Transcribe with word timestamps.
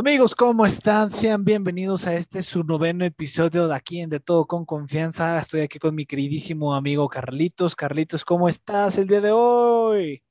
Amigos, 0.00 0.34
¿cómo 0.34 0.64
están? 0.64 1.10
Sean 1.10 1.44
bienvenidos 1.44 2.06
a 2.06 2.14
este 2.14 2.42
su 2.42 2.64
noveno 2.64 3.04
episodio 3.04 3.68
de 3.68 3.74
aquí 3.74 4.00
en 4.00 4.08
De 4.08 4.18
Todo 4.18 4.46
con 4.46 4.64
Confianza. 4.64 5.38
Estoy 5.38 5.60
aquí 5.60 5.78
con 5.78 5.94
mi 5.94 6.06
queridísimo 6.06 6.74
amigo 6.74 7.06
Carlitos. 7.06 7.76
Carlitos, 7.76 8.24
¿cómo 8.24 8.48
estás 8.48 8.96
el 8.96 9.08
día 9.08 9.20
de 9.20 9.30
hoy? 9.30 10.22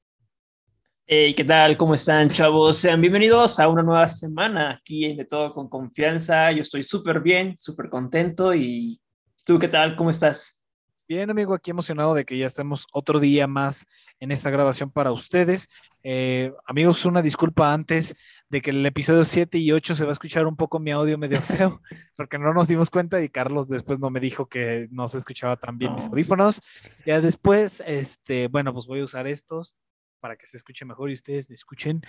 Hey, 1.05 1.35
¿qué 1.35 1.43
tal? 1.43 1.77
¿Cómo 1.77 1.93
están, 1.93 2.31
chavos? 2.31 2.77
Sean 2.77 2.99
bienvenidos 2.99 3.59
a 3.59 3.67
una 3.67 3.83
nueva 3.83 4.09
semana 4.09 4.71
aquí 4.71 5.05
en 5.05 5.17
De 5.17 5.25
Todo 5.25 5.53
con 5.53 5.69
Confianza. 5.69 6.51
Yo 6.51 6.63
estoy 6.63 6.81
súper 6.81 7.19
bien, 7.19 7.55
súper 7.55 7.91
contento. 7.91 8.55
¿Y 8.55 8.99
tú 9.45 9.59
qué 9.59 9.67
tal? 9.67 9.95
¿Cómo 9.95 10.09
estás? 10.09 10.65
Bien, 11.07 11.29
amigo, 11.29 11.53
aquí 11.53 11.69
emocionado 11.69 12.15
de 12.15 12.25
que 12.25 12.39
ya 12.39 12.47
estemos 12.47 12.87
otro 12.91 13.19
día 13.19 13.45
más 13.45 13.85
en 14.19 14.31
esta 14.31 14.49
grabación 14.49 14.89
para 14.89 15.11
ustedes. 15.11 15.67
Eh, 16.01 16.53
amigos, 16.65 17.05
una 17.05 17.21
disculpa 17.21 17.73
antes 17.73 18.15
de 18.49 18.61
que 18.61 18.71
el 18.71 18.85
episodio 18.85 19.25
7 19.25 19.57
y 19.59 19.71
8 19.71 19.95
se 19.95 20.03
va 20.03 20.09
a 20.09 20.13
escuchar 20.13 20.47
un 20.47 20.55
poco 20.55 20.79
mi 20.79 20.91
audio 20.91 21.17
medio 21.17 21.39
feo, 21.41 21.81
porque 22.15 22.39
no 22.39 22.53
nos 22.53 22.67
dimos 22.67 22.89
cuenta 22.89 23.21
y 23.21 23.29
Carlos 23.29 23.69
después 23.69 23.99
no 23.99 24.09
me 24.09 24.19
dijo 24.19 24.47
que 24.47 24.87
no 24.91 25.07
se 25.07 25.19
escuchaba 25.19 25.55
tan 25.55 25.77
bien 25.77 25.93
mis 25.93 26.05
audífonos. 26.05 26.61
Ya 27.05 27.21
después, 27.21 27.83
este, 27.85 28.47
bueno, 28.47 28.73
pues 28.73 28.87
voy 28.87 29.01
a 29.01 29.03
usar 29.03 29.27
estos 29.27 29.75
para 30.19 30.35
que 30.35 30.47
se 30.47 30.57
escuche 30.57 30.83
mejor 30.83 31.11
y 31.11 31.13
ustedes 31.13 31.49
me 31.49 31.55
escuchen 31.55 32.01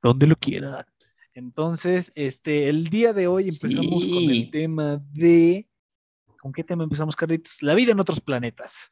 donde 0.00 0.26
lo 0.26 0.36
quieran. 0.36 0.84
Entonces, 1.34 2.12
este, 2.14 2.68
el 2.68 2.88
día 2.88 3.12
de 3.12 3.26
hoy 3.26 3.48
empezamos 3.48 4.04
con 4.04 4.24
el 4.24 4.50
tema 4.50 5.00
de... 5.12 5.68
¿Con 6.40 6.52
qué 6.52 6.62
tema 6.62 6.84
empezamos, 6.84 7.16
Carlitos? 7.16 7.62
La 7.62 7.74
vida 7.74 7.92
en 7.92 8.00
otros 8.00 8.20
planetas. 8.20 8.90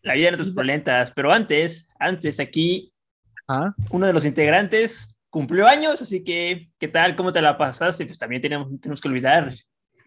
La 0.00 0.14
vida 0.14 0.28
en 0.28 0.34
otros 0.34 0.52
planetas, 0.52 1.10
pero 1.10 1.32
antes, 1.32 1.88
antes 1.98 2.38
aquí, 2.38 2.92
¿Ah? 3.48 3.74
uno 3.90 4.06
de 4.06 4.12
los 4.12 4.24
integrantes 4.24 5.14
cumplió 5.34 5.66
años, 5.66 6.00
así 6.00 6.22
que, 6.22 6.68
¿qué 6.78 6.86
tal? 6.86 7.16
¿Cómo 7.16 7.32
te 7.32 7.42
la 7.42 7.58
pasaste? 7.58 8.06
Pues 8.06 8.20
también 8.20 8.40
tenemos, 8.40 8.68
tenemos 8.80 9.00
que 9.00 9.08
olvidar. 9.08 9.52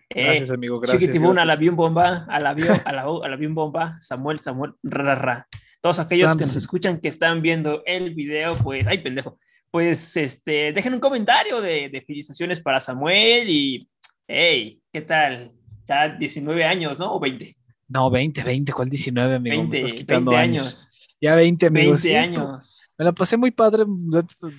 Eh, 0.09 0.23
gracias, 0.23 0.51
amigo, 0.51 0.79
gracias. 0.79 1.01
Chiquitibuna, 1.01 1.41
al 1.41 1.49
avión 1.49 1.75
bomba, 1.75 2.25
al 2.29 2.47
avión, 2.47 2.77
a 2.85 2.93
la, 2.93 3.01
al 3.01 3.33
avión 3.33 3.53
bomba, 3.53 3.97
Samuel, 3.99 4.39
Samuel, 4.39 4.71
ra, 4.83 5.45
Todos 5.81 5.99
aquellos 5.99 6.33
que 6.37 6.45
nos 6.45 6.55
escuchan, 6.55 7.01
que 7.01 7.09
están 7.09 7.41
viendo 7.41 7.83
el 7.85 8.15
video, 8.15 8.53
pues, 8.55 8.87
ay, 8.87 8.99
pendejo, 8.99 9.37
pues, 9.69 10.15
este, 10.15 10.71
dejen 10.71 10.93
un 10.93 11.01
comentario 11.01 11.59
de, 11.59 11.89
de 11.89 12.01
felicitaciones 12.03 12.61
para 12.61 12.79
Samuel 12.79 13.49
y, 13.49 13.89
hey, 14.29 14.79
¿qué 14.93 15.01
tal? 15.01 15.51
Ya 15.89 16.07
19 16.07 16.63
años, 16.63 16.99
¿no? 16.99 17.13
¿O 17.13 17.19
20? 17.19 17.53
No, 17.89 18.09
20, 18.09 18.45
20, 18.45 18.71
¿cuál 18.71 18.89
19, 18.89 19.35
amigo? 19.35 19.57
20, 19.57 19.77
Me 19.77 19.83
estás 19.83 19.93
quitando 19.93 20.31
20 20.31 20.41
años. 20.41 20.93
Ya 21.19 21.35
20, 21.35 21.65
amigos. 21.65 22.03
20 22.03 22.17
años. 22.17 22.89
Me 22.97 23.05
la 23.05 23.11
pasé 23.11 23.37
muy 23.37 23.51
padre, 23.51 23.85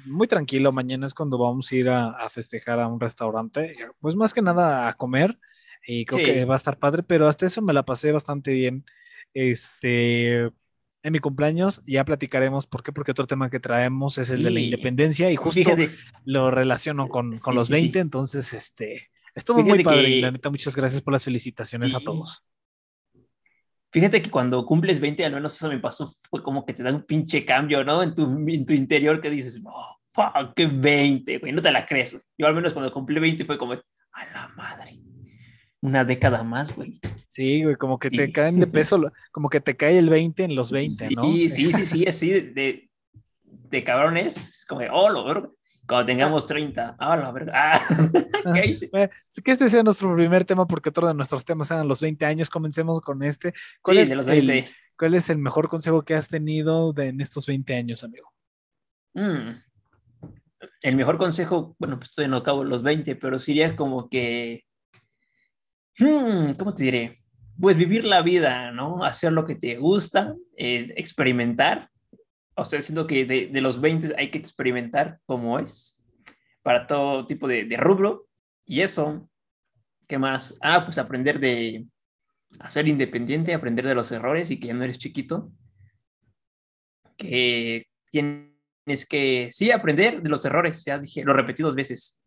muy 0.07 0.27
tranquilo. 0.27 0.73
Mañana 0.73 1.07
es 1.07 1.15
cuando 1.15 1.39
vamos 1.39 1.71
a 1.71 1.75
ir 1.75 1.89
a, 1.89 2.29
festejar 2.31 2.81
a 2.81 2.89
un 2.89 3.01
restaurante, 3.01 3.77
pues 4.01 4.15
más 4.15 4.35
que 4.35 4.43
nada 4.43 4.89
a 4.89 4.95
comer. 4.95 5.39
Y 5.87 6.05
creo 6.05 6.25
que 6.25 6.45
va 6.45 6.55
a 6.55 6.57
estar 6.57 6.79
padre, 6.79 7.03
pero 7.03 7.29
hasta 7.29 7.47
eso 7.47 7.63
me 7.63 7.73
la 7.73 7.85
pasé 7.85 8.13
bastante 8.13 8.53
bien. 8.53 8.85
Este, 9.33 10.51
en 11.03 11.13
mi 11.13 11.19
cumpleaños 11.21 11.83
ya 11.87 12.05
platicaremos 12.05 12.67
por 12.67 12.83
qué, 12.83 12.93
porque 12.93 13.13
otro 13.13 13.27
tema 13.27 13.51
que 13.51 13.61
traemos 13.61 14.19
es 14.19 14.31
el 14.31 14.43
de 14.43 14.51
la 14.51 14.61
independencia 14.61 15.31
y 15.31 15.37
justo 15.37 15.71
lo 16.25 16.51
relaciono 16.51 17.09
con, 17.09 17.39
con 17.39 17.55
los 17.55 17.69
20, 17.69 18.01
entonces 18.01 18.53
este, 18.53 19.11
estuvo 19.35 19.63
muy 19.63 19.83
padre. 19.83 20.11
Y 20.11 20.21
la 20.21 20.31
neta, 20.31 20.51
muchas 20.51 20.75
gracias 20.75 21.01
por 21.01 21.13
las 21.13 21.25
felicitaciones 21.25 21.95
a 21.95 22.01
todos. 22.01 22.43
Fíjate 23.91 24.21
que 24.21 24.31
cuando 24.31 24.67
cumples 24.67 25.01
20, 25.01 25.25
al 25.25 25.33
menos 25.33 25.55
eso 25.57 25.69
me 25.69 25.79
pasó, 25.79 26.13
fue 26.29 26.43
como 26.43 26.67
que 26.67 26.75
te 26.75 26.83
da 26.83 26.93
un 26.93 27.05
pinche 27.05 27.45
cambio, 27.45 27.85
¿no? 27.85 28.03
En 28.03 28.15
tu, 28.15 28.25
en 28.25 28.67
tu 28.67 28.75
interior 28.75 29.21
que 29.21 29.31
dices, 29.31 29.63
oh, 29.65 29.97
fuck, 30.13 30.55
que 30.55 30.67
20, 30.67 31.39
güey, 31.39 31.53
no 31.53 31.63
te 31.63 31.73
la 31.73 31.87
crees. 31.87 32.17
Yo 32.37 32.47
al 32.47 32.55
menos 32.55 32.75
cuando 32.75 32.93
cumplí 32.93 33.19
20 33.19 33.45
fue 33.45 33.57
como, 33.57 33.73
a 33.73 34.27
la 34.33 34.49
madre, 34.57 35.01
una 35.81 36.05
década 36.05 36.43
más, 36.43 36.75
güey. 36.75 37.01
Sí, 37.29 37.63
güey, 37.63 37.77
como 37.77 37.99
que 37.99 38.11
te 38.11 38.33
caen 38.33 38.59
de 38.59 38.67
peso, 38.67 39.01
como 39.31 39.49
que 39.49 39.61
te 39.61 39.77
cae 39.77 39.99
el 39.99 40.09
20 40.09 40.45
en 40.45 40.55
los 40.55 40.71
20, 40.73 41.11
¿no? 41.15 41.25
Sí, 41.25 41.51
sí, 41.51 41.73
sí, 41.73 41.87
sí, 41.87 42.07
así 42.07 42.31
de, 42.31 42.91
de, 43.71 43.85
cabrones, 43.85 44.65
como, 44.69 44.83
oh, 44.91 45.09
lo, 45.09 45.57
cuando 45.89 46.05
tengamos 46.05 46.47
30. 46.47 46.97
Ah, 46.99 47.17
la 47.17 47.33
verdad. 47.33 47.53
Ah, 47.57 47.81
¿Qué 48.55 48.69
hice? 48.69 48.91
Que 49.45 49.53
este 49.53 49.71
sea 49.71 49.83
nuestro 49.83 50.15
primer 50.15 50.45
tema, 50.45 50.67
porque 50.67 50.91
otro 50.91 51.07
de 51.07 51.15
nuestros 51.15 51.45
temas 51.45 51.71
eran 51.71 51.89
los 51.89 52.01
20 52.01 52.27
años. 52.27 52.51
Comencemos 52.51 53.01
con 53.01 53.23
este. 53.23 53.55
¿Cuál, 53.81 53.97
sí, 53.97 54.03
es, 54.03 54.09
de 54.11 54.17
los 54.17 54.27
20. 54.27 54.59
El, 54.59 54.65
¿Cuál 54.99 55.15
es 55.15 55.31
el 55.31 55.39
mejor 55.39 55.69
consejo 55.69 56.03
que 56.03 56.15
has 56.15 56.29
tenido 56.29 56.93
de, 56.93 57.09
en 57.09 57.21
estos 57.21 57.47
20 57.47 57.75
años, 57.75 58.05
amigo? 58.05 58.33
Mm. 59.15 59.63
El 60.83 60.97
mejor 60.97 61.19
consejo, 61.19 61.77
bueno, 61.79 61.97
pues 61.99 62.11
estoy 62.11 62.27
en 62.27 62.35
acabo 62.35 62.65
los 62.65 62.83
20, 62.83 63.17
pero 63.17 63.39
sería 63.39 63.75
como 63.75 64.09
que. 64.11 64.65
Hmm, 65.99 66.53
¿Cómo 66.59 66.75
te 66.75 66.85
diré? 66.85 67.25
Pues 67.59 67.77
vivir 67.77 68.05
la 68.05 68.23
vida, 68.23 68.73
¿no? 68.73 69.05
Hacer 69.05 69.33
lo 69.33 69.45
que 69.45 69.55
te 69.55 69.77
gusta, 69.77 70.35
eh, 70.57 70.93
experimentar 70.97 71.89
estoy 72.63 72.79
diciendo 72.79 73.07
que 73.07 73.25
de, 73.25 73.61
los 73.61 73.81
20 73.81 74.15
hay 74.17 74.31
que 74.31 74.39
experimentar 74.39 75.21
cómo 75.27 75.59
es 75.59 76.05
para 76.63 76.87
todo 76.87 77.27
tipo 77.27 77.47
de, 77.49 77.65
rubro. 77.77 78.27
Y 78.65 78.81
eso, 78.83 79.29
¿qué 80.07 80.19
más? 80.19 80.59
Ah, 80.61 80.85
pues 80.85 80.99
aprender 80.99 81.41
de 81.41 81.87
a 82.61 82.71
ser 82.71 82.89
independiente, 82.89 83.55
aprender 83.55 83.87
de 83.87 83.95
los 83.95 84.11
errores 84.11 84.51
y 84.51 84.59
que 84.59 84.69
ya 84.69 84.75
no 84.75 84.85
eres 84.85 84.99
chiquito. 84.99 85.53
Que 87.17 87.87
tienes 88.11 89.07
que, 89.09 89.49
sí, 89.51 89.71
aprender 89.71 90.23
de 90.23 90.29
los 90.29 90.45
errores, 90.45 90.85
ya 90.85 90.99
dije, 90.99 91.25
lo 91.25 91.33
repetí 91.35 91.63
dos 91.63 91.75
veces. 91.75 92.23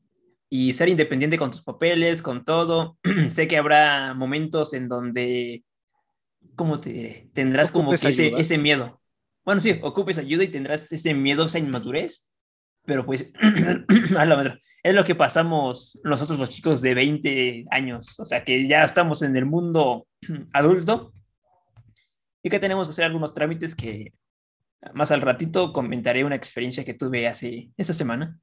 Y 0.49 0.73
ser 0.73 0.89
independiente 0.89 1.37
con 1.37 1.51
tus 1.51 1.63
papeles, 1.63 2.21
con 2.21 2.43
todo. 2.43 2.97
sé 3.29 3.47
que 3.47 3.57
habrá 3.57 4.13
momentos 4.13 4.73
en 4.73 4.87
donde, 4.87 5.63
¿cómo 6.55 6.79
te 6.79 6.91
diré? 6.91 7.29
Tendrás 7.33 7.71
como 7.71 7.91
que 7.91 8.09
ese, 8.09 8.33
ese 8.37 8.57
miedo 8.57 9.00
bueno, 9.43 9.61
sí, 9.61 9.79
ocupes 9.81 10.17
ayuda 10.17 10.43
y 10.43 10.49
tendrás 10.49 10.91
ese 10.91 11.13
miedo, 11.13 11.45
esa 11.45 11.59
inmadurez, 11.59 12.29
pero 12.85 13.05
pues 13.05 13.31
a 14.17 14.25
la 14.25 14.59
es 14.83 14.95
lo 14.95 15.03
que 15.03 15.15
pasamos 15.15 15.99
nosotros 16.03 16.39
los 16.39 16.49
chicos 16.49 16.81
de 16.81 16.95
20 16.95 17.65
años, 17.69 18.19
o 18.19 18.25
sea 18.25 18.43
que 18.43 18.67
ya 18.67 18.83
estamos 18.83 19.21
en 19.21 19.35
el 19.35 19.45
mundo 19.45 20.07
adulto 20.53 21.13
y 22.43 22.49
que 22.49 22.59
tenemos 22.59 22.87
que 22.87 22.91
hacer 22.91 23.05
algunos 23.05 23.33
trámites 23.33 23.75
que 23.75 24.13
más 24.93 25.11
al 25.11 25.21
ratito 25.21 25.73
comentaré 25.73 26.23
una 26.23 26.35
experiencia 26.35 26.83
que 26.83 26.95
tuve 26.95 27.27
hace 27.27 27.69
esta 27.77 27.93
semana. 27.93 28.39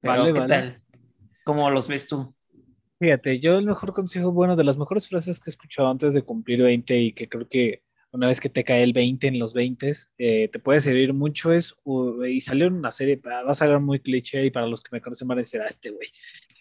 Pero, 0.00 0.34
¿qué 0.34 0.40
tal? 0.42 0.82
¿Cómo 1.44 1.70
los 1.70 1.88
ves 1.88 2.06
tú? 2.06 2.34
Fíjate, 2.98 3.40
yo 3.40 3.58
el 3.58 3.64
mejor 3.64 3.94
consejo, 3.94 4.30
bueno, 4.32 4.56
de 4.56 4.64
las 4.64 4.76
mejores 4.76 5.08
frases 5.08 5.40
que 5.40 5.48
he 5.48 5.52
escuchado 5.52 5.90
antes 5.90 6.12
de 6.12 6.22
cumplir 6.22 6.62
20 6.62 6.98
y 6.98 7.12
que 7.12 7.28
creo 7.28 7.48
que 7.48 7.82
una 8.14 8.28
vez 8.28 8.38
que 8.38 8.48
te 8.48 8.62
cae 8.62 8.84
el 8.84 8.92
20 8.92 9.26
en 9.26 9.40
los 9.40 9.54
20, 9.54 9.92
eh, 10.18 10.48
te 10.48 10.58
puede 10.60 10.80
servir 10.80 11.12
mucho 11.12 11.52
es, 11.52 11.74
y 12.28 12.40
salió 12.40 12.66
en 12.68 12.74
una 12.74 12.92
serie, 12.92 13.16
va 13.16 13.40
a 13.40 13.54
salir 13.56 13.80
muy 13.80 13.98
cliché 13.98 14.44
y 14.46 14.52
para 14.52 14.68
los 14.68 14.80
que 14.80 14.90
me 14.92 15.00
conocen 15.00 15.26
van 15.26 15.38
a 15.38 15.40
decir, 15.40 15.60
ah, 15.60 15.66
este 15.68 15.90
güey, 15.90 16.08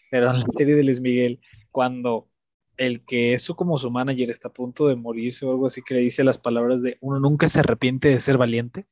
pero 0.09 0.31
en 0.31 0.40
la 0.40 0.46
serie 0.58 0.75
de 0.75 0.84
Luis 0.84 1.00
Miguel, 1.00 1.40
cuando 1.72 2.28
el 2.75 3.06
que 3.06 3.36
es 3.36 3.44
su, 3.44 3.56
como 3.56 3.78
su 3.78 3.92
manager 3.92 4.31
está 4.31 4.47
a 4.47 4.53
punto 4.53 4.88
de 4.88 4.96
morirse 4.96 5.46
o 5.46 5.52
algo 5.52 5.68
así, 5.68 5.84
que 5.84 5.94
le 5.94 6.00
dice 6.00 6.24
las 6.24 6.40
palabras 6.40 6.81
de 6.81 6.97
uno 7.02 7.19
nunca 7.19 7.47
se 7.47 7.59
arrepiente 7.59 8.08
de 8.08 8.19
ser 8.19 8.40
valiente, 8.40 8.88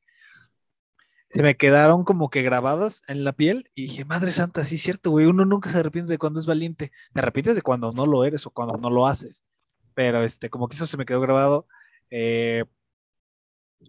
se 1.30 1.42
me 1.42 1.56
quedaron 1.56 2.04
como 2.04 2.30
que 2.30 2.42
grabadas 2.42 3.02
en 3.08 3.24
la 3.24 3.32
piel 3.32 3.70
y 3.74 3.82
dije, 3.82 4.04
madre 4.04 4.30
santa, 4.30 4.62
sí 4.62 4.76
es 4.76 4.82
cierto, 4.82 5.10
güey, 5.10 5.26
uno 5.26 5.44
nunca 5.44 5.68
se 5.68 5.78
arrepiente 5.78 6.12
de 6.12 6.18
cuando 6.18 6.38
es 6.38 6.46
valiente, 6.46 6.92
te 7.12 7.20
arrepientes 7.20 7.56
de 7.56 7.62
cuando 7.62 7.90
no 7.90 8.06
lo 8.06 8.24
eres 8.24 8.46
o 8.46 8.50
cuando 8.50 8.78
no 8.78 8.88
lo 8.88 9.08
haces, 9.08 9.44
pero 9.94 10.22
este, 10.22 10.48
como 10.48 10.68
que 10.68 10.76
eso 10.76 10.86
se 10.86 10.96
me 10.96 11.06
quedó 11.06 11.20
grabado 11.20 11.66
eh, 12.14 12.64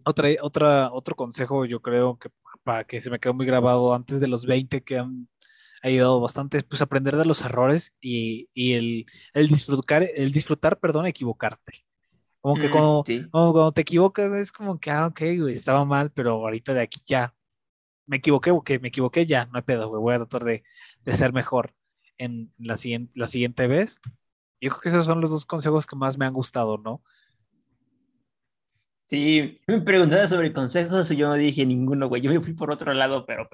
otra, 0.06 0.30
otra, 0.42 0.92
otro 0.94 1.16
consejo, 1.16 1.66
yo 1.66 1.82
creo 1.82 2.18
que 2.18 2.30
para 2.64 2.86
que 2.86 3.02
se 3.02 3.10
me 3.10 3.20
quedó 3.20 3.34
muy 3.34 3.46
grabado 3.46 3.94
antes 3.94 4.22
de 4.22 4.28
los 4.28 4.46
20 4.46 4.82
que 4.82 4.98
han 4.98 5.28
ayudado 5.82 6.22
bastante, 6.22 6.58
es 6.58 6.64
pues 6.64 6.82
aprender 6.82 7.18
de 7.18 7.26
los 7.26 7.42
errores 7.44 7.94
y, 8.00 8.50
y 8.54 8.74
el, 8.74 9.06
el, 9.34 9.50
disfrutar, 9.50 10.08
el 10.16 10.32
disfrutar, 10.32 10.80
perdón, 10.80 11.06
equivocarte. 11.06 11.86
Como 12.40 12.56
que 12.56 12.70
mm, 12.70 12.72
cuando, 12.72 13.04
cuando, 13.30 13.72
te 13.74 13.82
equivocas 13.82 14.32
es 14.34 14.54
como 14.54 14.80
que, 14.80 14.90
ah, 14.90 15.08
ok, 15.08 15.20
güey, 15.40 15.54
estaba 15.54 15.84
mal, 15.84 16.10
pero 16.12 16.32
ahorita 16.32 16.74
de 16.74 16.82
aquí 16.82 17.02
ya 17.06 17.36
me 18.06 18.18
equivoqué, 18.18 18.52
ok, 18.52 18.72
me 18.82 18.88
equivoqué, 18.88 19.26
ya, 19.26 19.48
no 19.48 19.58
hay 19.58 19.64
pedo, 19.64 19.90
güey, 19.90 20.02
voy 20.02 20.14
a 20.16 20.20
tratar 20.20 20.46
de, 20.46 20.64
de 21.02 21.14
ser 21.14 21.34
mejor 21.34 21.74
en 22.18 22.52
la 22.58 22.78
siguiente, 22.78 23.12
la 23.16 23.28
siguiente 23.28 23.68
vez. 23.68 24.00
Yo 24.62 24.70
creo 24.70 24.82
que 24.82 24.90
esos 24.90 25.06
son 25.06 25.20
los 25.20 25.30
dos 25.30 25.46
consejos 25.46 25.86
que 25.86 25.98
más 25.98 26.18
me 26.18 26.26
han 26.26 26.34
gustado, 26.34 26.78
¿no? 26.78 27.04
Sí, 29.08 29.60
me 29.68 29.82
preguntaba 29.82 30.28
sobre 30.28 30.54
consejos 30.54 31.12
y 31.12 31.18
yo 31.18 31.28
no 31.28 31.36
dije 31.36 31.66
ninguno, 31.66 32.08
güey. 32.08 32.22
Yo 32.22 32.32
me 32.32 32.40
fui 32.40 32.54
por 32.54 32.72
otro 32.72 32.94
lado, 32.94 33.26
pero, 33.26 33.48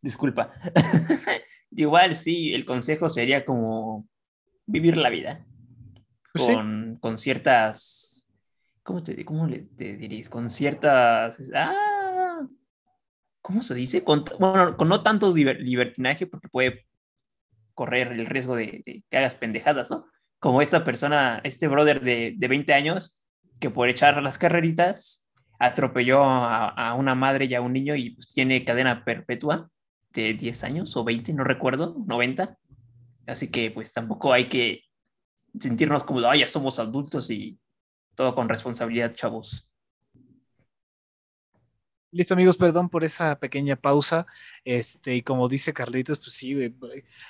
disculpa. 0.00 0.52
Igual, 1.70 2.16
sí, 2.16 2.52
el 2.52 2.64
consejo 2.64 3.08
sería 3.08 3.44
como 3.44 4.06
vivir 4.66 4.96
la 4.96 5.10
vida 5.10 5.46
pues 6.32 6.44
con, 6.44 6.96
con, 7.00 7.18
ciertas. 7.18 8.30
¿Cómo 8.82 9.02
te, 9.02 9.24
cómo 9.24 9.46
le, 9.46 9.60
te 9.60 9.96
dirías? 9.96 10.28
Con 10.28 10.50
ciertas. 10.50 11.38
Ah, 11.54 12.40
¿Cómo 13.42 13.62
se 13.62 13.74
dice? 13.74 14.02
Con, 14.02 14.24
bueno, 14.38 14.76
con 14.76 14.88
no 14.88 15.02
tanto 15.02 15.34
libertinaje, 15.34 16.26
porque 16.26 16.48
puede 16.48 16.86
correr 17.74 18.12
el 18.12 18.26
riesgo 18.26 18.56
de, 18.56 19.04
que 19.08 19.16
hagas 19.16 19.34
pendejadas, 19.34 19.90
¿no? 19.90 20.06
Como 20.38 20.62
esta 20.62 20.84
persona, 20.84 21.40
este 21.44 21.68
brother 21.68 22.00
de, 22.02 22.34
de 22.36 22.48
20 22.48 22.72
años, 22.72 23.20
que 23.62 23.70
por 23.70 23.88
echar 23.88 24.20
las 24.20 24.38
carreritas 24.38 25.30
atropelló 25.60 26.24
a, 26.24 26.94
una 26.94 27.14
madre 27.14 27.44
y 27.44 27.54
a 27.54 27.60
un 27.60 27.72
niño 27.72 27.94
y 27.94 28.10
pues 28.10 28.28
tiene 28.28 28.64
cadena 28.64 29.04
perpetua 29.04 29.70
de 30.10 30.34
10 30.34 30.64
años 30.64 30.96
o 30.96 31.04
20, 31.04 31.32
no 31.32 31.44
recuerdo, 31.44 31.94
90. 32.04 32.58
Así 33.28 33.52
que 33.52 33.70
pues 33.70 33.92
tampoco 33.92 34.32
hay 34.32 34.48
que 34.48 34.82
sentirnos 35.60 36.02
como, 36.02 36.18
ay, 36.28 36.40
ya 36.40 36.48
somos 36.48 36.80
adultos 36.80 37.30
y 37.30 37.56
todo 38.16 38.34
con 38.34 38.48
responsabilidad, 38.48 39.14
chavos. 39.14 39.70
Listo, 42.14 42.34
amigos, 42.34 42.58
perdón 42.58 42.90
por 42.90 43.04
esa 43.04 43.38
pequeña 43.38 43.74
pausa. 43.76 44.26
Este, 44.66 45.14
y 45.16 45.22
como 45.22 45.48
dice 45.48 45.72
Carlitos, 45.72 46.18
pues 46.18 46.32
sí. 46.32 46.54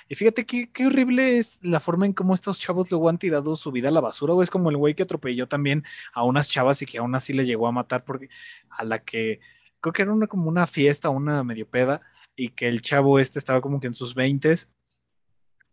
Y 0.09 0.15
fíjate 0.15 0.45
qué, 0.45 0.69
qué 0.73 0.85
horrible 0.87 1.37
es 1.37 1.59
la 1.63 1.79
forma 1.79 2.05
en 2.05 2.11
cómo 2.11 2.33
estos 2.33 2.59
chavos 2.59 2.91
luego 2.91 3.07
han 3.07 3.17
tirado 3.17 3.55
su 3.55 3.71
vida 3.71 3.87
a 3.87 3.91
la 3.91 4.01
basura, 4.01 4.33
güey. 4.33 4.43
Es 4.43 4.49
como 4.49 4.69
el 4.69 4.75
güey 4.77 4.93
que 4.93 5.03
atropelló 5.03 5.47
también 5.47 5.85
a 6.13 6.25
unas 6.25 6.49
chavas 6.49 6.81
y 6.81 6.85
que 6.85 6.97
aún 6.97 7.15
así 7.15 7.31
le 7.31 7.45
llegó 7.45 7.67
a 7.67 7.71
matar 7.71 8.03
porque 8.03 8.27
a 8.69 8.83
la 8.83 8.99
que 9.05 9.39
creo 9.79 9.93
que 9.93 10.01
era 10.01 10.11
una 10.11 10.27
como 10.27 10.49
una 10.49 10.67
fiesta, 10.67 11.09
una 11.09 11.45
medio 11.45 11.65
peda, 11.69 12.01
y 12.35 12.49
que 12.49 12.67
el 12.67 12.81
chavo 12.81 13.19
este 13.19 13.39
estaba 13.39 13.61
como 13.61 13.79
que 13.79 13.87
en 13.87 13.93
sus 13.93 14.15
veintes 14.15 14.69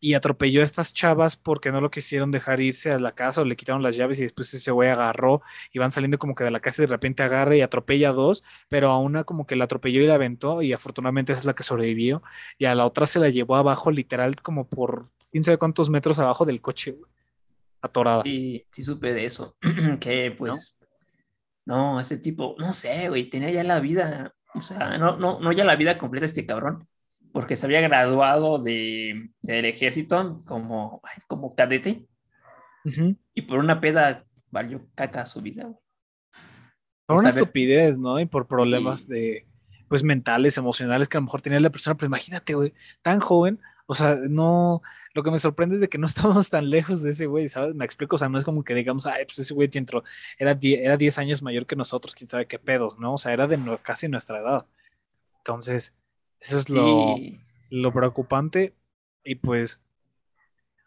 y 0.00 0.14
atropelló 0.14 0.62
a 0.62 0.64
estas 0.64 0.94
chavas 0.94 1.37
porque 1.37 1.70
no 1.70 1.81
lo 1.81 1.91
quisieron 1.91 2.31
dejar 2.31 2.61
irse 2.61 2.91
a 2.91 2.99
la 2.99 3.12
casa 3.12 3.43
o 3.43 3.44
le 3.44 3.55
quitaron 3.55 3.82
las 3.82 3.97
llaves 3.97 4.19
y 4.19 4.23
después 4.23 4.52
ese 4.55 4.70
güey 4.70 4.88
agarró 4.88 5.43
y 5.73 5.79
van 5.79 5.93
saliendo 5.93 6.19
como 6.19 6.35
que 6.35 6.43
de 6.43 6.50
la 6.50 6.61
casa 6.61 6.82
y 6.82 6.87
de 6.87 6.93
repente 6.93 7.23
agarra 7.23 7.55
y 7.55 7.61
atropella 7.61 8.08
a 8.08 8.12
dos, 8.12 8.43
pero 8.69 8.88
a 8.91 8.99
una 8.99 9.25
como 9.25 9.47
que 9.47 9.56
la 9.56 9.64
atropelló 9.64 10.00
y 10.00 10.06
la 10.06 10.14
aventó 10.14 10.62
y 10.62 10.73
afortunadamente 10.73 11.32
esa 11.32 11.41
es 11.41 11.44
la 11.44 11.55
que 11.55 11.62
sobrevivió 11.62 12.23
y 12.58 12.64
a 12.64 12.75
la 12.75 12.87
otra 12.87 13.06
se 13.06 13.19
la 13.19 13.29
llevó 13.29 13.56
abajo 13.56 13.91
literal 13.91 14.37
como 14.41 14.67
por 14.67 15.06
quién 15.31 15.44
sabe 15.44 15.58
cuántos 15.58 15.91
metros 15.91 16.19
abajo 16.19 16.46
del 16.46 16.62
coche, 16.62 16.96
atorada. 17.82 18.23
Sí, 18.23 18.64
sí 18.70 18.82
supe 18.82 19.12
de 19.12 19.26
eso, 19.26 19.56
que 20.00 20.35
pues, 20.37 20.75
¿No? 21.67 21.94
no, 21.94 22.00
ese 22.00 22.17
tipo, 22.17 22.55
no 22.58 22.73
sé, 22.73 23.08
güey, 23.11 23.29
tenía 23.29 23.50
ya 23.50 23.64
la 23.64 23.81
vida, 23.81 24.35
o 24.55 24.62
sea, 24.62 24.96
no, 24.99 25.19
no, 25.19 25.41
no 25.41 25.53
ya 25.53 25.64
la 25.64 25.76
vida 25.76 25.99
completa 25.99 26.26
este 26.26 26.46
cabrón, 26.46 26.88
porque 27.32 27.56
se 27.56 27.67
había 27.67 27.81
graduado 27.81 28.59
de, 28.59 29.31
del 29.43 29.65
ejército 29.65 30.37
como, 30.47 31.03
como 31.29 31.55
cadete 31.55 32.06
y 33.35 33.43
por 33.43 33.59
una 33.59 33.81
peda 33.81 34.25
valió 34.50 34.87
caca 34.94 35.27
su 35.27 35.43
vida. 35.43 35.71
Por 37.06 37.19
una 37.19 37.29
estupidez, 37.29 37.99
¿no? 37.99 38.21
Y 38.21 38.27
por 38.27 38.47
problemas 38.47 39.06
de, 39.06 39.47
pues, 39.88 40.03
mentales, 40.03 40.56
emocionales 40.56 41.09
que 41.09 41.17
a 41.17 41.21
lo 41.21 41.25
mejor 41.25 41.41
tenía 41.41 41.61
la 41.61 41.71
persona, 41.71 41.97
pero 41.97 42.06
imagínate, 42.06 42.55
güey, 42.55 42.73
tan 43.03 43.21
joven, 43.21 43.61
o 43.87 43.94
sea, 43.97 44.17
no, 44.29 44.82
lo 45.15 45.25
que 45.25 45.32
me 45.32 45.41
sorprende 45.41 45.75
es 45.75 45.81
de 45.81 45.88
que 45.88 45.99
no 45.99 46.06
estamos 46.06 46.49
tan 46.49 46.71
lejos 46.71 47.03
de 47.03 47.11
ese 47.11 47.27
güey, 47.27 47.49
¿sabes? 47.49 47.75
Me 47.75 47.85
explico, 47.85 48.15
o 48.15 48.19
sea, 48.19 48.29
no 48.29 48.38
es 48.38 48.44
como 48.44 48.62
que 48.62 48.75
digamos, 48.75 49.06
ay, 49.06 49.25
pues 49.25 49.41
ese 49.41 49.53
güey 49.53 49.69
entró, 49.73 50.05
era 50.38 50.55
10 50.55 50.81
era 50.82 50.97
diez 50.97 51.19
años 51.19 51.43
mayor 51.43 51.67
que 51.67 51.75
nosotros, 51.75 52.15
quién 52.15 52.31
sabe 52.31 52.47
qué 52.47 52.61
pedos, 52.61 53.00
¿no? 53.00 53.15
O 53.15 53.19
sea, 53.19 53.32
era 53.32 53.49
de 53.49 53.59
casi 53.82 54.06
nuestra 54.09 54.38
edad. 54.38 54.67
Entonces, 55.38 55.94
eso 56.40 56.58
es 56.58 56.70
lo, 56.70 57.16
lo, 57.70 57.92
preocupante. 57.92 58.75
Y 59.25 59.37
pues, 59.37 59.81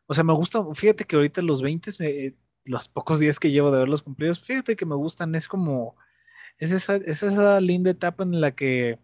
o 0.07 0.13
sea, 0.13 0.23
me 0.23 0.33
gusta, 0.33 0.63
fíjate 0.73 1.05
que 1.05 1.15
ahorita 1.15 1.41
los 1.41 1.61
20, 1.61 2.35
los 2.65 2.88
pocos 2.88 3.19
días 3.19 3.39
que 3.39 3.51
llevo 3.51 3.71
de 3.71 3.79
verlos 3.79 4.01
cumplidos, 4.01 4.39
fíjate 4.39 4.75
que 4.75 4.85
me 4.85 4.95
gustan, 4.95 5.35
es 5.35 5.47
como, 5.47 5.95
es 6.57 6.71
esa, 6.71 6.95
es 6.95 7.23
esa 7.23 7.59
linda 7.61 7.91
etapa 7.91 8.23
en 8.23 8.41
la 8.41 8.51
que 8.55 9.00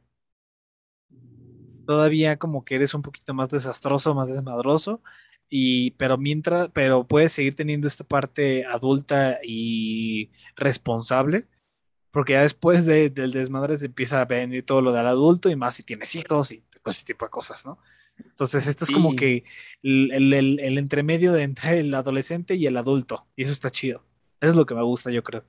todavía 1.86 2.38
como 2.38 2.66
que 2.66 2.76
eres 2.76 2.94
un 2.94 3.02
poquito 3.02 3.34
más 3.34 3.50
desastroso, 3.50 4.16
más 4.16 4.30
desmadroso, 4.30 5.02
y 5.50 5.92
pero 5.92 6.18
mientras, 6.18 6.70
pero 6.74 7.08
puedes 7.08 7.34
seguir 7.34 7.56
teniendo 7.56 7.88
esta 7.88 8.04
parte 8.04 8.66
adulta 8.66 9.40
y 9.44 10.32
responsable 10.56 11.48
porque 12.12 12.34
ya 12.34 12.42
después 12.42 12.86
del 12.86 13.32
desmadre 13.32 13.78
se 13.78 13.88
empieza 13.88 14.22
a 14.22 14.26
venir 14.26 14.66
todo 14.66 14.82
lo 14.82 14.92
del 14.92 15.06
adulto 15.06 15.50
y 15.50 15.56
más 15.56 15.76
si 15.76 15.84
tienes 15.84 16.16
hijos 16.16 16.52
y 16.52 16.64
todo 16.82 16.92
ese 16.92 17.06
tipo 17.06 17.26
de 17.26 17.32
cosas, 17.32 17.66
¿no? 17.66 17.80
Entonces, 18.18 18.68
esto 18.68 18.84
es 18.84 18.92
como 18.92 19.16
que 19.16 19.46
el, 19.82 20.34
el, 20.34 20.60
el, 20.60 20.78
entremedio 20.78 21.32
de 21.32 21.44
entre 21.44 21.80
el 21.80 21.94
adolescente 21.94 22.56
y 22.56 22.66
el 22.66 22.76
adulto, 22.76 23.28
y 23.36 23.44
eso 23.44 23.54
está 23.54 23.70
chido. 23.70 24.04
Eso 24.42 24.52
es 24.52 24.56
lo 24.56 24.66
que 24.66 24.76
me 24.76 24.84
gusta, 24.84 25.10
yo 25.10 25.24
creo. 25.24 25.46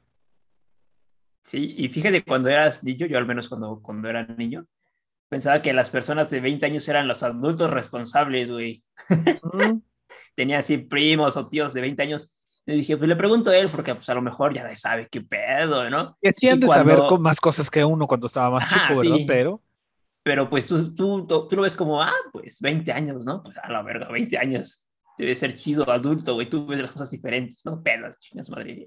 Sí, 1.43 1.75
y 1.77 1.89
fíjate, 1.89 2.23
cuando 2.23 2.49
eras 2.49 2.85
niño, 2.85 3.07
yo 3.07 3.19
al 3.19 3.27
menos 3.27 3.49
cuando, 3.49 3.81
cuando 3.83 4.09
era 4.09 4.27
niño, 4.27 4.67
pensaba 5.29 5.63
que 5.63 5.73
las 5.73 5.91
personas 5.91 6.31
de 6.31 6.41
20 6.41 6.67
años 6.67 6.89
eran 6.89 7.09
los 7.09 7.23
adultos 7.23 7.71
responsables, 7.71 8.51
güey. 8.51 8.85
Tenía 10.35 10.59
así 10.59 10.79
primos 10.79 11.37
o 11.37 11.49
tíos 11.49 11.73
de 11.73 11.81
20 11.81 12.03
años 12.03 12.40
le 12.67 12.75
dije, 12.75 12.97
pues 12.97 13.09
le 13.09 13.17
pregunto 13.17 13.51
a 13.51 13.57
él, 13.57 13.69
porque 13.71 13.95
pues 13.95 14.09
a 14.09 14.15
lo 14.15 14.23
mejor 14.23 14.55
ya 14.55 14.75
sabe 14.77 15.09
qué 15.11 15.21
pedo, 15.21 15.89
¿no? 15.91 16.17
Que 16.21 16.33
sí 16.33 16.49
han 16.49 16.61
de 16.61 16.69
saber 16.69 17.01
más 17.19 17.41
cosas 17.41 17.71
que 17.71 17.85
uno 17.85 18.07
cuando 18.07 18.27
estaba 18.27 18.51
más 18.51 18.69
chico, 18.69 19.01
¿verdad? 19.01 19.25
Pero... 19.27 19.63
Pero 20.23 20.51
pues 20.51 20.67
tú, 20.67 20.95
tú, 20.95 21.27
tú, 21.27 21.49
lo 21.57 21.63
ves 21.63 21.75
como, 21.75 22.03
ah, 22.03 22.13
pues 22.31 22.61
20 22.61 22.93
años, 22.93 23.25
¿no? 23.25 23.43
Pues 23.43 23.57
a 23.57 23.73
la 23.73 23.83
verga, 23.83 24.09
20 24.11 24.37
años. 24.37 24.87
Debe 25.17 25.35
ser 25.35 25.57
chido, 25.57 25.91
adulto, 25.91 26.35
güey. 26.35 26.49
Tú 26.49 26.67
ves 26.67 26.81
las 26.81 26.93
cosas 26.93 27.11
diferentes, 27.11 27.65
¿no? 27.65 27.83
Pedas, 27.83 28.19
chingas, 28.21 28.51
madre. 28.51 28.87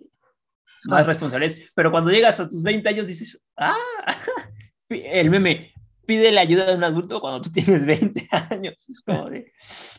Más 0.86 1.08
responsables. 1.08 1.72
Pero 1.74 1.90
cuando 1.90 2.12
llegas 2.12 2.40
a 2.40 2.48
tus 2.48 2.62
20 2.62 2.88
años 2.88 3.08
dices, 3.08 3.48
ah, 3.58 3.76
el 4.90 5.32
meme, 5.32 5.74
pide 6.06 6.32
la 6.32 6.42
ayuda 6.42 6.66
de 6.66 6.76
un 6.76 6.84
adulto 6.84 7.20
cuando 7.20 7.42
tú 7.42 7.52
tienes 7.52 7.86
20 7.86 8.28
años. 8.52 8.90
Es 8.90 9.02
como 9.02 9.30
de, 9.30 9.52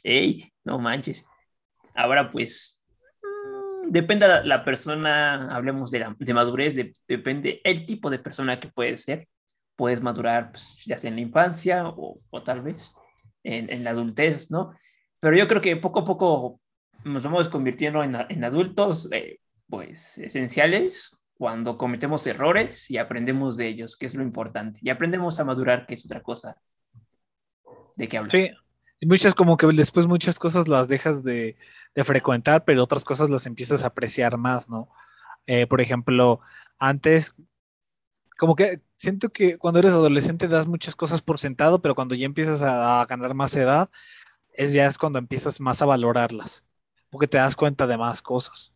hey, 0.05 0.53
no 0.63 0.79
manches. 0.79 1.27
Ahora 1.95 2.31
pues 2.31 2.84
depende 3.89 4.29
de 4.29 4.45
la 4.45 4.65
persona, 4.65 5.49
hablemos 5.49 5.91
de, 5.91 6.35
madurez, 6.35 6.77
depende 7.07 7.61
el 7.65 7.85
tipo 7.85 8.11
de 8.11 8.19
persona 8.19 8.61
que 8.61 8.69
puedes 8.69 9.05
ser. 9.05 9.29
Puedes 9.77 10.01
madurar 10.01 10.53
pues, 10.53 10.77
ya 10.87 10.99
sea 10.99 11.09
en 11.09 11.17
la 11.17 11.23
infancia 11.23 11.85
o, 11.87 12.21
tal 12.45 12.63
vez 12.63 12.95
en, 13.43 13.83
la 13.83 13.91
adultez, 13.91 14.51
¿no? 14.51 14.73
Pero 15.21 15.37
yo 15.37 15.49
creo 15.49 15.61
que 15.61 15.77
poco 15.77 16.01
a 16.01 16.05
poco 16.05 16.61
nos 17.05 17.25
vamos 17.25 17.49
convirtiendo 17.49 18.03
en, 18.03 18.45
adultos, 18.45 19.09
eh, 19.13 19.41
pues, 19.69 20.19
esenciales 20.19 21.19
cuando 21.37 21.77
cometemos 21.77 22.27
errores 22.27 22.91
y 22.91 22.99
aprendemos 22.99 23.57
de 23.57 23.69
ellos, 23.69 23.97
que 23.97 24.07
es 24.07 24.15
lo 24.15 24.23
importante. 24.23 24.79
Y 24.83 24.91
aprendemos 24.91 25.41
a 25.41 25.45
madurar, 25.45 25.87
que 25.87 25.95
es 25.95 26.05
otra 26.05 26.23
cosa 26.23 26.57
de 27.97 28.09
qué 28.09 28.19
hablar. 28.19 28.33
Sí, 28.33 28.51
y 29.01 29.07
muchas 29.07 29.35
como 29.35 29.57
que 29.57 29.67
después 29.69 30.07
muchas 30.07 30.39
cosas 30.39 30.69
las 30.69 30.89
dejas 30.89 31.23
de, 31.23 31.57
frecuentar, 32.05 32.65
pero 32.65 32.83
otras 32.83 33.05
cosas 33.05 33.31
las 33.31 33.47
empiezas 33.47 33.85
a 33.85 33.89
apreciar 33.89 34.37
más, 34.37 34.69
¿no? 34.69 34.89
Eh, 35.47 35.67
por 35.67 35.81
ejemplo, 35.81 36.41
antes, 36.79 37.35
como 38.39 38.57
que 38.57 38.81
siento 38.97 39.31
que 39.31 39.59
cuando 39.59 39.81
eres 39.81 39.93
adolescente 39.93 40.49
das 40.49 40.67
muchas 40.67 40.97
cosas 40.97 41.23
por 41.23 41.39
sentado, 41.39 41.83
pero 41.83 41.95
cuando 41.95 42.15
ya 42.15 42.27
empiezas 42.27 42.63
a, 42.63 43.05
ganar 43.07 43.35
más 43.35 43.55
edad, 43.57 43.91
es 44.55 44.73
ya 44.73 44.87
es 44.87 44.99
cuando 44.99 45.19
empiezas 45.19 45.61
más 45.61 45.83
a 45.83 45.87
valorarlas, 45.87 46.65
porque 47.11 47.29
te 47.29 47.39
das 47.39 47.57
cuenta 47.57 47.87
de 47.87 47.99
más 47.99 48.23
cosas. 48.23 48.75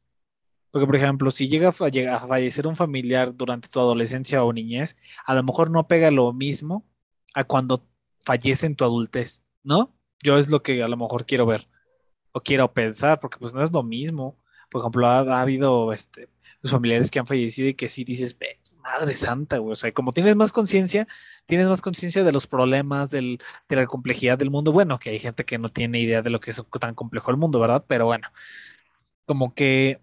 Porque, 0.70 0.86
por 0.86 0.96
ejemplo, 0.96 1.30
si 1.30 1.44
a, 1.44 1.88
llega 1.88 2.16
a 2.16 2.26
fallecer 2.26 2.66
un 2.66 2.76
familiar 2.76 3.34
durante 3.34 3.68
tu 3.68 3.80
adolescencia 3.80 4.44
o 4.44 4.52
niñez, 4.52 4.96
a 5.24 5.34
lo 5.34 5.42
mejor 5.42 5.70
no 5.70 5.88
pega 5.88 6.10
lo 6.10 6.32
mismo 6.32 6.86
a 7.34 7.44
cuando 7.44 7.86
fallece 8.24 8.66
en 8.66 8.76
tu 8.76 8.84
adultez, 8.84 9.42
¿no? 9.62 9.97
Yo 10.22 10.38
es 10.38 10.48
lo 10.48 10.62
que 10.62 10.82
a 10.82 10.88
lo 10.88 10.96
mejor 10.96 11.26
quiero 11.26 11.46
ver 11.46 11.68
o 12.32 12.40
quiero 12.40 12.72
pensar, 12.72 13.20
porque 13.20 13.38
pues 13.38 13.52
no 13.52 13.62
es 13.62 13.72
lo 13.72 13.82
mismo. 13.82 14.36
Por 14.70 14.82
ejemplo, 14.82 15.06
ha, 15.06 15.40
habido 15.40 15.92
este, 15.92 16.28
los 16.62 16.72
familiares 16.72 17.10
que 17.10 17.18
han 17.18 17.26
fallecido 17.26 17.68
y 17.68 17.74
que 17.74 17.88
sí 17.88 18.04
dices, 18.04 18.36
madre 18.82 19.14
santa, 19.16 19.58
güey. 19.58 19.72
O 19.72 19.76
sea, 19.76 19.92
como 19.92 20.12
tienes 20.12 20.36
más 20.36 20.52
conciencia, 20.52 21.06
tienes 21.46 21.68
más 21.68 21.82
conciencia 21.82 22.24
de 22.24 22.32
los 22.32 22.46
problemas, 22.46 23.10
del, 23.10 23.40
de 23.68 23.76
la 23.76 23.86
complejidad 23.86 24.38
del 24.38 24.50
mundo. 24.50 24.72
Bueno, 24.72 24.98
que 24.98 25.10
hay 25.10 25.18
gente 25.18 25.44
que 25.44 25.58
no 25.58 25.68
tiene 25.68 26.00
idea 26.00 26.22
de 26.22 26.30
lo 26.30 26.40
que 26.40 26.50
es 26.50 26.62
tan 26.80 26.94
complejo 26.94 27.30
el 27.30 27.36
mundo, 27.36 27.60
¿verdad? 27.60 27.84
Pero 27.86 28.06
bueno, 28.06 28.28
como 29.26 29.54
que, 29.54 30.00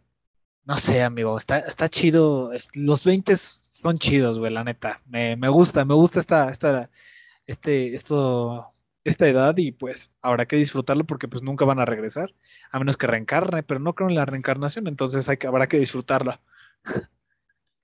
no 0.66 0.78
sé, 0.78 1.04
amigo, 1.04 1.38
está, 1.38 1.60
está 1.60 1.90
chido. 1.90 2.52
Los 2.74 3.04
20 3.04 3.36
son 3.38 3.98
chidos, 3.98 4.40
güey, 4.40 4.52
la 4.54 4.64
neta. 4.64 5.02
Me, 5.08 5.36
me 5.36 5.50
gusta, 5.50 5.86
me 5.86 5.94
gusta 5.94 6.20
esta, 6.20 6.50
esta, 6.52 6.90
este, 7.48 7.96
esto 7.96 8.75
esta 9.06 9.28
edad 9.28 9.56
y 9.58 9.72
pues 9.72 10.12
habrá 10.22 10.48
que 10.48 10.56
disfrutarlo 10.58 11.06
porque 11.06 11.28
pues 11.28 11.44
nunca 11.44 11.64
van 11.64 11.80
a 11.80 11.86
regresar, 11.86 12.34
a 12.72 12.80
menos 12.80 12.98
que 12.98 13.08
reencarne, 13.08 13.62
pero 13.64 13.80
no 13.80 13.94
creo 13.94 14.10
en 14.10 14.16
la 14.16 14.26
reencarnación, 14.26 14.88
entonces 14.88 15.30
hay 15.30 15.38
que, 15.38 15.48
habrá 15.48 15.68
que 15.68 15.80
disfrutarla. 15.80 16.42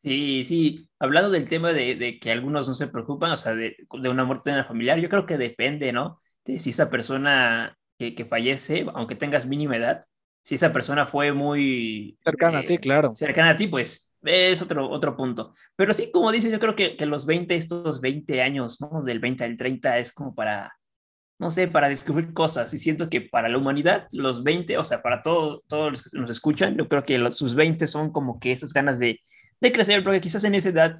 Sí, 0.04 0.44
sí, 0.44 0.90
hablando 0.98 1.30
del 1.30 1.48
tema 1.48 1.74
de, 1.74 2.18
que 2.20 2.32
algunos 2.32 2.68
no 2.68 2.74
se 2.74 2.88
preocupan, 2.88 3.30
o 3.32 3.38
sea, 3.38 3.54
de, 3.54 3.76
una 3.92 4.26
muerte 4.26 4.50
en 4.50 4.58
la 4.58 4.66
familiar, 4.66 4.98
yo 5.00 5.10
creo 5.10 5.28
que 5.28 5.38
depende, 5.38 5.94
¿no? 5.94 6.20
De 6.44 6.58
si 6.58 6.72
esa 6.72 6.90
persona 6.90 7.78
que, 8.00 8.26
fallece, 8.26 8.88
aunque 8.96 9.14
tengas 9.14 9.46
mínima 9.46 9.78
edad, 9.78 10.04
si 10.42 10.56
esa 10.56 10.74
persona 10.74 11.06
fue 11.06 11.34
muy... 11.34 12.18
Cercana 12.24 12.60
a 12.60 12.62
ti, 12.64 12.74
eh, 12.74 12.80
claro. 12.80 13.16
Cercana 13.16 13.52
a 13.52 13.56
ti, 13.56 13.68
pues 13.68 14.12
es 14.24 14.60
otro, 14.60 14.90
otro 14.90 15.16
punto. 15.16 15.54
Pero 15.76 15.94
sí, 15.94 16.10
como 16.12 16.32
dices, 16.32 16.52
yo 16.52 16.60
creo 16.60 16.76
que, 16.76 16.98
que 16.98 17.06
los 17.06 17.28
20, 17.28 17.54
estos 17.54 18.02
20 18.02 18.42
años, 18.42 18.82
¿no? 18.82 19.04
Del 19.04 19.20
20 19.20 19.44
al 19.44 19.56
30 19.56 20.00
es 20.00 20.14
como 20.14 20.34
para 20.34 20.74
no 21.42 21.50
sé, 21.50 21.68
para 21.68 21.90
descubrir 21.90 22.34
cosas. 22.34 22.72
Y 22.72 22.78
siento 22.78 23.10
que 23.10 23.20
para 23.20 23.50
la 23.50 23.58
humanidad, 23.58 24.08
los 24.12 24.44
20, 24.44 24.78
o 24.78 24.86
sea, 24.86 25.02
para 25.02 25.24
todo, 25.24 25.64
todos 25.68 25.90
los 25.92 26.04
que 26.04 26.20
nos 26.20 26.30
escuchan, 26.30 26.78
yo 26.78 26.88
creo 26.88 27.04
que 27.04 27.18
los, 27.18 27.36
sus 27.36 27.56
20 27.56 27.88
son 27.88 28.12
como 28.12 28.40
que 28.40 28.52
esas 28.52 28.72
ganas 28.74 29.00
de, 29.00 29.20
de 29.60 29.72
crecer, 29.72 30.04
porque 30.04 30.22
quizás 30.22 30.44
en 30.44 30.54
esa 30.54 30.70
edad 30.70 31.00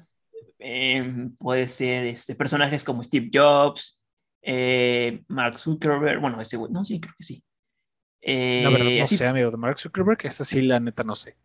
eh, 0.58 1.28
puede 1.38 1.68
ser 1.68 2.06
este, 2.06 2.34
personajes 2.34 2.82
como 2.82 3.04
Steve 3.04 3.30
Jobs, 3.32 4.02
eh, 4.42 5.22
Mark 5.28 5.58
Zuckerberg, 5.58 6.20
bueno, 6.20 6.40
ese 6.40 6.56
güey, 6.56 6.72
no, 6.72 6.84
sí, 6.84 7.00
creo 7.00 7.14
que 7.16 7.24
sí. 7.24 7.44
Eh, 8.20 8.62
la 8.64 8.70
verdad 8.70 8.98
no 8.98 9.06
sé, 9.06 9.24
amigo, 9.24 9.50
de 9.52 9.56
Mark 9.56 9.78
Zuckerberg, 9.78 10.26
esa 10.26 10.44
sí, 10.44 10.60
la 10.62 10.80
neta 10.80 11.04
no 11.04 11.14
sé. 11.14 11.36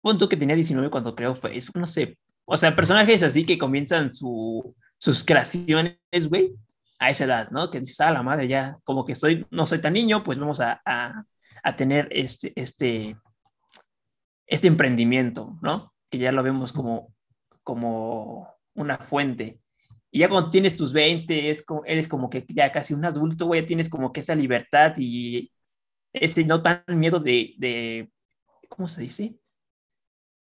Punto 0.00 0.30
que 0.30 0.38
tenía 0.38 0.56
19 0.56 0.88
cuando 0.88 1.14
creó 1.14 1.34
Facebook, 1.34 1.78
no 1.78 1.86
sé. 1.86 2.16
O 2.46 2.56
sea, 2.56 2.74
personajes 2.74 3.22
así 3.22 3.44
que 3.44 3.58
comienzan 3.58 4.14
su, 4.14 4.74
sus 4.96 5.22
creaciones, 5.26 5.98
güey, 6.30 6.54
a 6.98 7.10
esa 7.10 7.24
edad, 7.24 7.50
¿no? 7.50 7.70
Que 7.70 7.80
dices, 7.80 8.00
ah, 8.00 8.10
la 8.10 8.22
madre, 8.22 8.48
ya, 8.48 8.78
como 8.84 9.04
que 9.04 9.12
estoy, 9.12 9.46
no 9.50 9.66
soy 9.66 9.80
tan 9.80 9.92
niño, 9.92 10.24
pues 10.24 10.38
vamos 10.38 10.60
a, 10.60 10.80
a, 10.84 11.24
a 11.62 11.76
tener 11.76 12.08
este, 12.10 12.52
este, 12.56 13.16
este 14.46 14.68
emprendimiento, 14.68 15.58
¿no? 15.62 15.92
Que 16.10 16.18
ya 16.18 16.32
lo 16.32 16.42
vemos 16.42 16.72
como, 16.72 17.14
como 17.62 18.48
una 18.74 18.98
fuente. 18.98 19.60
Y 20.10 20.20
ya 20.20 20.28
cuando 20.28 20.50
tienes 20.50 20.76
tus 20.76 20.92
20, 20.92 21.50
es 21.50 21.64
como, 21.64 21.84
eres 21.84 22.06
como 22.06 22.30
que 22.30 22.44
ya 22.48 22.70
casi 22.70 22.94
un 22.94 23.04
adulto, 23.04 23.46
güey, 23.46 23.66
tienes 23.66 23.88
como 23.88 24.12
que 24.12 24.20
esa 24.20 24.34
libertad 24.34 24.94
y 24.96 25.50
ese 26.12 26.44
no 26.44 26.62
tan 26.62 26.84
miedo 26.88 27.18
de, 27.18 27.54
de 27.58 28.12
¿cómo 28.68 28.86
se 28.86 29.02
dice? 29.02 29.34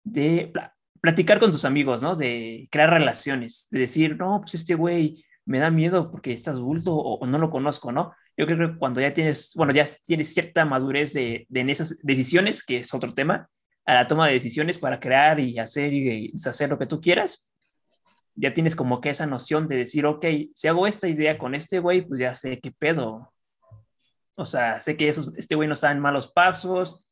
De 0.03 0.53
platicar 1.01 1.39
con 1.39 1.53
tus 1.53 1.65
amigos, 1.65 2.03
¿no? 2.03 2.17
De 2.17 2.69
crear 2.71 2.91
relaciones, 2.91 3.69
de 3.71 3.81
decir, 3.81 4.17
no, 4.17 4.41
pues 4.41 4.55
este 4.57 4.75
güey 4.75 5.25
me 5.51 5.59
da 5.59 5.69
miedo 5.69 6.13
porque 6.13 6.33
estás 6.33 6.61
bulto 6.61 6.95
o, 6.95 7.27
no 7.27 7.37
lo 7.37 7.51
conozco, 7.51 7.91
¿no? 7.91 8.15
Yo 8.37 8.47
creo 8.47 8.71
que 8.71 8.79
cuando 8.79 9.01
ya 9.01 9.13
tienes, 9.13 9.53
bueno, 9.57 9.73
ya 9.73 9.85
tienes 10.05 10.33
cierta 10.33 10.65
madurez 10.65 11.13
de, 11.13 11.45
de 11.49 11.61
en 11.61 11.71
esas 11.71 11.99
decisiones, 12.05 12.63
que 12.63 12.79
es 12.79 12.95
otro 12.95 13.13
tema, 13.15 13.49
a 13.85 13.95
la 13.95 14.07
toma 14.07 14.29
de 14.29 14.35
decisiones 14.35 14.79
para 14.79 15.01
crear 15.01 15.41
y 15.41 15.59
hacer 15.59 15.93
y 15.93 16.33
hacer 16.47 16.71
lo 16.71 16.79
que 16.79 16.87
tú 16.87 17.01
quieras, 17.01 17.45
ya 18.37 18.55
tienes 18.55 18.77
como 18.77 19.01
que 19.01 19.11
esa 19.11 19.27
noción 19.27 19.67
de 19.67 19.79
decir, 19.79 20.07
ok, 20.07 20.25
si 20.55 20.69
hago 20.69 20.87
esta 20.87 21.09
idea 21.09 21.37
con 21.37 21.57
este 21.57 21.81
güey, 21.81 22.03
pues 22.03 22.21
ya 22.21 22.33
sé 22.33 22.61
qué 22.61 22.71
pedo. 22.71 23.33
O 24.37 24.47
sea, 24.47 24.81
sé 24.81 24.97
que 24.97 25.09
esos, 25.09 25.37
este 25.37 25.57
güey 25.57 25.67
no 25.67 25.75
está 25.75 25.91
en 25.91 25.99
malos 25.99 26.29
pasos, 26.29 27.03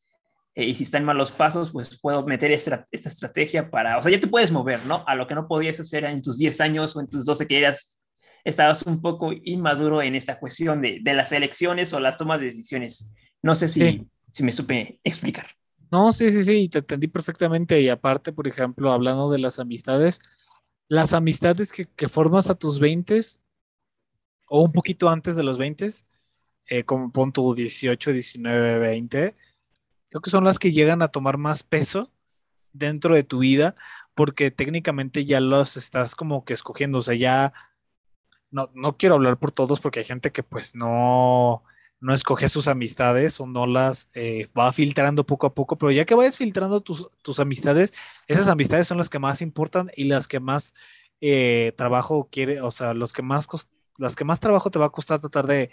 eh, 0.55 0.63
y 0.63 0.73
si 0.75 0.83
está 0.85 0.97
en 0.97 1.03
malos 1.03 1.31
pasos, 1.33 1.71
pues 1.71 1.99
puedo 1.99 2.25
meter 2.25 2.53
esta, 2.53 2.87
esta, 2.89 3.09
estrategia 3.09 3.69
para, 3.69 3.97
o 3.97 4.01
sea, 4.01 4.13
ya 4.13 4.19
te 4.21 4.27
puedes 4.27 4.49
mover, 4.49 4.85
¿no? 4.85 5.03
A 5.07 5.15
lo 5.15 5.27
que 5.27 5.35
no 5.35 5.45
podías 5.45 5.77
hacer 5.81 6.05
en 6.05 6.21
tus 6.21 6.37
10 6.37 6.61
años 6.61 6.95
o 6.95 7.01
en 7.01 7.09
tus 7.09 7.25
12 7.25 7.45
que 7.45 7.57
eras 7.57 7.99
estabas 8.43 8.83
un 8.83 9.01
poco 9.01 9.31
inmaduro 9.31 10.01
en 10.01 10.15
esta 10.15 10.39
cuestión 10.39 10.81
de, 10.81 10.99
de 11.01 11.13
las 11.13 11.31
elecciones 11.31 11.93
o 11.93 11.99
las 11.99 12.17
tomas 12.17 12.39
de 12.39 12.47
decisiones. 12.47 13.13
No 13.41 13.55
sé 13.55 13.69
si, 13.69 14.07
si 14.31 14.43
me 14.43 14.51
supe 14.51 14.99
explicar. 15.03 15.47
No, 15.91 16.11
sí, 16.11 16.31
sí, 16.31 16.43
sí, 16.43 16.69
te 16.69 16.79
entendí 16.79 17.07
perfectamente. 17.07 17.81
Y 17.81 17.89
aparte, 17.89 18.31
por 18.31 18.47
ejemplo, 18.47 18.91
hablando 18.91 19.31
de 19.31 19.39
las 19.39 19.59
amistades, 19.59 20.19
las 20.87 21.13
amistades 21.13 21.71
que, 21.71 21.85
que 21.85 22.07
formas 22.07 22.49
a 22.49 22.55
tus 22.55 22.79
20 22.79 23.19
o 24.47 24.61
un 24.61 24.71
poquito 24.71 25.09
antes 25.09 25.35
de 25.35 25.43
los 25.43 25.57
20, 25.57 25.89
eh, 26.69 26.83
como 26.83 27.11
pon 27.11 27.31
tu 27.31 27.55
18, 27.55 28.13
19, 28.13 28.79
20, 28.79 29.35
creo 30.09 30.21
que 30.21 30.29
son 30.29 30.43
las 30.43 30.59
que 30.59 30.71
llegan 30.71 31.01
a 31.01 31.07
tomar 31.09 31.37
más 31.37 31.63
peso 31.63 32.11
dentro 32.73 33.15
de 33.15 33.23
tu 33.23 33.39
vida 33.39 33.75
porque 34.13 34.51
técnicamente 34.51 35.25
ya 35.25 35.39
los 35.39 35.77
estás 35.77 36.15
como 36.15 36.43
que 36.43 36.53
escogiendo, 36.53 36.97
o 36.97 37.01
sea, 37.01 37.15
ya 37.15 37.53
no, 38.51 38.69
no 38.73 38.97
quiero 38.97 39.15
hablar 39.15 39.37
por 39.37 39.51
todos 39.51 39.79
porque 39.79 39.99
hay 39.99 40.05
gente 40.05 40.31
que 40.31 40.43
pues 40.43 40.75
no, 40.75 41.63
no 42.01 42.13
escoge 42.13 42.49
sus 42.49 42.67
amistades 42.67 43.39
o 43.39 43.47
no 43.47 43.67
las 43.67 44.09
eh, 44.15 44.47
va 44.57 44.71
filtrando 44.73 45.25
poco 45.25 45.47
a 45.47 45.53
poco, 45.53 45.77
pero 45.77 45.91
ya 45.91 46.05
que 46.05 46.15
vayas 46.15 46.37
filtrando 46.37 46.81
tus, 46.81 47.09
tus, 47.21 47.39
amistades, 47.39 47.93
esas 48.27 48.47
amistades 48.47 48.87
son 48.87 48.97
las 48.97 49.09
que 49.09 49.19
más 49.19 49.41
importan 49.41 49.91
y 49.95 50.05
las 50.05 50.27
que 50.27 50.39
más 50.39 50.73
eh, 51.21 51.73
trabajo 51.77 52.29
quiere, 52.31 52.61
o 52.61 52.71
sea, 52.71 52.93
los 52.93 53.13
que 53.13 53.21
más 53.21 53.47
las 53.97 54.15
que 54.15 54.23
más 54.23 54.39
trabajo 54.39 54.71
te 54.71 54.79
va 54.79 54.85
a 54.87 54.89
costar 54.91 55.19
tratar 55.19 55.45
de, 55.45 55.71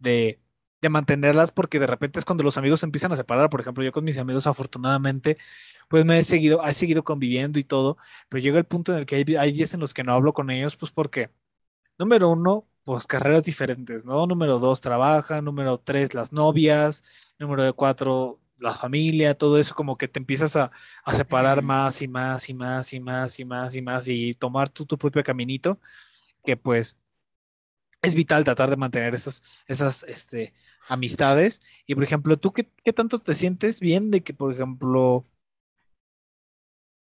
de, 0.00 0.40
de, 0.80 0.88
mantenerlas 0.88 1.52
porque 1.52 1.78
de 1.78 1.86
repente 1.86 2.18
es 2.18 2.24
cuando 2.24 2.42
los 2.42 2.58
amigos 2.58 2.82
empiezan 2.82 3.12
a 3.12 3.16
separar, 3.16 3.50
por 3.50 3.60
ejemplo, 3.60 3.84
yo 3.84 3.92
con 3.92 4.04
mis 4.04 4.18
amigos 4.18 4.46
afortunadamente 4.48 5.38
pues 5.88 6.04
me 6.04 6.18
he 6.18 6.24
seguido, 6.24 6.64
he 6.66 6.74
seguido 6.74 7.04
conviviendo 7.04 7.58
y 7.58 7.64
todo, 7.64 7.96
pero 8.28 8.42
llega 8.42 8.58
el 8.58 8.64
punto 8.66 8.92
en 8.92 8.98
el 9.00 9.06
que 9.06 9.16
hay, 9.16 9.36
hay 9.36 9.52
días 9.52 9.74
en 9.74 9.80
los 9.80 9.94
que 9.94 10.04
no 10.04 10.12
hablo 10.12 10.32
con 10.34 10.50
ellos, 10.50 10.76
pues 10.76 10.92
porque 10.92 11.30
número 11.98 12.30
uno, 12.30 12.66
pues 12.84 13.06
carreras 13.06 13.44
diferentes, 13.44 14.04
¿no? 14.06 14.26
Número 14.26 14.58
dos, 14.58 14.80
trabaja, 14.80 15.42
número 15.42 15.78
tres, 15.78 16.14
las 16.14 16.32
novias, 16.32 17.04
número 17.38 17.74
cuatro, 17.74 18.40
la 18.58 18.74
familia, 18.74 19.36
todo 19.36 19.58
eso 19.58 19.74
como 19.74 19.96
que 19.96 20.08
te 20.08 20.18
empiezas 20.18 20.56
a, 20.56 20.70
separar 21.16 21.62
más 21.62 22.02
y 22.02 22.08
más 22.08 22.48
y 22.48 22.54
más 22.54 22.92
y 22.92 23.00
más 23.00 23.38
y 23.38 23.44
más 23.44 23.74
y 23.74 23.82
más 23.82 24.08
y 24.08 24.34
tomar 24.34 24.68
tú 24.70 24.86
tu 24.86 24.98
propio 24.98 25.22
caminito, 25.24 25.80
que 26.44 26.56
pues 26.56 26.96
es 28.02 28.14
vital 28.14 28.44
tratar 28.44 28.70
de 28.70 28.76
mantener 28.76 29.14
esas, 29.14 29.42
esas 29.66 30.02
este, 30.04 30.52
amistades. 30.88 31.60
Y 31.86 31.94
por 31.94 32.04
ejemplo, 32.04 32.36
¿tú 32.38 32.52
qué, 32.52 32.64
tanto 32.94 33.20
te 33.20 33.34
sientes 33.34 33.80
bien 33.80 34.10
de 34.10 34.22
que, 34.22 34.34
por 34.34 34.52
ejemplo, 34.52 35.24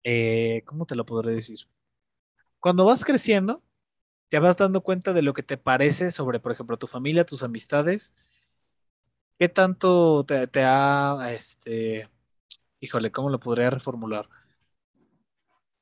eh, 0.04 0.62
¿cómo 0.66 0.86
te 0.86 0.96
lo 0.96 1.04
podré 1.06 1.34
decir? 1.34 1.60
Cuando 2.60 2.84
vas 2.84 3.04
creciendo, 3.04 3.62
te 4.32 4.38
vas 4.38 4.56
dando 4.56 4.80
cuenta 4.80 5.12
de 5.12 5.20
lo 5.20 5.34
que 5.34 5.42
te 5.42 5.58
parece 5.58 6.10
sobre, 6.10 6.40
por 6.40 6.52
ejemplo, 6.52 6.78
tu 6.78 6.86
familia, 6.86 7.26
tus 7.26 7.42
amistades. 7.42 8.14
¿Qué 9.38 9.50
tanto 9.50 10.24
te, 10.24 10.48
ha, 10.64 11.30
este, 11.32 12.08
híjole, 12.80 13.12
¿cómo 13.12 13.28
lo 13.28 13.38
podría 13.38 13.68
reformular? 13.68 14.30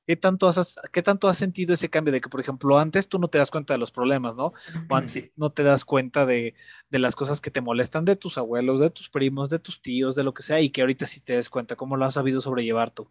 ¿Qué 0.05 0.17
tanto, 0.17 0.49
has, 0.49 0.81
¿Qué 0.93 1.01
tanto 1.01 1.29
has 1.29 1.39
sentido 1.39 1.75
ese 1.75 1.91
cambio 1.91 2.13
de 2.13 2.21
que, 2.21 2.29
por 2.29 2.41
ejemplo, 2.41 2.77
antes 2.77 3.07
tú 3.07 3.21
no 3.21 3.29
te 3.29 3.39
das 3.39 3.53
cuenta 3.53 3.73
de 3.73 3.79
los 3.79 3.93
problemas, 3.93 4.35
¿no? 4.35 4.53
O 4.89 4.97
antes 4.97 5.31
no 5.37 5.53
te 5.53 5.63
das 5.63 5.85
cuenta 5.85 6.27
de, 6.27 6.57
de, 6.89 6.99
las 6.99 7.15
cosas 7.15 7.41
que 7.41 7.53
te 7.53 7.61
molestan 7.61 8.05
de 8.05 8.17
tus 8.17 8.37
abuelos, 8.37 8.81
de 8.81 8.91
tus 8.91 9.11
primos, 9.11 9.49
de 9.49 9.61
tus 9.61 9.81
tíos, 9.81 10.17
de 10.17 10.25
lo 10.25 10.35
que 10.35 10.43
sea, 10.43 10.61
y 10.61 10.71
que 10.71 10.81
ahorita 10.81 11.07
sí 11.07 11.21
te 11.21 11.35
des 11.35 11.49
cuenta, 11.49 11.77
¿cómo 11.77 11.97
lo 11.97 12.05
has 12.05 12.15
sabido 12.15 12.41
sobrellevar 12.41 12.91
tú? 12.91 13.09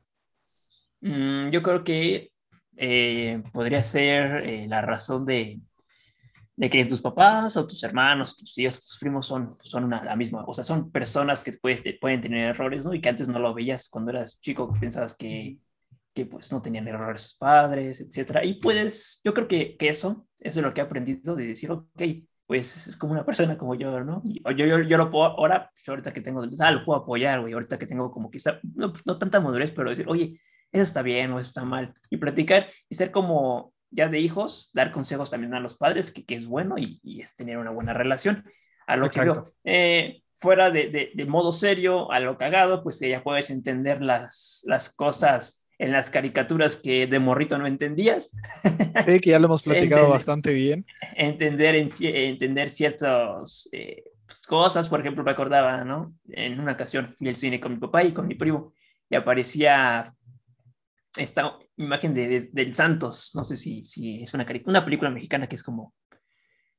Mm, 0.99 1.51
yo 1.51 1.63
creo 1.63 1.85
que 1.85 2.33
eh, 2.81 3.43
podría 3.51 3.83
ser 3.83 4.47
eh, 4.47 4.65
la 4.65 4.81
razón 4.81 5.25
de, 5.25 5.59
de, 6.55 6.69
que 6.69 6.85
tus 6.85 7.01
papás 7.01 7.57
o 7.57 7.67
tus 7.67 7.83
hermanos, 7.83 8.37
tus 8.37 8.53
tíos, 8.53 8.79
tus 8.79 8.97
primos 8.97 9.27
son, 9.27 9.57
son 9.61 9.89
la 9.89 10.15
misma, 10.15 10.45
o 10.47 10.53
sea, 10.53 10.63
son 10.63 10.89
personas 10.89 11.43
que 11.43 11.51
puedes, 11.53 11.83
pueden 11.99 12.21
tener 12.21 12.51
errores, 12.51 12.85
¿no? 12.85 12.93
Y 12.93 13.01
que 13.01 13.09
antes 13.09 13.27
no 13.27 13.37
lo 13.37 13.53
veías 13.53 13.89
cuando 13.89 14.11
eras 14.11 14.39
chico, 14.39 14.73
pensabas 14.79 15.13
que, 15.13 15.57
que 16.13 16.25
pues 16.25 16.53
no 16.53 16.61
tenían 16.61 16.87
errores 16.87 17.23
sus 17.23 17.37
padres, 17.37 17.99
etcétera. 17.99 18.45
Y 18.45 18.61
puedes, 18.61 19.19
yo 19.25 19.33
creo 19.33 19.49
que, 19.49 19.75
que 19.75 19.89
eso, 19.89 20.25
eso 20.39 20.59
es 20.59 20.63
lo 20.65 20.73
que 20.73 20.79
he 20.79 20.83
aprendido 20.85 21.35
de 21.35 21.47
decir, 21.47 21.71
ok, 21.71 22.01
pues 22.47 22.87
es 22.87 22.95
como 22.95 23.11
una 23.11 23.25
persona 23.25 23.57
como 23.57 23.75
yo, 23.75 24.05
¿no? 24.05 24.21
Yo, 24.23 24.65
yo, 24.65 24.79
yo 24.79 24.97
lo 24.97 25.11
puedo, 25.11 25.25
ahora, 25.25 25.69
pues 25.73 25.89
ahorita 25.89 26.13
que 26.13 26.21
tengo, 26.21 26.43
ah, 26.59 26.71
lo 26.71 26.85
puedo 26.85 27.01
apoyar, 27.01 27.41
güey, 27.41 27.51
ahorita 27.53 27.77
que 27.77 27.85
tengo 27.85 28.09
como 28.09 28.31
quizá, 28.31 28.59
no, 28.73 28.93
no 29.03 29.17
tanta 29.17 29.41
madurez, 29.41 29.71
pero 29.71 29.89
decir, 29.89 30.05
oye, 30.07 30.39
eso 30.71 30.83
está 30.83 31.01
bien 31.01 31.31
o 31.31 31.39
eso 31.39 31.47
está 31.49 31.65
mal. 31.65 31.93
Y 32.09 32.17
platicar 32.17 32.67
y 32.89 32.95
ser 32.95 33.11
como 33.11 33.73
ya 33.91 34.07
de 34.07 34.19
hijos, 34.19 34.69
dar 34.73 34.91
consejos 34.91 35.31
también 35.31 35.53
a 35.53 35.59
los 35.59 35.77
padres, 35.77 36.11
que, 36.11 36.23
que 36.25 36.35
es 36.35 36.45
bueno 36.45 36.77
y, 36.77 36.99
y, 37.03 37.21
es 37.21 37.35
tener 37.35 37.57
una 37.57 37.71
buena 37.71 37.93
relación. 37.93 38.45
A 38.87 38.97
lo 38.97 39.09
que 39.09 39.23
yo, 39.25 39.45
eh, 39.63 40.21
fuera 40.39 40.71
de, 40.71 41.11
de, 41.13 41.25
modo 41.25 41.51
serio, 41.51 42.11
a 42.11 42.19
lo 42.19 42.37
cagado, 42.37 42.83
pues 42.83 42.99
que 42.99 43.09
ya 43.09 43.23
puedes 43.23 43.49
entender 43.49 44.01
las, 44.01 44.63
las 44.65 44.89
cosas 44.89 45.67
en 45.77 45.91
las 45.91 46.09
caricaturas 46.09 46.75
que 46.75 47.07
de 47.07 47.19
morrito 47.19 47.57
no 47.57 47.67
entendías. 47.67 48.31
Sí, 49.05 49.19
que 49.19 49.29
ya 49.29 49.39
lo 49.39 49.45
hemos 49.45 49.61
platicado 49.61 50.09
bastante 50.09 50.51
bien. 50.51 50.85
Entender, 51.15 51.75
en, 51.75 51.89
entender 52.01 52.69
ciertas 52.69 53.69
eh, 53.71 54.03
pues, 54.25 54.41
cosas, 54.41 54.89
por 54.89 54.99
ejemplo, 54.99 55.23
me 55.23 55.31
acordaba, 55.31 55.83
¿no? 55.83 56.13
En 56.27 56.59
una 56.59 56.73
ocasión 56.73 57.15
fui 57.17 57.29
al 57.29 57.35
cine 57.35 57.59
con 57.59 57.73
mi 57.73 57.77
papá 57.77 58.03
y 58.03 58.11
con 58.11 58.27
mi 58.27 58.35
primo 58.35 58.73
y 59.09 59.15
aparecía 59.15 60.13
esta 61.19 61.57
imagen 61.77 62.13
de, 62.13 62.49
del 62.51 62.75
Santos, 62.75 63.31
no 63.35 63.43
sé 63.43 63.57
si, 63.57 63.83
si 63.85 64.21
es 64.21 64.33
una, 64.33 64.45
una 64.65 64.83
película 64.83 65.09
mexicana 65.09 65.47
que 65.47 65.55
es 65.55 65.63
como 65.63 65.93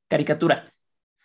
caricatura. 0.08 0.72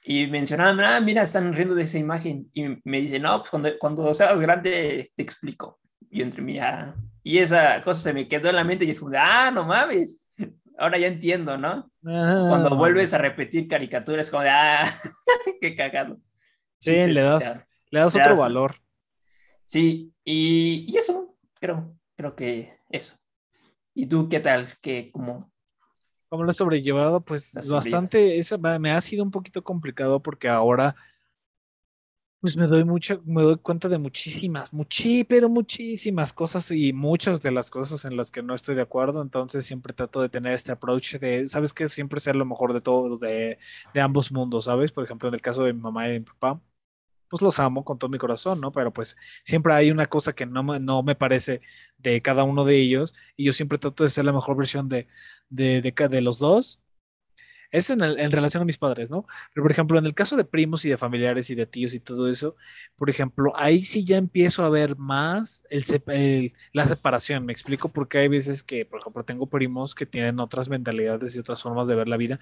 Y 0.03 0.27
mencionaban, 0.27 0.79
ah, 0.81 0.99
mira, 0.99 1.23
están 1.23 1.53
riendo 1.53 1.73
de 1.73 1.83
esa 1.83 1.97
imagen. 1.97 2.49
Y 2.53 2.65
me 2.83 3.01
dicen, 3.01 3.23
no, 3.23 3.39
pues 3.39 3.49
cuando, 3.49 3.69
cuando 3.79 4.13
seas 4.13 4.39
grande 4.39 5.11
te 5.15 5.23
explico. 5.23 5.79
Y 6.11 6.21
entre 6.21 6.41
mí, 6.43 6.59
ah, 6.59 6.95
y 7.23 7.39
esa 7.39 7.81
cosa 7.83 8.01
se 8.01 8.13
me 8.13 8.27
quedó 8.27 8.49
en 8.49 8.55
la 8.55 8.63
mente 8.63 8.85
y 8.85 8.91
es 8.91 8.99
como, 8.99 9.11
ah, 9.17 9.49
no 9.51 9.65
mames, 9.65 10.21
ahora 10.77 10.97
ya 10.97 11.07
entiendo, 11.07 11.57
¿no? 11.57 11.91
cuando 12.01 12.75
vuelves 12.77 13.13
a 13.13 13.17
repetir 13.17 13.67
caricaturas, 13.67 14.29
como 14.29 14.43
de, 14.43 14.49
ah, 14.49 14.85
qué 15.61 15.75
cagado. 15.75 16.19
Sí, 16.79 17.07
le 17.07 17.21
das, 17.21 17.55
le 17.89 17.99
das 17.99 18.15
otro 18.15 18.37
valor. 18.37 18.75
Sí, 19.63 20.13
y, 20.23 20.85
y 20.87 20.97
eso, 20.97 21.35
creo, 21.59 21.97
creo 22.15 22.35
que 22.35 22.74
eso. 22.89 23.15
¿Y 23.93 24.07
tú 24.07 24.29
qué 24.29 24.39
tal? 24.39 24.67
¿Qué, 24.81 25.11
como... 25.11 25.51
¿Cómo 26.29 26.43
lo 26.43 26.49
he 26.49 26.53
sobrellevado? 26.53 27.21
Pues 27.21 27.53
bastante, 27.69 28.37
eso 28.37 28.57
me 28.57 28.91
ha 28.91 28.99
sido 28.99 29.23
un 29.23 29.31
poquito 29.31 29.63
complicado 29.63 30.21
porque 30.21 30.49
ahora 30.49 30.95
pues 32.45 32.57
me 32.57 32.67
doy 32.67 32.83
mucho, 32.83 33.23
me 33.25 33.41
doy 33.41 33.57
cuenta 33.57 33.89
de 33.89 33.97
muchísimas, 33.97 34.71
muchí, 34.71 35.23
pero 35.23 35.49
muchísimas 35.49 36.31
cosas 36.31 36.69
y 36.69 36.93
muchas 36.93 37.41
de 37.41 37.49
las 37.49 37.71
cosas 37.71 38.05
en 38.05 38.15
las 38.15 38.29
que 38.29 38.43
no 38.43 38.53
estoy 38.53 38.75
de 38.75 38.83
acuerdo, 38.83 39.23
entonces 39.23 39.65
siempre 39.65 39.93
trato 39.93 40.21
de 40.21 40.29
tener 40.29 40.53
este 40.53 40.71
approach 40.71 41.15
de, 41.15 41.47
¿sabes 41.47 41.73
qué? 41.73 41.87
Siempre 41.87 42.19
ser 42.19 42.35
lo 42.35 42.45
mejor 42.45 42.73
de 42.73 42.81
todo, 42.81 43.17
de, 43.17 43.57
de 43.95 44.01
ambos 44.01 44.31
mundos, 44.31 44.65
¿sabes? 44.65 44.91
Por 44.91 45.03
ejemplo, 45.03 45.27
en 45.27 45.33
el 45.33 45.41
caso 45.41 45.63
de 45.63 45.73
mi 45.73 45.81
mamá 45.81 46.07
y 46.07 46.11
de 46.11 46.19
mi 46.19 46.25
papá, 46.25 46.61
pues 47.35 47.45
los 47.45 47.59
amo 47.59 47.83
con 47.85 47.99
todo 47.99 48.09
mi 48.09 48.17
corazón, 48.17 48.61
¿no? 48.61 48.71
Pero 48.71 48.93
pues 48.93 49.17
siempre 49.43 49.73
hay 49.73 49.91
una 49.91 50.07
cosa 50.07 50.33
que 50.33 50.45
no, 50.45 50.63
no 50.63 51.03
me 51.03 51.15
parece 51.15 51.61
de 51.97 52.21
cada 52.21 52.43
uno 52.43 52.65
de 52.65 52.77
ellos 52.77 53.13
y 53.35 53.45
yo 53.45 53.53
siempre 53.53 53.77
trato 53.77 54.03
de 54.03 54.09
ser 54.09 54.25
la 54.25 54.33
mejor 54.33 54.57
versión 54.57 54.89
de, 54.89 55.07
de, 55.49 55.81
de, 55.81 56.07
de 56.09 56.21
los 56.21 56.39
dos 56.39 56.81
es 57.71 57.89
en, 57.89 58.01
en, 58.03 58.31
relación 58.31 58.61
a 58.61 58.65
mis 58.65 58.77
padres, 58.77 59.09
¿no? 59.09 59.25
Pero, 59.53 59.63
por 59.63 59.71
ejemplo, 59.71 59.99
en 59.99 60.05
el 60.05 60.13
caso 60.13 60.37
de 60.37 60.45
primos 60.45 60.85
y 60.85 60.89
de 60.89 60.97
familiares 60.97 61.49
y 61.49 61.55
de 61.55 61.65
tíos 61.65 61.93
y 61.93 61.99
todo 61.99 62.29
eso, 62.29 62.55
por 62.95 63.09
ejemplo, 63.09 63.51
ahí 63.55 63.81
sí 63.81 64.05
ya 64.05 64.17
empiezo 64.17 64.63
a 64.63 64.69
ver 64.69 64.95
más 64.97 65.63
el, 65.69 66.53
la 66.73 66.87
separación. 66.87 67.45
Me 67.45 67.53
explico 67.53 67.89
porque 67.91 68.19
hay 68.19 68.27
veces 68.29 68.63
que, 68.63 68.85
por 68.85 68.99
ejemplo, 69.01 69.25
tengo 69.25 69.47
primos 69.49 69.95
que 69.95 70.05
tienen 70.05 70.39
otras 70.39 70.69
mentalidades 70.69 71.35
y 71.35 71.39
otras 71.39 71.61
formas 71.61 71.87
de 71.87 71.95
ver 71.95 72.07
la 72.07 72.17
vida 72.17 72.39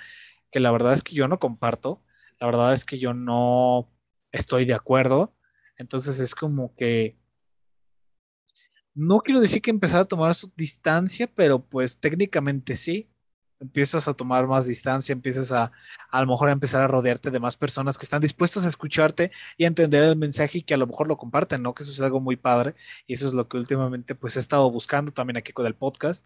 que 0.51 0.59
la 0.59 0.71
verdad 0.71 0.93
es 0.93 1.03
que 1.03 1.15
yo 1.15 1.27
no 1.27 1.39
comparto. 1.39 2.03
La 2.39 2.47
verdad 2.47 2.73
es 2.73 2.85
que 2.85 2.99
yo 2.99 3.13
no 3.13 3.89
estoy 4.33 4.65
de 4.65 4.73
acuerdo. 4.73 5.33
Entonces 5.77 6.19
es 6.19 6.35
como 6.35 6.75
que 6.75 7.15
no 8.93 9.19
quiero 9.21 9.39
decir 9.39 9.61
que 9.61 9.71
empezar 9.71 10.01
a 10.01 10.05
tomar 10.05 10.35
su 10.35 10.51
distancia, 10.55 11.27
pero 11.33 11.63
pues 11.63 11.97
técnicamente 11.97 12.75
sí 12.75 13.09
empiezas 13.63 14.07
a 14.09 14.13
tomar 14.13 14.45
más 14.45 14.67
distancia, 14.67 15.13
empiezas 15.13 15.51
a 15.51 15.71
a 16.09 16.21
lo 16.21 16.27
mejor 16.27 16.49
a 16.49 16.51
empezar 16.51 16.81
a 16.81 16.87
rodearte 16.87 17.31
de 17.31 17.39
más 17.39 17.55
personas 17.55 17.97
que 17.97 18.05
están 18.05 18.21
dispuestos 18.21 18.65
a 18.65 18.69
escucharte 18.69 19.31
y 19.57 19.63
a 19.63 19.67
entender 19.67 20.03
el 20.03 20.17
mensaje 20.17 20.59
y 20.59 20.61
que 20.63 20.73
a 20.73 20.77
lo 20.77 20.85
mejor 20.85 21.07
lo 21.07 21.17
comparten, 21.17 21.63
¿no? 21.63 21.73
Que 21.73 21.83
eso 21.83 21.91
es 21.91 22.01
algo 22.01 22.19
muy 22.19 22.35
padre 22.35 22.73
y 23.07 23.13
eso 23.13 23.27
es 23.27 23.33
lo 23.33 23.47
que 23.47 23.57
últimamente 23.57 24.15
pues 24.15 24.35
he 24.35 24.39
estado 24.39 24.69
buscando 24.69 25.11
también 25.13 25.37
aquí 25.37 25.53
con 25.53 25.65
el 25.65 25.75
podcast. 25.75 26.25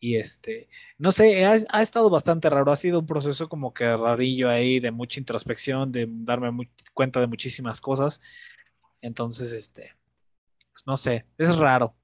Y 0.00 0.16
este, 0.16 0.68
no 0.96 1.10
sé, 1.10 1.44
ha, 1.44 1.56
ha 1.70 1.82
estado 1.82 2.08
bastante 2.08 2.48
raro, 2.48 2.70
ha 2.70 2.76
sido 2.76 3.00
un 3.00 3.06
proceso 3.06 3.48
como 3.48 3.74
que 3.74 3.84
rarillo 3.96 4.48
ahí 4.48 4.78
de 4.78 4.92
mucha 4.92 5.18
introspección, 5.18 5.90
de 5.90 6.06
darme 6.08 6.50
muy, 6.52 6.70
cuenta 6.94 7.20
de 7.20 7.26
muchísimas 7.26 7.80
cosas. 7.80 8.20
Entonces, 9.00 9.52
este, 9.52 9.94
pues 10.72 10.86
no 10.86 10.96
sé, 10.96 11.26
es 11.36 11.56
raro. 11.56 11.96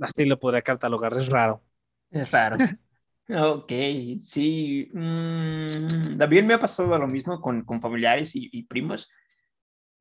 Así 0.00 0.24
lo 0.24 0.38
podría 0.38 0.62
catalogar, 0.62 1.12
es 1.14 1.28
raro. 1.28 1.62
Es 2.10 2.30
raro. 2.30 2.56
ok, 3.28 3.72
sí. 4.18 4.88
Mm, 4.92 6.16
también 6.16 6.46
me 6.46 6.54
ha 6.54 6.60
pasado 6.60 6.98
lo 6.98 7.06
mismo 7.06 7.40
con, 7.40 7.64
con 7.64 7.80
familiares 7.80 8.32
y, 8.34 8.62
primos, 8.64 9.10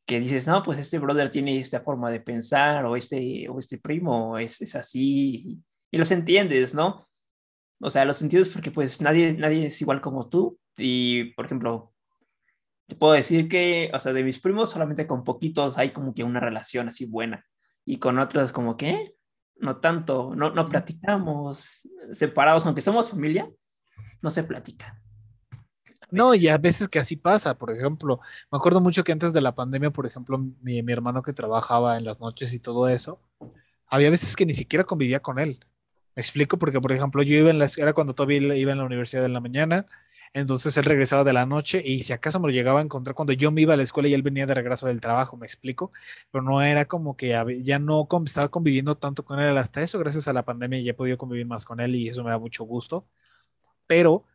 que 0.05 0.19
dices, 0.19 0.47
no, 0.47 0.63
pues 0.63 0.79
este 0.79 0.99
brother 0.99 1.29
tiene 1.29 1.59
esta 1.59 1.81
forma 1.81 2.11
de 2.11 2.21
pensar, 2.21 2.85
o 2.85 2.95
este, 2.95 3.47
o 3.49 3.59
este 3.59 3.77
primo 3.77 4.37
es, 4.37 4.61
es 4.61 4.75
así, 4.75 5.61
y, 5.91 5.97
los 5.97 6.11
entiendes, 6.11 6.73
¿no? 6.73 7.05
O 7.79 7.89
sea, 7.89 8.05
los 8.05 8.21
entiendes 8.21 8.51
porque 8.51 8.71
pues 8.71 9.01
nadie, 9.01 9.33
nadie 9.33 9.67
es 9.67 9.81
igual 9.81 10.01
como 10.01 10.29
tú, 10.29 10.59
y 10.77 11.33
por 11.33 11.45
ejemplo, 11.45 11.93
te 12.87 12.95
puedo 12.95 13.13
decir 13.13 13.49
que, 13.49 13.91
o 13.93 13.99
sea, 13.99 14.13
de 14.13 14.23
mis 14.23 14.39
primos 14.39 14.69
solamente 14.69 15.07
con 15.07 15.23
poquitos 15.23 15.77
hay 15.77 15.91
como 15.91 16.13
que 16.13 16.23
una 16.23 16.39
relación 16.39 16.87
así 16.87 17.05
buena, 17.05 17.45
y 17.85 17.97
con 17.97 18.19
otros 18.19 18.51
como 18.51 18.77
que, 18.77 19.15
no 19.57 19.77
tanto, 19.77 20.33
no, 20.35 20.51
no 20.51 20.69
platicamos 20.69 21.87
separados, 22.11 22.65
aunque 22.65 22.81
somos 22.81 23.09
familia, 23.09 23.49
no 24.21 24.29
se 24.29 24.43
platica. 24.43 25.01
No, 26.11 26.35
y 26.35 26.49
a 26.49 26.57
veces 26.57 26.89
que 26.89 26.99
así 26.99 27.15
pasa, 27.15 27.57
por 27.57 27.71
ejemplo, 27.71 28.19
me 28.51 28.57
acuerdo 28.57 28.81
mucho 28.81 29.03
que 29.03 29.13
antes 29.13 29.31
de 29.31 29.39
la 29.39 29.55
pandemia, 29.55 29.91
por 29.91 30.05
ejemplo, 30.05 30.37
mi, 30.37 30.83
mi 30.83 30.91
hermano 30.91 31.23
que 31.23 31.31
trabajaba 31.31 31.97
en 31.97 32.03
las 32.03 32.19
noches 32.19 32.53
y 32.53 32.59
todo 32.59 32.89
eso, 32.89 33.21
había 33.87 34.09
veces 34.09 34.35
que 34.35 34.45
ni 34.45 34.53
siquiera 34.53 34.83
convivía 34.83 35.21
con 35.21 35.39
él. 35.39 35.65
Me 36.15 36.21
explico 36.21 36.57
porque, 36.57 36.81
por 36.81 36.91
ejemplo, 36.91 37.23
yo 37.23 37.35
iba 37.37 37.49
en 37.49 37.59
la, 37.59 37.67
era 37.77 37.93
cuando 37.93 38.13
todavía 38.13 38.55
iba 38.55 38.71
en 38.71 38.77
la 38.77 38.83
universidad 38.85 39.25
en 39.25 39.33
la 39.33 39.39
mañana, 39.39 39.85
entonces 40.33 40.75
él 40.77 40.85
regresaba 40.85 41.23
de 41.23 41.33
la 41.33 41.45
noche 41.45 41.81
y 41.85 42.03
si 42.03 42.13
acaso 42.13 42.39
me 42.39 42.47
lo 42.47 42.53
llegaba 42.53 42.79
a 42.79 42.83
encontrar 42.83 43.15
cuando 43.15 43.33
yo 43.33 43.51
me 43.51 43.61
iba 43.61 43.73
a 43.73 43.77
la 43.77 43.83
escuela 43.83 44.09
y 44.09 44.13
él 44.13 44.21
venía 44.21 44.45
de 44.45 44.53
regreso 44.53 44.87
del 44.87 45.01
trabajo, 45.01 45.37
me 45.37 45.45
explico, 45.45 45.91
pero 46.31 46.41
no 46.43 46.61
era 46.61 46.85
como 46.85 47.15
que 47.17 47.29
ya 47.63 47.79
no 47.79 48.07
estaba 48.25 48.49
conviviendo 48.49 48.95
tanto 48.97 49.23
con 49.25 49.39
él 49.39 49.57
hasta 49.57 49.81
eso, 49.81 49.99
gracias 49.99 50.27
a 50.27 50.33
la 50.33 50.43
pandemia 50.45 50.79
ya 50.81 50.91
he 50.91 50.93
podido 50.93 51.17
convivir 51.17 51.45
más 51.47 51.65
con 51.65 51.79
él 51.79 51.95
y 51.95 52.09
eso 52.09 52.23
me 52.23 52.31
da 52.31 52.39
mucho 52.39 52.63
gusto, 52.63 53.05
pero 53.87 54.25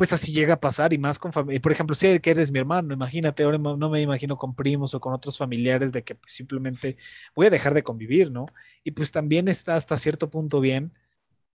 pues 0.00 0.14
así 0.14 0.32
llega 0.32 0.54
a 0.54 0.60
pasar 0.60 0.94
y 0.94 0.98
más 0.98 1.18
con 1.18 1.30
familia. 1.32 1.60
Por 1.60 1.72
ejemplo, 1.72 1.94
si 1.94 2.06
eres 2.08 2.50
mi 2.50 2.58
hermano, 2.58 2.94
imagínate, 2.94 3.42
ahora 3.42 3.58
no 3.58 3.90
me 3.90 4.00
imagino 4.00 4.38
con 4.38 4.54
primos 4.54 4.94
o 4.94 5.00
con 5.00 5.12
otros 5.12 5.36
familiares 5.36 5.92
de 5.92 6.02
que 6.04 6.14
pues, 6.14 6.32
simplemente 6.32 6.96
voy 7.36 7.48
a 7.48 7.50
dejar 7.50 7.74
de 7.74 7.82
convivir, 7.82 8.30
¿no? 8.32 8.46
Y 8.82 8.92
pues 8.92 9.12
también 9.12 9.46
está 9.48 9.76
hasta 9.76 9.98
cierto 9.98 10.30
punto 10.30 10.60
bien 10.60 10.94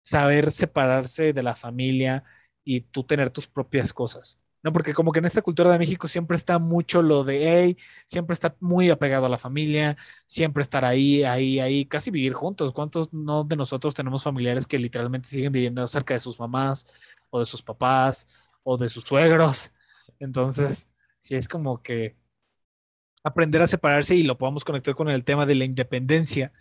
saber 0.04 0.52
separarse 0.52 1.34
de 1.34 1.44
la 1.44 1.56
familia, 1.56 2.26
y 2.66 2.82
tú 2.82 3.06
tener 3.06 3.32
tus 3.32 3.48
propias 3.48 3.94
cosas. 3.94 4.41
No, 4.64 4.72
porque 4.74 4.94
como 4.94 5.12
que 5.12 5.20
en 5.20 5.26
esta 5.26 5.42
cultura 5.42 5.72
de 5.72 5.80
México 5.80 6.08
siempre 6.08 6.38
está 6.38 6.60
mucho 6.60 7.02
lo 7.02 7.24
de, 7.24 7.50
hey, 7.50 7.78
siempre 8.06 8.36
está 8.36 8.56
muy 8.60 8.92
apegado 8.92 9.26
a 9.26 9.30
la 9.30 9.40
familia, 9.40 9.98
siempre 10.28 10.62
estar 10.62 10.86
ahí, 10.86 11.24
ahí, 11.24 11.60
ahí, 11.60 11.86
casi 11.86 12.12
vivir 12.12 12.34
juntos. 12.34 12.72
¿Cuántos 12.72 13.12
no 13.12 13.44
de 13.44 13.56
nosotros 13.56 13.96
tenemos 13.96 14.24
familiares 14.24 14.68
que 14.68 14.78
literalmente 14.78 15.30
siguen 15.30 15.52
viviendo 15.52 15.88
cerca 15.88 16.14
de 16.14 16.20
sus 16.20 16.40
mamás 16.40 16.86
o 17.32 17.40
de 17.40 17.46
sus 17.46 17.64
papás 17.64 18.28
o 18.64 18.78
de 18.78 18.90
sus 18.90 19.04
suegros? 19.04 19.72
Entonces, 20.20 20.88
sí 21.20 21.36
es 21.36 21.48
como 21.48 21.82
que 21.82 22.16
aprender 23.24 23.62
a 23.62 23.68
separarse 23.68 24.16
y 24.16 24.24
lo 24.24 24.38
podamos 24.38 24.64
conectar 24.64 24.96
con 24.96 25.10
el 25.10 25.24
tema 25.24 25.46
de 25.46 25.56
la 25.56 25.66
independencia, 25.66 26.54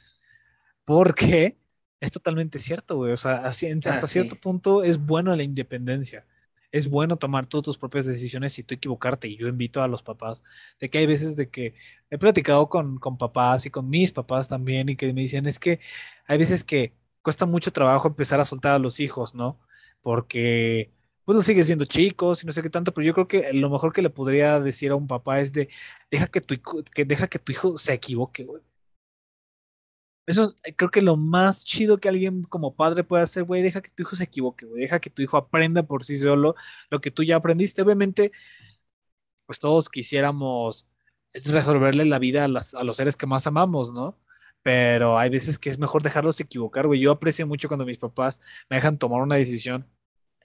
porque 0.84 1.58
es 2.00 2.10
totalmente 2.12 2.58
cierto, 2.58 2.96
güey. 2.96 3.12
O 3.12 3.16
sea, 3.16 3.46
hasta 3.46 4.06
cierto 4.06 4.36
punto 4.36 4.82
es 4.82 4.98
bueno 4.98 5.34
la 5.36 5.42
independencia. 5.42 6.26
Es 6.72 6.88
bueno 6.88 7.16
tomar 7.16 7.46
todas 7.46 7.64
tus 7.64 7.78
propias 7.78 8.06
decisiones 8.06 8.58
y 8.58 8.62
tú 8.62 8.74
equivocarte. 8.74 9.28
Y 9.28 9.36
yo 9.36 9.48
invito 9.48 9.82
a 9.82 9.88
los 9.88 10.02
papás 10.02 10.44
de 10.80 10.90
que 10.90 10.98
hay 10.98 11.06
veces 11.06 11.36
de 11.36 11.50
que 11.50 11.74
he 12.10 12.18
platicado 12.18 12.68
con, 12.68 12.98
con 12.98 13.18
papás 13.18 13.66
y 13.66 13.70
con 13.70 13.88
mis 13.88 14.12
papás 14.12 14.48
también 14.48 14.88
y 14.88 14.96
que 14.96 15.12
me 15.12 15.22
dicen 15.22 15.46
es 15.46 15.58
que 15.58 15.80
hay 16.26 16.38
veces 16.38 16.64
que 16.64 16.94
cuesta 17.22 17.46
mucho 17.46 17.72
trabajo 17.72 18.08
empezar 18.08 18.40
a 18.40 18.44
soltar 18.44 18.74
a 18.74 18.78
los 18.78 19.00
hijos, 19.00 19.34
¿no? 19.34 19.58
Porque 20.02 20.92
pues 21.24 21.36
los 21.36 21.44
sigues 21.46 21.66
viendo 21.66 21.84
chicos 21.84 22.42
y 22.42 22.46
no 22.46 22.52
sé 22.52 22.62
qué 22.62 22.70
tanto, 22.70 22.92
pero 22.94 23.06
yo 23.06 23.14
creo 23.14 23.28
que 23.28 23.52
lo 23.52 23.70
mejor 23.70 23.92
que 23.92 24.02
le 24.02 24.10
podría 24.10 24.60
decir 24.60 24.90
a 24.90 24.96
un 24.96 25.06
papá 25.06 25.40
es 25.40 25.52
de 25.52 25.68
deja 26.10 26.26
que 26.28 26.40
tu, 26.40 26.56
que 26.92 27.04
deja 27.04 27.28
que 27.28 27.38
tu 27.38 27.52
hijo 27.52 27.78
se 27.78 27.92
equivoque, 27.94 28.44
güey. 28.44 28.62
Eso 30.30 30.44
es, 30.44 30.60
eh, 30.62 30.74
creo 30.76 30.90
que 30.92 31.02
lo 31.02 31.16
más 31.16 31.64
chido 31.64 31.98
que 31.98 32.08
alguien 32.08 32.44
como 32.44 32.76
padre 32.76 33.02
puede 33.02 33.24
hacer, 33.24 33.42
güey, 33.42 33.62
deja 33.62 33.82
que 33.82 33.90
tu 33.90 34.04
hijo 34.04 34.14
se 34.14 34.24
equivoque, 34.24 34.64
güey, 34.64 34.82
deja 34.82 35.00
que 35.00 35.10
tu 35.10 35.22
hijo 35.22 35.36
aprenda 35.36 35.82
por 35.82 36.04
sí 36.04 36.18
solo 36.18 36.54
lo 36.88 37.00
que 37.00 37.10
tú 37.10 37.24
ya 37.24 37.36
aprendiste. 37.36 37.82
Obviamente, 37.82 38.30
pues 39.46 39.58
todos 39.58 39.88
quisiéramos 39.88 40.86
resolverle 41.46 42.04
la 42.04 42.20
vida 42.20 42.44
a, 42.44 42.48
los 42.48 42.96
seres 42.96 43.16
que 43.16 43.26
más 43.26 43.46
amamos, 43.48 43.92
¿no? 43.92 44.18
Pero 44.62 45.18
hay 45.18 45.30
veces 45.30 45.58
que 45.58 45.70
es 45.70 45.78
mejor 45.78 46.02
dejarlos 46.02 46.38
equivocar, 46.40 46.86
güey. 46.86 47.00
Yo 47.00 47.10
aprecio 47.12 47.46
mucho 47.46 47.68
cuando 47.68 47.86
mis 47.86 47.98
papás 47.98 48.40
me 48.68 48.76
dejan 48.76 48.98
tomar 48.98 49.22
una 49.22 49.36
decisión 49.36 49.86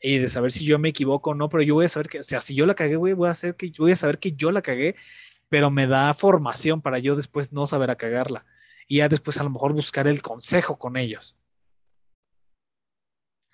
y 0.01 0.17
de 0.19 0.29
saber 0.29 0.51
si 0.51 0.65
yo 0.65 0.79
me 0.79 0.89
equivoco 0.89 1.31
o 1.31 1.35
no, 1.35 1.49
pero 1.49 1.63
yo 1.63 1.75
voy 1.75 1.85
a 1.85 1.89
saber 1.89 2.09
que, 2.09 2.19
o 2.21 2.23
sea, 2.23 2.41
si 2.41 2.55
yo 2.55 2.65
la 2.65 2.75
cagué, 2.75 2.95
güey, 2.95 3.13
voy 3.13 3.27
a, 3.29 3.31
hacer 3.31 3.55
que, 3.55 3.71
voy 3.77 3.91
a 3.91 3.95
saber 3.95 4.19
que 4.19 4.31
yo 4.33 4.51
la 4.51 4.61
cagué, 4.61 4.95
pero 5.49 5.71
me 5.71 5.87
da 5.87 6.13
formación 6.15 6.81
para 6.81 6.99
yo 6.99 7.15
después 7.15 7.53
no 7.53 7.67
saber 7.67 7.91
a 7.91 7.97
cagarla 7.97 8.45
y 8.87 8.97
ya 8.97 9.09
después 9.09 9.37
a 9.39 9.43
lo 9.43 9.49
mejor 9.49 9.73
buscar 9.73 10.07
el 10.07 10.21
consejo 10.21 10.77
con 10.77 10.97
ellos. 10.97 11.37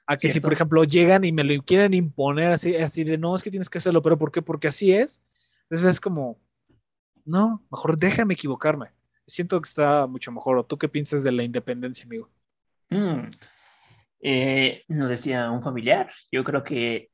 A 0.06 0.15
que 0.15 0.32
si, 0.32 0.39
por 0.39 0.52
ejemplo, 0.52 0.84
llegan 0.84 1.24
y 1.24 1.32
me 1.32 1.44
lo 1.44 1.63
quieren 1.63 1.94
imponer 1.94 2.52
así, 2.52 2.76
así 2.76 3.04
de, 3.04 3.17
no, 3.17 3.36
es 3.36 3.44
que 3.44 3.52
tienes 3.52 3.70
que 3.70 3.78
hacerlo, 3.78 4.02
pero 4.02 4.17
¿por 4.17 4.32
qué? 4.32 4.41
Porque 4.41 4.67
así 4.67 4.91
es. 4.91 5.24
Entonces 5.63 5.91
es 5.91 6.00
como, 6.02 6.38
no, 7.24 7.63
mejor 7.72 7.98
déjame 7.98 8.34
equivocarme. 8.34 8.88
Siento 9.26 9.62
que 9.62 9.70
está 9.70 10.08
mucho 10.08 10.32
mejor. 10.32 10.58
¿O 10.58 10.65
tú 10.65 10.78
qué 10.78 10.89
piensas 10.89 11.24
de 11.24 11.32
la 11.32 11.44
independencia, 11.44 12.06
amigo? 12.06 12.30
Mm. 12.89 13.30
Eh, 14.20 14.84
nos 14.89 15.10
decía 15.10 15.50
un 15.50 15.63
familiar, 15.63 16.12
yo 16.32 16.44
creo 16.44 16.63
que 16.63 17.10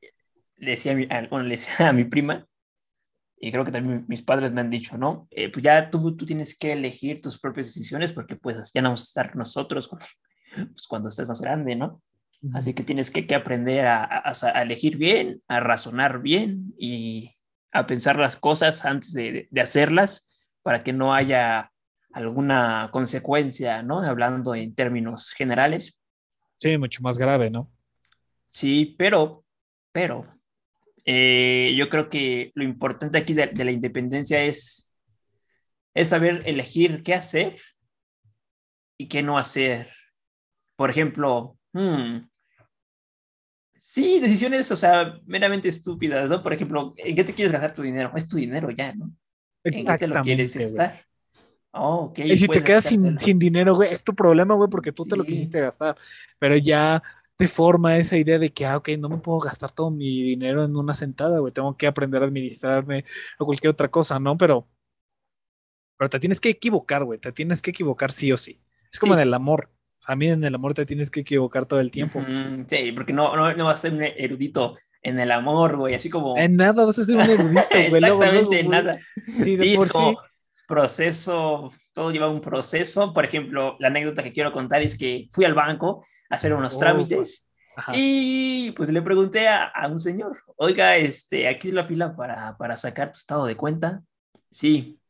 le 0.56 0.72
decía, 0.72 0.94
bueno, 1.30 1.44
le 1.44 1.50
decía 1.50 1.88
a 1.88 1.92
mi 1.92 2.04
prima 2.04 2.46
y 3.40 3.52
creo 3.52 3.64
que 3.64 3.72
también 3.72 4.04
mis 4.08 4.22
padres 4.22 4.52
me 4.52 4.60
han 4.60 4.70
dicho, 4.70 4.98
¿no? 4.98 5.28
Eh, 5.30 5.50
pues 5.50 5.62
ya 5.62 5.90
tú, 5.90 6.16
tú 6.16 6.26
tienes 6.26 6.58
que 6.58 6.72
elegir 6.72 7.20
tus 7.20 7.38
propias 7.38 7.66
decisiones 7.66 8.12
porque 8.12 8.36
pues 8.36 8.72
ya 8.72 8.82
no 8.82 8.88
vamos 8.88 9.02
a 9.02 9.04
estar 9.04 9.36
nosotros 9.36 9.86
cuando, 9.86 10.06
pues, 10.54 10.86
cuando 10.86 11.08
estés 11.08 11.28
más 11.28 11.40
grande, 11.40 11.76
¿no? 11.76 12.02
Así 12.54 12.72
que 12.72 12.84
tienes 12.84 13.10
que, 13.10 13.26
que 13.26 13.34
aprender 13.34 13.86
a, 13.86 14.22
a, 14.24 14.62
elegir 14.62 14.96
bien, 14.96 15.42
a 15.48 15.58
razonar 15.58 16.20
bien 16.22 16.72
y 16.78 17.34
a 17.72 17.86
pensar 17.86 18.16
las 18.16 18.36
cosas 18.36 18.84
antes 18.84 19.12
de, 19.12 19.48
de, 19.50 19.60
hacerlas 19.60 20.30
para 20.62 20.84
que 20.84 20.92
no 20.92 21.12
haya 21.12 21.72
alguna 22.12 22.90
consecuencia, 22.92 23.82
¿no? 23.82 24.02
Hablando 24.02 24.54
en 24.54 24.74
términos 24.74 25.32
generales. 25.32 25.98
Sí, 26.56 26.78
mucho 26.78 27.02
más 27.02 27.18
grave, 27.18 27.50
¿no? 27.50 27.72
Sí, 28.46 28.94
pero, 28.96 29.44
pero, 29.90 30.37
eh, 31.10 31.74
yo 31.74 31.88
creo 31.88 32.10
que 32.10 32.52
lo 32.54 32.62
importante 32.62 33.16
aquí 33.16 33.32
de, 33.32 33.46
de, 33.46 33.64
la 33.64 33.72
independencia 33.72 34.44
es, 34.44 34.94
es 35.94 36.08
saber 36.08 36.42
elegir 36.44 37.02
qué 37.02 37.14
hacer 37.14 37.56
y 38.98 39.08
qué 39.08 39.22
no 39.22 39.38
hacer. 39.38 39.90
Por 40.76 40.90
ejemplo, 40.90 41.56
hmm, 41.72 42.18
sí, 43.74 44.20
decisiones, 44.20 44.70
o 44.70 44.76
sea, 44.76 45.18
meramente 45.24 45.68
estúpidas, 45.68 46.28
¿no? 46.28 46.42
Por 46.42 46.52
ejemplo, 46.52 46.92
¿en 46.98 47.16
qué 47.16 47.24
te 47.24 47.32
quieres 47.32 47.52
gastar 47.52 47.72
tu 47.72 47.80
dinero? 47.80 48.12
Es 48.14 48.28
tu 48.28 48.36
dinero 48.36 48.68
ya, 48.70 48.92
¿no? 48.92 49.10
¿En 49.64 49.86
qué 49.86 49.96
te 49.96 50.08
lo 50.08 50.22
quieres 50.22 50.54
gastar? 50.58 51.06
Oh, 51.70 52.10
ok. 52.10 52.18
Y 52.18 52.36
si 52.36 52.48
te 52.48 52.62
quedas 52.62 52.84
sin, 52.84 53.18
sin, 53.18 53.38
dinero, 53.38 53.74
güey, 53.74 53.90
es 53.90 54.04
tu 54.04 54.14
problema, 54.14 54.54
güey, 54.54 54.68
porque 54.68 54.92
tú 54.92 55.04
sí. 55.04 55.08
te 55.08 55.16
lo 55.16 55.24
quisiste 55.24 55.58
gastar. 55.58 55.96
Pero 56.38 56.58
ya 56.58 57.02
te 57.38 57.46
forma 57.46 57.96
esa 57.96 58.16
idea 58.16 58.36
de 58.36 58.50
que, 58.52 58.66
ah, 58.66 58.76
ok, 58.76 58.88
no 58.98 59.08
me 59.08 59.18
puedo 59.18 59.38
gastar 59.38 59.70
todo 59.70 59.92
mi 59.92 60.22
dinero 60.22 60.64
en 60.64 60.76
una 60.76 60.92
sentada, 60.92 61.38
güey, 61.38 61.52
tengo 61.52 61.76
que 61.76 61.86
aprender 61.86 62.20
a 62.20 62.26
administrarme 62.26 63.04
o 63.38 63.46
cualquier 63.46 63.70
otra 63.70 63.88
cosa, 63.88 64.18
¿no? 64.18 64.36
Pero, 64.36 64.66
pero 65.96 66.10
te 66.10 66.18
tienes 66.18 66.40
que 66.40 66.48
equivocar, 66.48 67.04
güey, 67.04 67.20
te 67.20 67.30
tienes 67.30 67.62
que 67.62 67.70
equivocar 67.70 68.10
sí 68.10 68.32
o 68.32 68.36
sí. 68.36 68.60
Es 68.92 68.98
como 68.98 69.14
sí. 69.14 69.20
en 69.20 69.28
el 69.28 69.34
amor. 69.34 69.70
A 70.04 70.16
mí 70.16 70.26
en 70.26 70.42
el 70.42 70.54
amor 70.54 70.74
te 70.74 70.84
tienes 70.84 71.12
que 71.12 71.20
equivocar 71.20 71.64
todo 71.66 71.78
el 71.78 71.92
tiempo. 71.92 72.20
Sí, 72.66 72.90
porque 72.90 73.12
no, 73.12 73.36
no, 73.36 73.54
no 73.54 73.64
vas 73.66 73.76
a 73.76 73.78
ser 73.78 73.92
un 73.92 74.02
erudito 74.02 74.76
en 75.02 75.20
el 75.20 75.30
amor, 75.30 75.76
güey, 75.76 75.94
así 75.94 76.10
como... 76.10 76.36
En 76.36 76.56
nada 76.56 76.84
vas 76.84 76.98
a 76.98 77.04
ser 77.04 77.14
un 77.14 77.22
erudito, 77.22 77.62
güey. 77.70 78.04
Exactamente, 78.04 78.60
en 78.60 78.70
nada. 78.70 78.98
Sí, 79.44 79.56
sí 79.56 79.74
es 79.74 79.86
como 79.86 80.10
sí. 80.10 80.16
Proceso, 80.68 81.72
todo 81.94 82.12
lleva 82.12 82.28
un 82.28 82.42
proceso. 82.42 83.12
Por 83.12 83.24
ejemplo, 83.24 83.76
la 83.80 83.88
anécdota 83.88 84.22
que 84.22 84.32
quiero 84.32 84.52
contar 84.52 84.82
es 84.82 84.96
que 84.96 85.26
fui 85.32 85.44
al 85.44 85.54
banco 85.54 86.04
a 86.30 86.36
hacer 86.36 86.52
unos 86.52 86.76
oh, 86.76 86.78
trámites 86.78 87.50
Ajá. 87.74 87.92
y 87.96 88.70
pues 88.72 88.90
le 88.90 89.02
pregunté 89.02 89.48
a, 89.48 89.64
a, 89.64 89.88
un 89.88 89.98
señor, 89.98 90.44
oiga, 90.56 90.96
este, 90.96 91.48
aquí 91.48 91.68
es 91.68 91.74
la 91.74 91.86
fila 91.86 92.14
para, 92.14 92.56
para 92.58 92.76
sacar 92.76 93.10
tu 93.10 93.16
estado 93.16 93.46
de 93.46 93.56
cuenta. 93.56 94.02
Sí, 94.50 95.00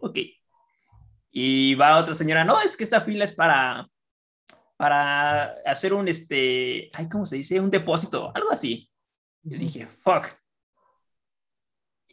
ok. 0.00 0.18
Y 1.32 1.74
va 1.74 1.98
otra 1.98 2.14
señora, 2.14 2.44
no, 2.44 2.60
es 2.60 2.76
que 2.76 2.84
esa 2.84 3.00
fila 3.00 3.24
es 3.24 3.32
para, 3.32 3.88
para 4.76 5.56
hacer 5.66 5.92
un, 5.92 6.06
este, 6.06 6.90
ay, 6.94 7.08
¿cómo 7.08 7.26
se 7.26 7.36
dice? 7.36 7.60
Un 7.60 7.70
depósito, 7.70 8.30
algo 8.34 8.52
así. 8.52 8.88
Yo 9.42 9.58
dije, 9.58 9.86
fuck. 9.88 10.28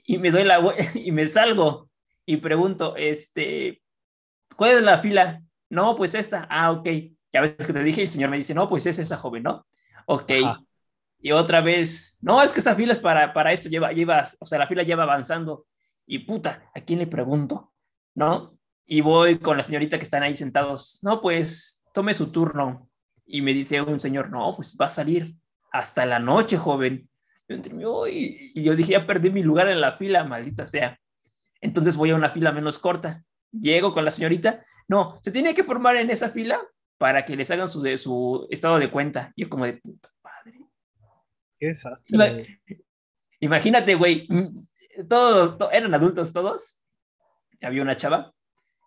Y 0.05 0.17
me 0.17 0.31
doy 0.31 0.43
la 0.43 0.59
y 0.95 1.11
me 1.11 1.27
salgo 1.27 1.92
y 2.25 2.37
pregunto, 2.37 2.95
este, 2.95 3.81
¿cuál 4.55 4.71
es 4.71 4.81
la 4.81 4.99
fila? 4.99 5.41
No, 5.69 5.95
pues 5.95 6.13
esta. 6.13 6.47
Ah, 6.49 6.71
ok. 6.71 6.87
Ya 7.31 7.41
ves 7.41 7.55
que 7.55 7.73
te 7.73 7.83
dije, 7.83 8.01
el 8.01 8.07
señor 8.07 8.29
me 8.29 8.37
dice, 8.37 8.53
no, 8.53 8.69
pues 8.69 8.85
es 8.85 8.99
esa 8.99 9.17
joven, 9.17 9.43
¿no? 9.43 9.65
Ok. 10.05 10.31
Ajá. 10.43 10.63
Y 11.23 11.31
otra 11.31 11.61
vez, 11.61 12.17
no, 12.19 12.43
es 12.43 12.51
que 12.51 12.59
esa 12.59 12.75
fila 12.75 12.91
es 12.91 12.99
para, 12.99 13.31
para 13.31 13.53
esto, 13.53 13.69
lleva, 13.69 13.93
lleva, 13.93 14.25
o 14.39 14.45
sea, 14.45 14.59
la 14.59 14.67
fila 14.67 14.83
lleva 14.83 15.03
avanzando. 15.03 15.65
Y 16.05 16.19
puta, 16.19 16.69
¿a 16.75 16.81
quién 16.81 16.99
le 16.99 17.07
pregunto? 17.07 17.71
¿No? 18.13 18.57
Y 18.85 18.99
voy 18.99 19.39
con 19.39 19.55
la 19.55 19.63
señorita 19.63 19.97
que 19.97 20.03
están 20.03 20.21
ahí 20.21 20.35
sentados. 20.35 20.99
No, 21.01 21.21
pues 21.21 21.81
tome 21.93 22.13
su 22.13 22.29
turno. 22.29 22.89
Y 23.25 23.41
me 23.41 23.53
dice 23.53 23.81
un 23.81 24.01
señor, 24.01 24.31
no, 24.31 24.53
pues 24.53 24.77
va 24.79 24.87
a 24.87 24.89
salir 24.89 25.33
hasta 25.71 26.05
la 26.05 26.19
noche, 26.19 26.57
joven. 26.57 27.09
Yo 27.47 27.55
entre 27.55 27.73
mí, 27.73 27.85
y, 28.11 28.51
y 28.59 28.63
yo 28.63 28.75
dije, 28.75 28.91
ya 28.91 29.07
perdí 29.07 29.29
mi 29.29 29.43
lugar 29.43 29.69
en 29.69 29.79
la 29.79 29.93
fila, 29.93 30.25
maldita 30.25 30.67
sea. 30.67 30.99
Entonces 31.63 31.95
voy 31.95 32.11
a 32.11 32.15
una 32.15 32.29
fila 32.29 32.51
menos 32.51 32.77
corta. 32.77 33.23
Llego 33.51 33.93
con 33.93 34.03
la 34.05 34.11
señorita. 34.11 34.65
No, 34.87 35.19
se 35.21 35.31
tiene 35.31 35.53
que 35.53 35.63
formar 35.63 35.95
en 35.95 36.11
esa 36.11 36.29
fila 36.29 36.61
para 36.97 37.23
que 37.23 37.35
les 37.35 37.49
hagan 37.49 37.67
su, 37.67 37.81
de, 37.81 37.97
su 37.97 38.45
estado 38.51 38.77
de 38.79 38.91
cuenta. 38.91 39.31
Yo 39.35 39.49
como 39.49 39.65
de 39.65 39.73
puta 39.73 40.09
padre. 40.21 40.59
Qué 41.57 41.67
desastre. 41.67 42.17
La, 42.17 42.43
imagínate, 43.39 43.95
güey, 43.95 44.27
todos, 45.07 45.57
to, 45.57 45.71
eran 45.71 45.93
adultos 45.93 46.33
todos. 46.33 46.83
Había 47.61 47.81
una 47.81 47.95
chava 47.95 48.33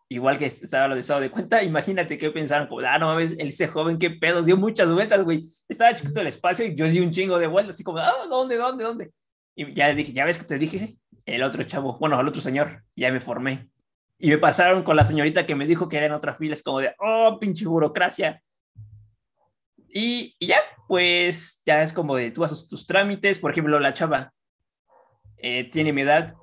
igual 0.08 0.38
que 0.38 0.46
estaba 0.46 0.88
lo 0.88 0.94
de 0.94 1.00
estado 1.00 1.20
de 1.20 1.30
cuenta, 1.30 1.62
imagínate 1.62 2.16
que 2.16 2.30
pensaron, 2.30 2.68
como, 2.68 2.80
ah, 2.86 2.98
no 2.98 3.08
mames, 3.08 3.34
ese 3.38 3.66
joven, 3.66 3.98
qué 3.98 4.10
pedos, 4.10 4.46
dio 4.46 4.56
muchas 4.56 4.92
vueltas, 4.92 5.24
güey. 5.24 5.44
Estaba 5.68 5.94
chiquito 5.94 6.20
el 6.20 6.28
espacio 6.28 6.64
y 6.64 6.76
yo 6.76 6.86
di 6.86 7.00
un 7.00 7.10
chingo 7.10 7.38
de 7.38 7.48
vueltas, 7.48 7.74
así 7.74 7.82
como, 7.82 7.98
ah, 7.98 8.26
¿dónde, 8.28 8.56
dónde, 8.56 8.84
dónde? 8.84 9.12
Y 9.56 9.74
ya 9.74 9.92
dije, 9.94 10.12
ya 10.12 10.24
ves 10.24 10.38
que 10.38 10.44
te 10.44 10.58
dije, 10.58 10.96
el 11.26 11.42
otro 11.42 11.62
chavo, 11.64 11.98
bueno, 11.98 12.18
el 12.18 12.28
otro 12.28 12.40
señor, 12.40 12.84
ya 12.94 13.12
me 13.12 13.20
formé. 13.20 13.68
Y 14.18 14.30
me 14.30 14.38
pasaron 14.38 14.82
con 14.82 14.96
la 14.96 15.04
señorita 15.04 15.44
que 15.44 15.54
me 15.54 15.66
dijo 15.66 15.88
que 15.88 15.98
era 15.98 16.16
otras 16.16 16.38
filas, 16.38 16.62
como 16.62 16.78
de, 16.78 16.94
oh, 16.98 17.38
pinche 17.38 17.66
burocracia. 17.66 18.42
Y, 19.88 20.34
y, 20.38 20.46
ya, 20.46 20.58
pues, 20.88 21.62
ya 21.66 21.82
es 21.82 21.92
como 21.92 22.16
de, 22.16 22.30
tú 22.30 22.44
haces 22.44 22.68
tus 22.68 22.86
trámites, 22.86 23.38
por 23.38 23.50
ejemplo, 23.50 23.78
la 23.80 23.92
chava 23.92 24.32
eh, 25.36 25.68
tiene 25.70 25.92
mi 25.92 26.02
edad, 26.02 26.34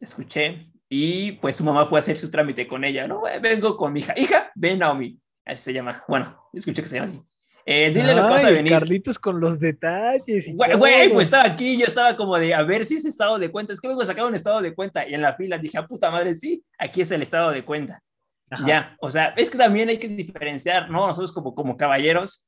escuché, 0.00 0.70
y 0.88 1.32
pues 1.32 1.56
su 1.56 1.64
mamá 1.64 1.86
fue 1.86 1.98
a 1.98 2.00
hacer 2.00 2.18
su 2.18 2.30
trámite 2.30 2.68
con 2.68 2.84
ella, 2.84 3.06
¿no? 3.06 3.22
Vengo 3.40 3.76
con 3.76 3.92
mi 3.92 4.00
hija, 4.00 4.14
hija, 4.16 4.52
ven 4.54 4.78
Naomi, 4.78 5.18
así 5.44 5.62
se 5.64 5.72
llama, 5.72 6.04
bueno, 6.06 6.48
escuché 6.52 6.82
que 6.82 6.88
se 6.88 6.96
llama 6.96 7.10
así. 7.10 7.22
Eh, 7.64 7.90
dile 7.94 8.10
Ay, 8.10 8.16
lo 8.16 8.22
que 8.22 8.30
vas 8.30 8.44
a 8.44 8.50
venir. 8.50 8.72
Carlitos 8.72 9.18
con 9.18 9.40
los 9.40 9.58
detalles. 9.58 10.54
Güey, 10.54 10.76
güey, 10.76 11.12
pues 11.12 11.28
estaba 11.28 11.44
aquí, 11.44 11.78
yo 11.78 11.86
estaba 11.86 12.16
como 12.16 12.38
de, 12.38 12.54
a 12.54 12.62
ver 12.62 12.84
si 12.84 12.96
es 12.96 13.04
estado 13.04 13.38
de 13.38 13.50
cuenta, 13.50 13.72
es 13.72 13.80
que 13.80 13.88
vengo 13.88 14.02
a 14.02 14.06
sacar 14.06 14.24
un 14.24 14.34
estado 14.34 14.60
de 14.60 14.74
cuenta, 14.74 15.06
y 15.08 15.14
en 15.14 15.22
la 15.22 15.34
fila 15.34 15.58
dije, 15.58 15.78
a 15.78 15.86
puta 15.86 16.10
madre, 16.10 16.34
sí, 16.34 16.64
aquí 16.78 17.02
es 17.02 17.10
el 17.10 17.22
estado 17.22 17.50
de 17.50 17.64
cuenta. 17.64 18.02
Ajá. 18.50 18.66
Ya, 18.66 18.96
o 19.00 19.10
sea, 19.10 19.32
es 19.36 19.48
que 19.48 19.58
también 19.58 19.88
hay 19.88 19.98
que 19.98 20.08
diferenciar, 20.08 20.90
¿no? 20.90 21.06
Nosotros 21.06 21.32
como, 21.32 21.54
como 21.54 21.76
caballeros, 21.76 22.46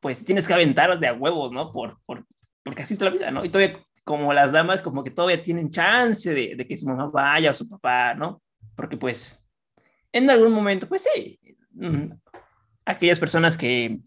pues 0.00 0.24
tienes 0.24 0.46
que 0.46 0.54
aventar 0.54 0.98
de 0.98 1.06
a 1.06 1.14
huevos, 1.14 1.52
¿no? 1.52 1.72
Por, 1.72 1.98
por, 2.04 2.24
porque 2.62 2.82
así 2.82 2.94
está 2.94 3.06
la 3.06 3.12
vida, 3.12 3.30
¿no? 3.30 3.44
Y 3.44 3.48
todavía 3.48 3.80
como 4.04 4.32
las 4.32 4.52
damas 4.52 4.82
como 4.82 5.02
que 5.02 5.10
todavía 5.10 5.42
tienen 5.42 5.70
chance 5.70 6.32
de, 6.32 6.54
de, 6.54 6.66
que 6.66 6.76
su 6.76 6.86
mamá 6.86 7.06
vaya 7.06 7.50
o 7.50 7.54
su 7.54 7.68
papá, 7.68 8.14
¿no? 8.14 8.40
Porque 8.76 8.96
pues 8.96 9.44
en 10.12 10.30
algún 10.30 10.52
momento, 10.52 10.86
pues 10.88 11.06
sí, 11.12 11.40
aquellas 12.86 13.18
personas 13.18 13.56
que, 13.56 13.98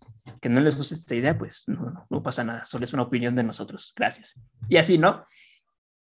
que 0.42 0.50
no 0.50 0.62
les 0.62 0.76
gusta 0.78 0.96
esta 0.96 1.14
idea, 1.14 1.38
pues 1.38 1.66
no, 1.68 2.24
pasa 2.24 2.44
nada, 2.44 2.66
solo 2.66 2.86
es 2.86 2.94
una 2.94 3.04
opinión 3.04 3.36
de 3.36 3.44
nosotros, 3.44 3.94
gracias. 3.96 4.42
Y 4.70 4.78
así, 4.78 4.98
¿no? 4.98 5.26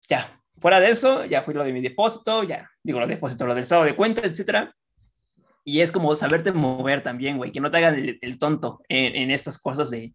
Ya, 0.10 0.42
fuera 0.58 0.80
de 0.80 0.90
eso, 0.90 1.26
ya 1.26 1.44
fui 1.44 1.54
lo 1.54 1.64
de 1.64 1.74
mi 1.74 1.82
depósito, 1.82 2.44
ya 2.44 2.70
digo 2.82 3.00
lo 3.00 3.08
de 3.08 3.16
depósito, 3.16 3.46
lo 3.46 3.54
del 3.54 3.64
estado 3.64 3.84
de 3.84 3.96
cuenta, 3.96 4.22
etcétera. 4.22 4.74
Y 5.64 5.82
es 5.82 5.92
como 5.92 6.16
saberte 6.16 6.52
mover 6.52 7.04
también, 7.04 7.38
güey, 7.38 7.52
que 7.52 7.60
no 7.60 7.70
te 7.70 7.78
hagan 7.78 8.18
el, 8.20 8.40
tonto 8.40 8.82
en, 8.90 9.30
estas 9.30 9.60
cosas 9.60 9.92
de, 9.92 10.14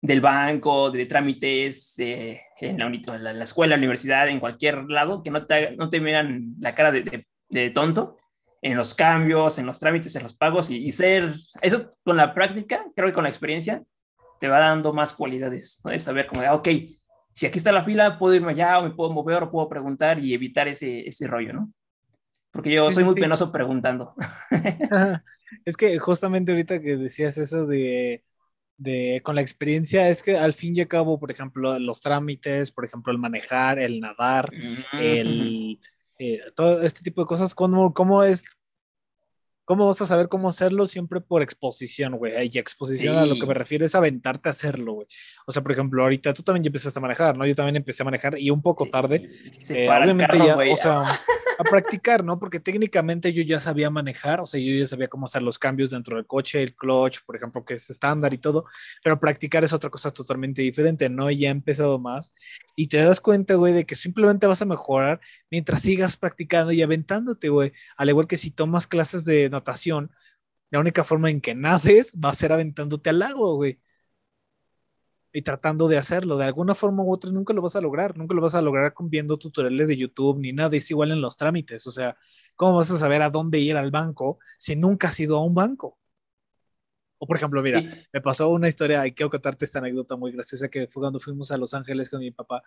del 0.00 0.20
banco, 0.20 0.90
de 0.90 1.06
trámites, 1.06 1.98
eh, 1.98 2.42
en, 2.60 2.78
la, 2.78 3.44
escuela, 3.44 3.74
universidad, 3.74 4.28
en 4.28 4.38
cualquier 4.38 4.84
lado, 4.84 5.22
que 5.22 5.30
no 5.30 5.46
te, 5.46 5.74
no 5.76 5.88
te 5.88 6.00
miran 6.00 6.54
la 6.60 6.74
cara 6.74 6.92
de, 6.92 7.70
tonto 7.70 8.18
en 8.64 8.78
los 8.78 8.94
cambios, 8.94 9.58
en 9.58 9.66
los 9.66 9.78
trámites, 9.78 10.16
en 10.16 10.22
los 10.22 10.32
pagos 10.32 10.70
y, 10.70 10.78
y, 10.78 10.90
ser, 10.90 11.34
eso 11.60 11.90
con 12.02 12.16
la 12.16 12.32
práctica, 12.32 12.82
creo 12.96 13.08
que 13.08 13.12
con 13.12 13.24
la 13.24 13.28
experiencia, 13.28 13.84
te 14.40 14.48
va 14.48 14.58
dando 14.58 14.94
más 14.94 15.12
cualidades, 15.12 15.82
¿no? 15.84 15.90
De 15.90 15.98
saber 15.98 16.26
como, 16.26 16.40
de, 16.40 16.46
ah, 16.46 16.54
ok, 16.54 16.68
si 17.34 17.44
aquí 17.44 17.58
está 17.58 17.72
la 17.72 17.84
fila, 17.84 18.18
puedo 18.18 18.34
irme 18.34 18.52
allá 18.52 18.78
o 18.78 18.84
me 18.84 18.90
puedo 18.90 19.12
mover 19.12 19.42
o 19.42 19.50
puedo 19.50 19.68
preguntar 19.68 20.18
y 20.18 20.32
evitar 20.32 20.66
ese, 20.66 21.06
ese 21.06 21.26
rollo, 21.26 21.52
¿no? 21.52 21.72
Porque 22.50 22.72
yo 22.72 22.90
sí, 22.90 22.94
soy 22.94 23.04
muy 23.04 23.14
sí. 23.14 23.20
penoso 23.20 23.52
preguntando. 23.52 24.14
es 25.66 25.76
que 25.76 25.98
justamente 25.98 26.52
ahorita 26.52 26.80
que 26.80 26.96
decías 26.96 27.36
eso 27.36 27.66
de 27.66 28.24
de, 28.76 29.20
con 29.22 29.34
la 29.34 29.40
experiencia 29.40 30.08
es 30.08 30.22
que 30.22 30.36
al 30.36 30.52
fin 30.52 30.76
y 30.76 30.80
al 30.80 30.88
cabo, 30.88 31.18
por 31.18 31.30
ejemplo, 31.30 31.78
los 31.78 32.00
trámites, 32.00 32.72
por 32.72 32.84
ejemplo, 32.84 33.12
el 33.12 33.18
manejar, 33.18 33.78
el 33.78 34.00
nadar, 34.00 34.50
mm. 34.52 34.98
el, 34.98 35.80
eh, 36.24 36.40
todo 36.54 36.80
este 36.80 37.02
tipo 37.02 37.20
de 37.20 37.26
cosas, 37.26 37.54
¿cómo, 37.54 37.92
cómo 37.92 38.22
es? 38.22 38.44
¿Cómo 39.66 39.86
vas 39.86 40.00
a 40.00 40.06
saber 40.06 40.28
cómo 40.28 40.48
hacerlo? 40.48 40.86
Siempre 40.86 41.20
por 41.20 41.42
exposición, 41.42 42.16
güey. 42.16 42.32
Y 42.52 42.58
exposición 42.58 43.14
sí. 43.14 43.20
a 43.20 43.26
lo 43.26 43.34
que 43.34 43.46
me 43.46 43.54
refiero 43.54 43.84
es 43.84 43.94
aventarte 43.94 44.48
a 44.48 44.50
hacerlo, 44.50 44.92
güey. 44.92 45.06
O 45.46 45.52
sea, 45.52 45.62
por 45.62 45.72
ejemplo, 45.72 46.02
ahorita 46.02 46.34
tú 46.34 46.42
también 46.42 46.64
ya 46.64 46.68
empezaste 46.68 46.98
a 46.98 47.02
manejar, 47.02 47.36
¿no? 47.36 47.46
Yo 47.46 47.54
también 47.54 47.76
empecé 47.76 48.02
a 48.02 48.04
manejar 48.04 48.38
y 48.38 48.50
un 48.50 48.60
poco 48.60 48.84
sí. 48.84 48.90
tarde. 48.90 49.28
Eh, 49.70 49.88
obviamente 49.88 50.26
carro, 50.26 50.46
ya, 50.46 50.56
wey. 50.56 50.72
o 50.72 50.76
sea, 50.76 51.02
a 51.58 51.64
practicar, 51.64 52.24
¿no? 52.24 52.38
Porque 52.38 52.60
técnicamente 52.60 53.32
yo 53.32 53.42
ya 53.42 53.60
sabía 53.60 53.90
manejar, 53.90 54.40
o 54.40 54.46
sea, 54.46 54.60
yo 54.60 54.74
ya 54.74 54.86
sabía 54.86 55.08
cómo 55.08 55.26
hacer 55.26 55.42
los 55.42 55.58
cambios 55.58 55.90
dentro 55.90 56.16
del 56.16 56.26
coche, 56.26 56.62
el 56.62 56.74
clutch, 56.74 57.20
por 57.24 57.36
ejemplo, 57.36 57.64
que 57.64 57.74
es 57.74 57.88
estándar 57.90 58.34
y 58.34 58.38
todo, 58.38 58.66
pero 59.02 59.18
practicar 59.18 59.64
es 59.64 59.72
otra 59.72 59.90
cosa 59.90 60.10
totalmente 60.10 60.62
diferente, 60.62 61.08
¿no? 61.08 61.30
Y 61.30 61.38
ya 61.38 61.48
he 61.48 61.52
empezado 61.52 61.98
más 61.98 62.34
y 62.76 62.88
te 62.88 62.98
das 62.98 63.20
cuenta, 63.20 63.54
güey, 63.54 63.72
de 63.72 63.86
que 63.86 63.94
simplemente 63.96 64.46
vas 64.46 64.62
a 64.62 64.66
mejorar 64.66 65.20
mientras 65.50 65.82
sigas 65.82 66.16
practicando 66.16 66.72
y 66.72 66.82
aventándote, 66.82 67.48
güey. 67.48 67.72
Al 67.96 68.08
igual 68.10 68.26
que 68.26 68.36
si 68.36 68.50
tomas 68.50 68.86
clases 68.86 69.24
de 69.24 69.48
natación, 69.50 70.10
la 70.70 70.80
única 70.80 71.04
forma 71.04 71.30
en 71.30 71.40
que 71.40 71.54
nades 71.54 72.14
va 72.14 72.30
a 72.30 72.34
ser 72.34 72.52
aventándote 72.52 73.10
al 73.10 73.20
lago, 73.20 73.56
güey 73.56 73.78
y 75.34 75.42
tratando 75.42 75.88
de 75.88 75.98
hacerlo. 75.98 76.38
De 76.38 76.44
alguna 76.44 76.74
forma 76.74 77.02
u 77.02 77.12
otra 77.12 77.30
nunca 77.30 77.52
lo 77.52 77.60
vas 77.60 77.76
a 77.76 77.80
lograr, 77.80 78.16
nunca 78.16 78.34
lo 78.34 78.40
vas 78.40 78.54
a 78.54 78.62
lograr 78.62 78.94
con 78.94 79.10
viendo 79.10 79.36
tutoriales 79.36 79.88
de 79.88 79.96
YouTube 79.96 80.38
ni 80.38 80.52
nada, 80.52 80.76
es 80.76 80.90
igual 80.90 81.10
en 81.10 81.20
los 81.20 81.36
trámites. 81.36 81.86
O 81.88 81.92
sea, 81.92 82.16
¿cómo 82.54 82.76
vas 82.76 82.90
a 82.92 82.98
saber 82.98 83.20
a 83.20 83.30
dónde 83.30 83.58
ir 83.58 83.76
al 83.76 83.90
banco 83.90 84.38
si 84.56 84.76
nunca 84.76 85.08
has 85.08 85.20
ido 85.20 85.36
a 85.36 85.44
un 85.44 85.54
banco? 85.54 85.98
O 87.24 87.26
por 87.26 87.38
ejemplo, 87.38 87.62
mira, 87.62 87.80
Y- 87.80 87.90
me 88.12 88.20
pasó 88.20 88.50
una 88.50 88.68
historia, 88.68 89.06
y 89.06 89.12
quiero 89.12 89.30
contarte 89.30 89.64
esta 89.64 89.78
anécdota 89.78 90.14
muy 90.14 90.30
graciosa 90.30 90.68
que 90.68 90.86
fue 90.88 91.00
cuando 91.00 91.18
fuimos 91.20 91.50
a 91.50 91.56
Los 91.56 91.72
Ángeles 91.72 92.10
con 92.10 92.20
mi 92.20 92.30
papá. 92.30 92.62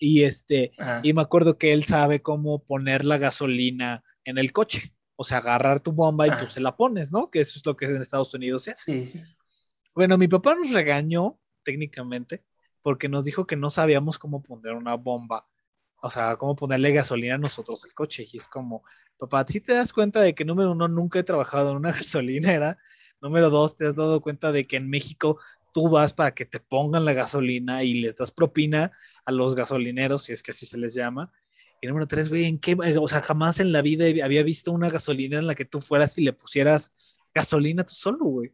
Y 0.00 0.24
este, 0.24 0.72
Ajá. 0.78 1.00
y 1.04 1.12
me 1.12 1.22
acuerdo 1.22 1.56
que 1.56 1.72
él 1.72 1.84
sabe 1.84 2.20
cómo 2.22 2.64
poner 2.64 3.04
la 3.04 3.18
gasolina 3.18 4.02
en 4.24 4.38
el 4.38 4.52
coche. 4.52 4.92
O 5.14 5.22
sea, 5.22 5.38
agarrar 5.38 5.78
tu 5.78 5.92
bomba 5.92 6.26
y 6.26 6.30
tú 6.30 6.36
Ah. 6.40 6.50
se 6.50 6.60
la 6.60 6.76
pones, 6.76 7.12
¿no? 7.12 7.30
Que 7.30 7.38
eso 7.38 7.56
es 7.56 7.64
lo 7.64 7.76
que 7.76 7.84
en 7.86 8.02
Estados 8.02 8.34
Unidos 8.34 8.64
se 8.64 8.72
hace. 8.72 9.04
Sí, 9.04 9.18
sí. 9.20 9.24
Bueno, 9.94 10.18
mi 10.18 10.26
papá 10.26 10.56
nos 10.56 10.72
regañó 10.72 11.38
técnicamente 11.62 12.42
porque 12.82 13.08
nos 13.08 13.24
dijo 13.24 13.46
que 13.46 13.54
no 13.54 13.70
sabíamos 13.70 14.18
cómo 14.18 14.42
poner 14.42 14.72
una 14.74 14.94
bomba. 14.96 15.46
O 16.02 16.10
sea, 16.10 16.34
cómo 16.36 16.56
ponerle 16.56 16.92
gasolina 16.92 17.36
a 17.36 17.38
nosotros 17.38 17.84
al 17.84 17.94
coche. 17.94 18.26
Y 18.30 18.36
es 18.38 18.48
como, 18.48 18.82
papá, 19.16 19.44
si 19.48 19.60
te 19.60 19.72
das 19.72 19.92
cuenta 19.92 20.20
de 20.20 20.34
que 20.34 20.44
número 20.44 20.72
uno, 20.72 20.88
nunca 20.88 21.20
he 21.20 21.22
trabajado 21.22 21.70
en 21.70 21.76
una 21.76 21.92
gasolinera. 22.04 22.76
Número 23.24 23.48
dos, 23.48 23.74
te 23.74 23.86
has 23.86 23.96
dado 23.96 24.20
cuenta 24.20 24.52
de 24.52 24.66
que 24.66 24.76
en 24.76 24.90
México 24.90 25.38
tú 25.72 25.88
vas 25.88 26.12
para 26.12 26.34
que 26.34 26.44
te 26.44 26.60
pongan 26.60 27.06
la 27.06 27.14
gasolina 27.14 27.82
y 27.82 27.94
les 27.94 28.16
das 28.16 28.30
propina 28.30 28.92
a 29.24 29.32
los 29.32 29.54
gasolineros, 29.54 30.24
si 30.24 30.34
es 30.34 30.42
que 30.42 30.50
así 30.50 30.66
se 30.66 30.76
les 30.76 30.92
llama. 30.92 31.32
Y 31.80 31.86
número 31.86 32.06
tres, 32.06 32.28
güey, 32.28 32.44
¿en 32.44 32.58
qué? 32.58 32.76
O 33.00 33.08
sea, 33.08 33.22
jamás 33.22 33.60
en 33.60 33.72
la 33.72 33.80
vida 33.80 34.04
había 34.22 34.42
visto 34.42 34.72
una 34.72 34.90
gasolina 34.90 35.38
en 35.38 35.46
la 35.46 35.54
que 35.54 35.64
tú 35.64 35.80
fueras 35.80 36.18
y 36.18 36.22
le 36.22 36.34
pusieras 36.34 36.92
gasolina 37.34 37.82
tú 37.86 37.94
solo, 37.94 38.26
güey. 38.26 38.52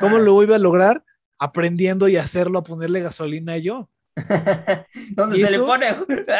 ¿Cómo 0.00 0.18
lo 0.18 0.42
iba 0.42 0.56
a 0.56 0.58
lograr? 0.58 1.04
Aprendiendo 1.38 2.08
y 2.08 2.16
hacerlo 2.16 2.58
a 2.58 2.64
ponerle 2.64 2.98
gasolina 2.98 3.58
yo. 3.58 3.88
¿Dónde 5.14 5.36
¿Y 5.38 5.40
se 5.40 5.50
le 5.50 5.58
pone? 5.58 5.86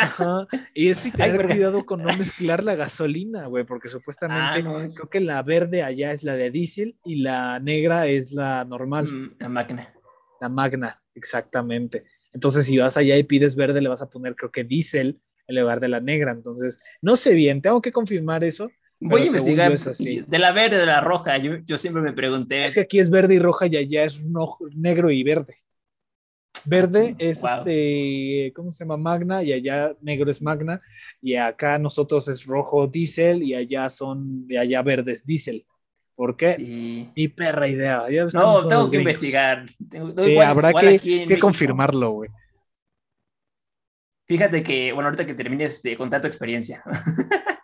Ajá. 0.00 0.46
Y 0.74 0.88
es 0.88 0.98
sí 0.98 1.10
tener 1.36 1.46
cuidado 1.46 1.84
con 1.86 2.02
no 2.02 2.08
mezclar 2.08 2.62
la 2.64 2.74
gasolina, 2.74 3.46
güey, 3.46 3.64
porque 3.64 3.88
supuestamente 3.88 4.42
Ah, 4.42 4.58
no, 4.62 4.80
es- 4.80 4.96
creo 4.96 5.10
que 5.10 5.20
la 5.20 5.42
verde 5.42 5.82
allá 5.82 6.12
es 6.12 6.22
la 6.22 6.34
de 6.36 6.50
diésel 6.50 6.96
y 7.04 7.16
la 7.16 7.60
negra 7.60 8.06
es 8.06 8.32
la 8.32 8.64
normal, 8.64 9.06
Mm, 9.06 9.34
La 9.40 9.48
máquina. 9.48 9.94
la 10.40 10.48
magna, 10.48 11.02
exactamente. 11.14 12.04
Entonces, 12.32 12.66
si 12.66 12.76
vas 12.78 12.96
allá 12.96 13.16
y 13.16 13.22
pides 13.22 13.56
verde, 13.56 13.80
le 13.80 13.88
vas 13.88 14.02
a 14.02 14.10
poner, 14.10 14.34
creo 14.36 14.50
que 14.52 14.64
diésel 14.64 15.20
en 15.46 15.56
lugar 15.60 15.80
de 15.80 15.88
la 15.88 16.00
negra. 16.00 16.32
Entonces, 16.32 16.78
no 17.00 17.16
sé 17.16 17.34
bien, 17.34 17.62
tengo 17.62 17.80
que 17.80 17.90
confirmar 17.92 18.44
eso. 18.44 18.70
Voy 19.00 19.22
a 19.22 19.26
investigar 19.26 19.72
de 19.78 20.38
la 20.38 20.52
verde, 20.52 20.76
de 20.76 20.84
la 20.86 21.00
roja. 21.00 21.38
Yo, 21.38 21.56
yo 21.64 21.78
siempre 21.78 22.02
me 22.02 22.12
pregunté. 22.12 22.64
Es 22.64 22.74
que 22.74 22.80
aquí 22.80 22.98
es 22.98 23.10
verde 23.10 23.34
y 23.34 23.38
roja 23.38 23.66
y 23.66 23.76
allá 23.76 24.04
es 24.04 24.20
negro 24.74 25.10
y 25.10 25.22
verde. 25.22 25.54
Verde 26.68 27.16
es 27.18 27.40
Wow. 27.40 27.50
este, 27.58 28.52
¿cómo 28.54 28.72
se 28.72 28.84
llama? 28.84 28.96
Magna 28.96 29.42
y 29.42 29.52
allá 29.52 29.94
negro 30.00 30.30
es 30.30 30.40
magna 30.42 30.80
y 31.22 31.34
acá 31.34 31.78
nosotros 31.78 32.28
es 32.28 32.44
rojo 32.44 32.86
diésel 32.86 33.42
y 33.42 33.54
allá 33.54 33.88
son, 33.88 34.46
y 34.48 34.56
allá 34.56 34.82
verde 34.82 35.12
es 35.12 35.24
diésel. 35.24 35.64
¿Por 36.14 36.36
qué? 36.36 36.56
Sí. 36.56 37.08
Ni 37.16 37.28
perra 37.28 37.68
idea. 37.68 38.02
No, 38.34 38.66
tengo 38.66 38.90
que 38.90 38.96
gringos. 38.96 39.14
investigar. 39.14 39.66
Tengo- 39.88 40.20
Sí, 40.20 40.30
igual- 40.32 40.46
habrá 40.48 40.70
igual 40.70 41.00
que, 41.00 41.26
México. 41.26 41.40
confirmarlo, 41.40 42.10
güey. 42.10 42.30
Fíjate 44.26 44.62
que, 44.62 44.92
bueno, 44.92 45.08
ahorita 45.08 45.24
que 45.24 45.34
termines 45.34 45.82
de 45.82 45.96
contar 45.96 46.20
tu 46.20 46.26
experiencia. 46.26 46.82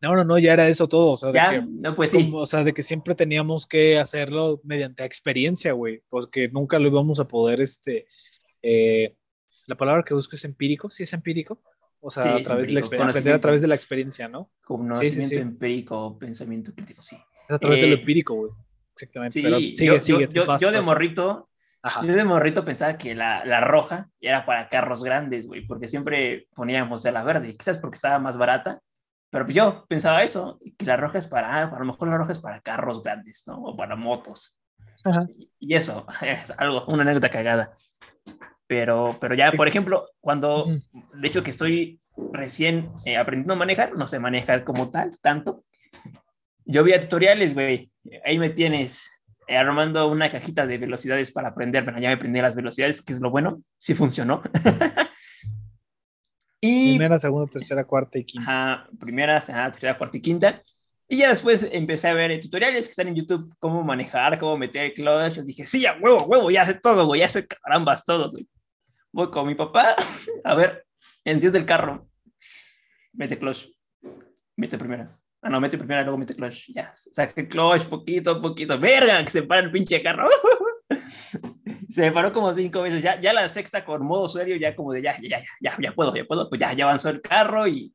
No, 0.00 0.14
no, 0.14 0.24
no, 0.24 0.38
ya 0.38 0.52
era 0.52 0.68
eso 0.68 0.86
todo. 0.88 1.12
O 1.12 1.16
sea, 1.18 1.28
de 1.30 1.34
ya, 1.34 1.50
que, 1.50 1.62
no, 1.68 1.94
pues 1.94 2.10
sí. 2.12 2.24
como- 2.24 2.38
o 2.38 2.46
sea, 2.46 2.62
de 2.64 2.72
que 2.72 2.82
siempre 2.82 3.14
teníamos 3.14 3.66
que 3.66 3.98
hacerlo 3.98 4.60
mediante 4.62 5.04
experiencia, 5.04 5.72
güey. 5.72 6.02
Porque 6.08 6.48
nunca 6.48 6.78
lo 6.78 6.88
íbamos 6.88 7.18
a 7.20 7.26
poder, 7.26 7.60
este, 7.60 8.06
eh, 8.62 9.16
la 9.66 9.76
palabra 9.76 10.02
que 10.04 10.14
busco 10.14 10.36
es 10.36 10.44
empírico, 10.44 10.90
sí 10.90 11.02
es 11.02 11.12
empírico. 11.12 11.60
O 12.00 12.10
sea, 12.12 12.22
Sí, 12.22 12.28
a 12.28 12.42
través 12.44 12.66
de 12.68 12.72
la 12.74 12.78
experiencia, 12.80 13.10
aprender 13.10 13.32
a 13.32 13.38
conocimiento. 13.38 13.40
través 13.42 13.60
de 13.62 13.66
la 13.68 13.74
experiencia, 13.74 14.28
¿no? 14.28 14.50
Conocimiento 14.64 15.28
sí, 15.30 15.34
sí. 15.34 15.40
empírico, 15.40 16.16
pensamiento 16.18 16.72
crítico, 16.72 17.02
sí. 17.02 17.16
Es 17.48 17.54
a 17.56 17.58
través 17.58 17.80
de 17.80 17.86
Eh, 17.86 17.90
lo 17.90 17.96
empírico, 17.96 18.34
güey. 18.34 18.52
Exactamente. 18.94 19.32
Sí, 19.32 19.42
pero 19.42 19.58
sigue, 19.58 19.86
yo- 19.86 20.00
sigue. 20.00 20.28
yo- 20.60 20.70
de 20.72 20.80
morrito, 20.80 21.48
Ajá. 21.82 22.06
yo 22.06 22.14
de 22.14 22.24
morrito 22.24 22.64
pensaba 22.64 22.96
que 22.98 23.16
la, 23.16 23.44
la 23.44 23.60
roja 23.60 24.10
era 24.20 24.46
para 24.46 24.68
carros 24.68 25.02
grandes, 25.02 25.46
güey, 25.48 25.66
porque 25.66 25.88
siempre 25.88 26.46
poníamos 26.54 27.02
de 27.02 27.10
la 27.12 27.24
verde, 27.24 27.56
quizás 27.56 27.78
porque 27.78 27.96
estaba 27.96 28.18
más 28.20 28.36
barata, 28.36 28.80
pero 29.30 29.44
pues 29.44 29.54
yo 29.54 29.84
pensaba 29.88 30.22
eso, 30.22 30.58
que 30.76 30.86
la 30.86 30.96
roja 30.96 31.18
es 31.18 31.26
para, 31.26 31.64
a 31.64 31.78
lo 31.78 31.84
mejor 31.84 32.08
la 32.08 32.16
roja 32.16 32.32
es 32.32 32.38
para 32.38 32.60
carros 32.60 33.02
grandes, 33.02 33.44
¿no? 33.46 33.56
O 33.62 33.76
para 33.76 33.96
motos. 33.96 34.58
Ajá. 35.04 35.26
Y- 35.58 35.74
eso, 35.74 36.06
es 36.22 36.52
algo, 36.56 36.84
una 36.86 37.02
anécdota 37.02 37.30
cagada. 37.30 37.76
Pero, 38.66 39.16
pero 39.20 39.34
ya, 39.34 39.50
por 39.52 39.66
ejemplo, 39.66 40.10
cuando, 40.20 40.66
de 40.66 41.28
hecho 41.28 41.42
que 41.42 41.50
estoy 41.50 41.98
recién 42.32 42.90
eh, 43.06 43.16
aprendiendo 43.16 43.54
a 43.54 43.56
manejar, 43.56 43.96
no 43.96 44.06
sé 44.06 44.18
manejar 44.18 44.64
como 44.64 44.90
tal, 44.90 45.18
tanto. 45.22 45.64
Yo 46.66 46.84
vi 46.84 46.92
tutoriales, 46.98 47.54
güey. 47.54 47.90
Ahí 48.26 48.38
me 48.38 48.50
tienes 48.50 49.10
eh, 49.46 49.56
armando 49.56 50.06
una 50.08 50.30
cajita 50.30 50.66
de 50.66 50.76
velocidades 50.76 51.32
para 51.32 51.48
aprender. 51.48 51.82
Bueno, 51.84 51.98
ya 51.98 52.08
me 52.08 52.16
aprendí 52.16 52.42
las 52.42 52.54
velocidades, 52.54 53.00
que 53.00 53.14
es 53.14 53.20
lo 53.20 53.30
bueno. 53.30 53.62
Sí 53.78 53.94
funcionó. 53.94 54.42
y 56.60 56.90
Primera, 56.90 57.18
segunda, 57.18 57.50
tercera, 57.50 57.84
cuarta 57.84 58.18
y 58.18 58.24
quinta. 58.24 58.50
Ajá, 58.50 58.88
primeras, 58.98 59.48
ajá, 59.48 59.70
tercera, 59.70 59.96
cuarta 59.96 60.16
y 60.16 60.20
quinta. 60.20 60.62
Y 61.08 61.18
ya 61.18 61.30
después 61.30 61.66
empecé 61.70 62.08
a 62.08 62.14
ver 62.14 62.38
tutoriales 62.40 62.86
que 62.86 62.90
están 62.90 63.08
en 63.08 63.14
YouTube, 63.14 63.54
cómo 63.58 63.82
manejar, 63.82 64.38
cómo 64.38 64.58
meter 64.58 64.86
el 64.86 64.92
clutch. 64.92 65.34
Yo 65.34 65.42
dije, 65.42 65.64
sí, 65.64 65.86
a 65.86 65.96
huevo, 65.98 66.24
huevo, 66.24 66.50
ya 66.50 66.66
sé 66.66 66.74
todo, 66.74 67.06
güey, 67.06 67.20
ya 67.20 67.28
sé 67.28 67.46
carambas 67.46 68.04
todo, 68.04 68.30
güey. 68.30 68.46
Voy 69.12 69.30
con 69.30 69.46
mi 69.46 69.54
papá, 69.54 69.96
a 70.44 70.54
ver, 70.54 70.84
enciende 71.24 71.58
el 71.58 71.64
carro, 71.64 72.08
mete 73.12 73.38
clutch, 73.38 73.68
mete 74.56 74.76
primera. 74.76 75.18
Ah, 75.40 75.48
no, 75.48 75.60
mete 75.60 75.78
primera, 75.78 76.02
luego 76.02 76.18
mete 76.18 76.34
clutch. 76.34 76.72
Ya, 76.74 76.92
saca 76.94 77.40
el 77.40 77.48
clutch 77.48 77.86
poquito 77.86 78.42
poquito. 78.42 78.78
Verga, 78.78 79.24
que 79.24 79.30
se 79.30 79.42
para 79.42 79.62
el 79.62 79.70
pinche 79.70 80.02
carro. 80.02 80.28
se 81.88 82.12
paró 82.12 82.32
como 82.32 82.52
cinco 82.54 82.82
veces. 82.82 83.02
Ya, 83.02 83.20
ya 83.20 83.32
la 83.32 83.48
sexta 83.48 83.84
con 83.84 84.04
modo 84.04 84.28
serio, 84.28 84.56
ya 84.56 84.74
como 84.74 84.92
de 84.92 85.02
ya, 85.02 85.16
ya, 85.20 85.42
ya, 85.60 85.76
ya, 85.78 85.92
puedo, 85.92 86.14
ya 86.14 86.24
puedo. 86.24 86.48
Pues 86.48 86.60
ya, 86.60 86.72
ya 86.72 86.84
avanzó 86.84 87.10
el 87.10 87.20
carro 87.20 87.66
y, 87.66 87.94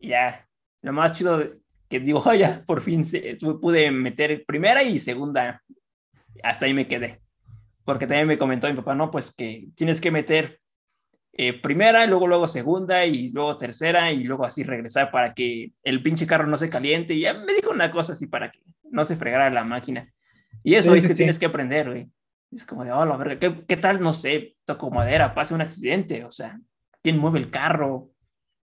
ya. 0.00 0.46
Lo 0.82 0.92
más 0.92 1.12
chido 1.12 1.42
que 1.88 2.00
digo, 2.00 2.22
"Oh, 2.24 2.34
ya, 2.34 2.62
por 2.66 2.80
fin 2.80 3.02
se, 3.04 3.36
pude 3.36 3.90
meter 3.90 4.44
primera 4.46 4.82
y 4.82 4.98
segunda. 4.98 5.62
Hasta 6.42 6.66
ahí 6.66 6.74
me 6.74 6.86
quedé. 6.86 7.20
Porque 7.84 8.06
también 8.06 8.26
me 8.28 8.38
comentó 8.38 8.68
mi 8.68 8.74
papá, 8.74 8.94
no, 8.94 9.10
pues 9.10 9.34
que 9.34 9.68
tienes 9.74 10.00
que 10.00 10.10
meter 10.10 10.60
eh, 11.32 11.52
primera, 11.60 12.04
luego, 12.06 12.26
luego 12.26 12.48
segunda 12.48 13.06
y 13.06 13.30
luego 13.30 13.56
tercera 13.56 14.10
y 14.12 14.24
luego 14.24 14.44
así 14.44 14.64
regresar 14.64 15.10
para 15.10 15.34
que 15.34 15.72
el 15.84 16.02
pinche 16.02 16.26
carro 16.26 16.46
no 16.46 16.58
se 16.58 16.68
caliente. 16.68 17.14
Y 17.14 17.20
ya 17.20 17.34
me 17.34 17.54
dijo 17.54 17.70
una 17.70 17.90
cosa 17.90 18.12
así 18.12 18.26
para 18.26 18.50
que 18.50 18.60
no 18.90 19.04
se 19.04 19.16
fregara 19.16 19.48
la 19.48 19.64
máquina. 19.64 20.12
Y 20.62 20.74
eso 20.74 20.94
es 20.94 21.06
que 21.06 21.14
tienes 21.14 21.38
que 21.38 21.46
aprender, 21.46 21.88
güey. 21.88 22.08
Es 22.50 22.64
como 22.64 22.84
de, 22.84 22.92
oh, 22.92 23.04
la 23.04 23.16
verga, 23.16 23.38
¿qué, 23.38 23.64
qué 23.66 23.76
tal, 23.76 24.00
no 24.00 24.12
sé, 24.12 24.56
toco 24.64 24.90
madera, 24.90 25.34
pasa 25.34 25.54
un 25.54 25.60
accidente? 25.60 26.24
O 26.24 26.30
sea, 26.30 26.58
¿quién 27.02 27.18
mueve 27.18 27.38
el 27.38 27.50
carro? 27.50 28.10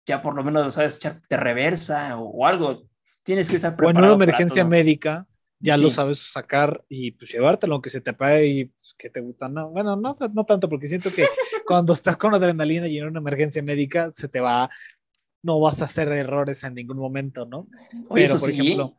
Ya 0.07 0.21
por 0.21 0.35
lo 0.35 0.45
menos 0.45 0.65
lo 0.65 0.71
sabes 0.71 0.97
echar 0.97 1.23
de 1.29 1.37
reversa 1.37 2.19
o, 2.19 2.29
o 2.29 2.47
algo. 2.47 2.83
Tienes 3.23 3.49
que 3.49 3.57
estar 3.57 3.77
preparado. 3.77 4.15
una 4.17 4.25
para 4.25 4.25
emergencia 4.25 4.65
médica, 4.65 5.27
ya 5.59 5.77
lo 5.77 5.89
Sí. 5.89 5.95
sabes 5.95 6.19
sacar 6.33 6.85
y 6.89 7.13
pues 7.13 7.31
llevártelo, 7.33 7.75
aunque 7.75 7.91
se 7.91 8.01
te 8.01 8.11
apague 8.11 8.47
y 8.47 8.65
pues, 8.67 8.95
que 8.99 9.09
te 9.11 9.21
gusta. 9.21 9.49
No, 9.49 9.71
bueno, 9.71 9.97
no, 9.97 10.15
no 10.35 10.45
tanto, 10.45 10.69
porque 10.69 10.87
siento 10.87 11.11
que 11.15 11.25
cuando 11.67 11.93
estás 11.93 12.17
con 12.17 12.35
adrenalina 12.35 12.87
y 12.87 12.99
en 12.99 13.07
una 13.07 13.21
emergencia 13.21 13.63
médica, 13.63 14.11
se 14.15 14.29
te 14.29 14.41
va, 14.41 14.69
no 15.43 15.61
vas 15.61 15.81
a 15.81 15.87
hacer 15.87 16.09
errores 16.13 16.65
en 16.65 16.75
ningún 16.75 16.99
momento, 16.99 17.47
¿no? 17.47 17.67
Oye, 18.09 18.27
Pero, 18.27 18.39
por 18.39 18.51
sí. 18.51 18.61
ejemplo, 18.61 18.97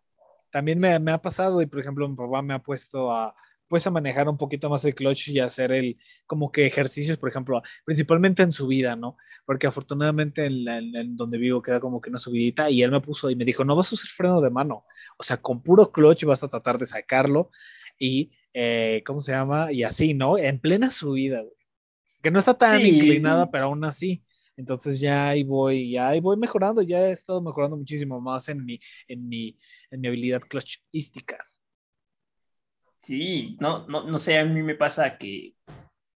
también 0.50 0.80
me, 0.80 0.98
me 1.00 1.12
ha 1.12 1.22
pasado 1.22 1.62
y, 1.62 1.66
por 1.66 1.80
ejemplo, 1.80 2.08
mi 2.08 2.16
papá 2.16 2.42
me 2.42 2.54
ha 2.54 2.60
puesto 2.60 3.12
a, 3.12 3.36
pues, 3.72 3.88
a 3.88 3.92
manejar 3.92 4.30
un 4.30 4.38
poquito 4.38 4.70
más 4.70 4.86
el 4.86 4.96
clutch 4.96 5.30
y 5.30 5.40
hacer 5.42 5.74
el, 5.74 5.98
como 6.28 6.52
que 6.54 6.68
ejercicios, 6.68 7.18
por 7.18 7.30
ejemplo, 7.32 7.64
principalmente 7.86 8.44
en 8.44 8.54
subida, 8.54 8.96
¿no? 8.98 9.18
Porque 9.48 9.68
afortunadamente 9.68 10.46
en, 10.46 10.66
la- 10.66 10.78
en- 10.80 10.96
en 10.96 11.18
donde 11.18 11.40
vivo 11.40 11.64
queda 11.64 11.80
como 11.82 12.02
que 12.02 12.10
una 12.12 12.20
subidita 12.20 12.70
y 12.70 12.84
él 12.84 12.92
me 12.92 13.02
puso 13.02 13.30
y 13.32 13.38
me 13.38 13.46
dijo, 13.46 13.66
no 13.66 13.76
vas 13.78 13.92
a 13.92 13.96
usar 13.96 14.10
freno 14.10 14.42
de 14.42 14.52
mano, 14.52 14.86
o 15.18 15.24
sea, 15.24 15.38
con 15.38 15.64
puro 15.64 15.92
clutch 15.92 16.26
vas 16.26 16.44
a 16.44 16.50
tratar 16.50 16.78
de 16.80 16.86
sacarlo 16.88 17.52
y, 18.00 18.32
eh, 18.54 19.04
¿cómo 19.06 19.22
se 19.22 19.32
llama? 19.34 19.72
Y 19.72 19.84
así, 19.84 20.14
¿no? 20.14 20.38
En 20.38 20.60
plena 20.60 20.92
subida, 20.92 21.42
güey. 21.42 21.54
Que 22.24 22.32
no 22.32 22.40
está 22.40 22.58
tan 22.58 22.86
Sí, 22.86 22.86
inclinada, 22.86 23.50
sí. 23.50 23.52
pero 23.52 23.66
aún 23.66 23.84
así. 23.86 24.24
Entonces 24.58 25.00
ya 25.00 25.30
ahí 25.30 25.44
voy, 25.44 25.92
ya 25.92 26.10
ahí 26.10 26.20
voy 26.20 26.38
mejorando, 26.38 26.82
ya 26.84 27.00
he 27.08 27.12
estado 27.12 27.42
mejorando 27.42 27.78
muchísimo 27.78 28.22
más 28.22 28.50
en 28.50 28.64
mi, 28.66 28.80
en 29.08 29.28
mi, 29.28 29.58
en 29.92 30.02
mi 30.02 30.08
habilidad 30.08 30.42
clutchística. 30.42 31.44
Sí, 33.02 33.58
no, 33.60 33.88
no, 33.88 34.04
no 34.04 34.20
sé, 34.20 34.38
a 34.38 34.46
mí 34.46 34.62
me 34.62 34.76
pasa 34.76 35.18
que 35.18 35.56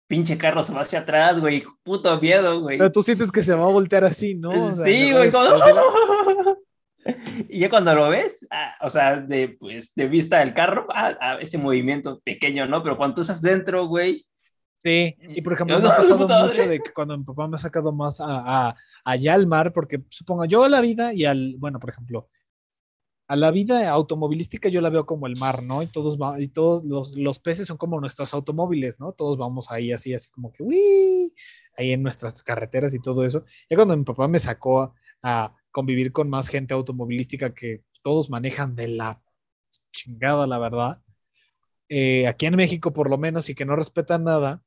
pinche 0.09 0.37
carro 0.37 0.63
se 0.63 0.75
va 0.75 0.83
hacia 0.83 1.01
atrás, 1.01 1.39
güey. 1.41 1.63
Puto 1.83 2.21
miedo, 2.21 2.61
güey. 2.61 2.77
Pero 2.79 2.91
tú 2.93 3.03
sientes 3.03 3.31
que 3.31 3.43
se 3.43 3.55
va 3.55 3.65
a 3.65 3.69
voltear 3.69 4.05
así, 4.05 4.35
¿no? 4.35 4.51
O 4.51 4.71
sea, 4.73 4.85
sí, 4.85 5.13
güey. 5.13 5.31
como- 5.31 5.47
Y 7.49 7.59
ya 7.59 7.69
cuando 7.69 7.95
lo 7.97 8.09
ves, 8.11 8.47
ah, 8.51 8.75
o 8.81 8.89
sea, 8.89 9.21
de, 9.21 9.49
pues, 9.49 9.93
de 9.95 10.07
vista 10.07 10.39
del 10.39 10.55
carro, 10.55 10.87
ah, 10.95 11.17
ah, 11.21 11.37
ese 11.41 11.59
movimiento 11.59 12.21
pequeño, 12.25 12.67
¿no? 12.67 12.81
Pero 12.83 12.97
cuando 12.97 13.17
tú 13.17 13.21
estás 13.23 13.43
dentro, 13.43 13.87
güey, 13.87 14.25
Sí, 14.75 15.15
y 15.21 15.43
por 15.43 15.53
ejemplo, 15.53 15.79
me 15.79 15.87
ha 15.89 15.97
pasado 15.97 16.19
mucho 16.19 16.29
madre. 16.29 16.67
de 16.69 16.81
que 16.81 16.93
cuando 16.93 17.17
mi 17.17 17.23
papá 17.25 17.47
me 17.49 17.55
ha 17.55 17.59
sacado 17.59 17.93
más 17.93 18.21
a, 18.21 18.27
a- 18.69 18.77
allá 19.05 19.35
al 19.35 19.47
mar, 19.47 19.73
porque 19.73 20.01
supongo 20.11 20.45
yo 20.45 20.65
a 20.65 20.69
la 20.69 20.81
vida 20.81 21.13
y 21.13 21.25
al, 21.25 21.55
bueno, 21.59 21.79
por 21.81 21.91
ejemplo, 21.91 22.29
a 23.33 23.37
la 23.37 23.51
vida 23.51 23.89
automovilística 23.89 24.69
yo 24.69 24.83
la 24.83 24.91
veo 24.91 25.07
como 25.07 25.27
el 25.27 25.39
mar, 25.39 25.63
¿no? 25.63 25.83
Y 25.83 25.87
todos, 25.87 26.19
y 26.39 26.49
todos 26.49 26.85
los, 26.85 27.17
los, 27.17 27.39
peces 27.39 27.67
son 27.67 27.79
como 27.79 27.99
nuestros 27.99 28.35
automóviles, 28.35 29.01
¿no? 29.01 29.13
Todos 29.13 29.39
vamos 29.39 29.71
ahí 29.71 29.91
así, 29.91 30.13
así 30.13 30.31
como 30.31 30.53
que, 30.53 30.63
uy, 30.63 31.35
ahí 31.79 31.93
en 31.93 32.03
nuestras 32.03 32.43
carreteras 32.43 32.93
y 32.93 33.01
todo 33.01 33.25
eso. 33.25 33.47
Ya 33.71 33.77
cuando 33.79 33.97
mi 33.97 34.05
papá 34.05 34.29
me 34.29 34.39
sacó 34.39 34.83
a, 34.83 34.95
a 35.23 35.57
convivir 35.71 36.13
con 36.13 36.29
más 36.29 36.49
gente 36.49 36.75
automovilística 36.75 37.55
que 37.55 37.83
todos 38.03 38.29
manejan 38.29 38.77
de 38.77 38.89
la 38.89 39.23
chingada, 39.93 40.47
la 40.47 40.59
verdad. 40.59 41.03
Eh, 41.89 42.27
aquí 42.27 42.45
en 42.45 42.57
México, 42.57 42.93
por 42.93 43.09
lo 43.09 43.17
menos, 43.17 43.49
y 43.49 43.55
que 43.55 43.65
no 43.65 43.77
respetan 43.77 44.25
nada, 44.25 44.63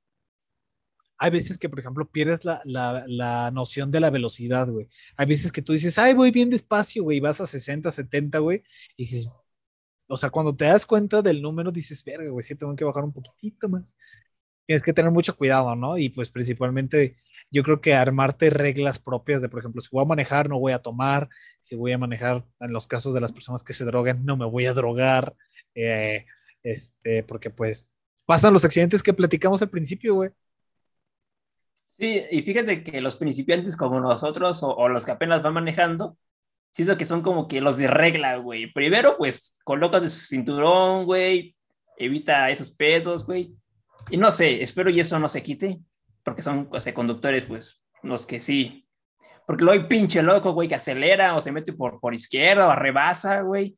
hay 1.17 1.31
veces 1.31 1.57
que, 1.57 1.69
por 1.69 1.79
ejemplo, 1.79 2.09
pierdes 2.09 2.45
la, 2.45 2.61
la, 2.65 3.05
la 3.07 3.51
noción 3.51 3.91
de 3.91 3.99
la 3.99 4.09
velocidad, 4.09 4.67
güey. 4.69 4.89
Hay 5.17 5.25
veces 5.27 5.51
que 5.51 5.61
tú 5.61 5.73
dices, 5.73 5.97
ay, 5.97 6.13
voy 6.13 6.31
bien 6.31 6.49
despacio, 6.49 7.03
güey, 7.03 7.17
y 7.17 7.21
vas 7.21 7.41
a 7.41 7.47
60, 7.47 7.89
70, 7.91 8.39
güey, 8.39 8.63
y 8.97 9.03
dices, 9.03 9.29
o 10.07 10.17
sea, 10.17 10.29
cuando 10.29 10.55
te 10.55 10.65
das 10.65 10.85
cuenta 10.85 11.21
del 11.21 11.41
número, 11.41 11.71
dices, 11.71 12.03
verga, 12.03 12.29
güey, 12.29 12.43
sí, 12.43 12.55
tengo 12.55 12.75
que 12.75 12.83
bajar 12.85 13.03
un 13.03 13.13
poquitito 13.13 13.67
más. 13.69 13.95
Tienes 14.65 14.83
que 14.83 14.93
tener 14.93 15.11
mucho 15.11 15.35
cuidado, 15.37 15.75
¿no? 15.75 15.97
Y 15.97 16.09
pues 16.09 16.31
principalmente 16.31 17.17
yo 17.51 17.63
creo 17.63 17.81
que 17.81 17.93
armarte 17.93 18.49
reglas 18.49 18.99
propias 18.99 19.41
de, 19.41 19.49
por 19.49 19.59
ejemplo, 19.59 19.81
si 19.81 19.89
voy 19.91 20.03
a 20.03 20.07
manejar, 20.07 20.49
no 20.49 20.59
voy 20.59 20.73
a 20.73 20.79
tomar, 20.81 21.29
si 21.61 21.75
voy 21.75 21.91
a 21.91 21.97
manejar, 21.97 22.45
en 22.59 22.73
los 22.73 22.87
casos 22.87 23.13
de 23.13 23.21
las 23.21 23.31
personas 23.31 23.63
que 23.63 23.73
se 23.73 23.85
drogan, 23.85 24.25
no 24.25 24.37
me 24.37 24.45
voy 24.45 24.65
a 24.65 24.73
drogar, 24.73 25.35
eh, 25.75 26.25
este, 26.63 27.23
porque 27.23 27.49
pues 27.51 27.87
pasan 28.25 28.53
los 28.53 28.65
accidentes 28.65 29.03
que 29.03 29.13
platicamos 29.13 29.61
al 29.61 29.69
principio, 29.69 30.15
güey. 30.15 30.31
Sí, 31.97 32.23
y 32.29 32.41
fíjate 32.41 32.83
que 32.83 32.99
los 32.99 33.15
principiantes 33.15 33.77
como 33.77 33.99
nosotros 33.99 34.61
o, 34.63 34.75
o, 34.75 34.89
los 34.89 35.05
que 35.05 35.11
apenas 35.11 35.41
van 35.41 35.53
manejando, 35.53 36.17
siento 36.73 36.97
que 36.97 37.05
son 37.05 37.21
como 37.21 37.47
que 37.47 37.61
los 37.61 37.77
de 37.77 37.87
regla, 37.87 38.35
güey. 38.37 38.71
Primero, 38.71 39.17
pues, 39.17 39.57
colocas 39.63 40.03
de 40.03 40.09
su 40.09 40.25
cinturón, 40.25 41.05
güey, 41.05 41.55
evita 41.97 42.49
esos 42.49 42.71
pedos, 42.71 43.25
güey. 43.25 43.55
Y 44.09 44.17
no 44.17 44.29
sé, 44.31 44.61
espero 44.61 44.89
y 44.89 44.99
eso 44.99 45.17
no 45.19 45.29
se 45.29 45.41
quite, 45.41 45.79
porque 46.23 46.41
son 46.41 46.67
o 46.71 46.81
sea, 46.81 46.93
conductores, 46.93 47.45
pues, 47.45 47.81
los 48.03 48.25
que 48.25 48.41
sí. 48.41 48.85
Porque 49.47 49.63
luego 49.63 49.81
hay 49.81 49.87
pinche 49.87 50.21
loco, 50.21 50.53
güey, 50.53 50.67
que 50.67 50.75
acelera 50.75 51.35
o 51.35 51.41
se 51.41 51.51
mete 51.51 51.71
por, 51.71 51.99
por 52.01 52.13
izquierda 52.13 52.67
o 52.67 52.75
rebasa, 52.75 53.41
güey. 53.41 53.77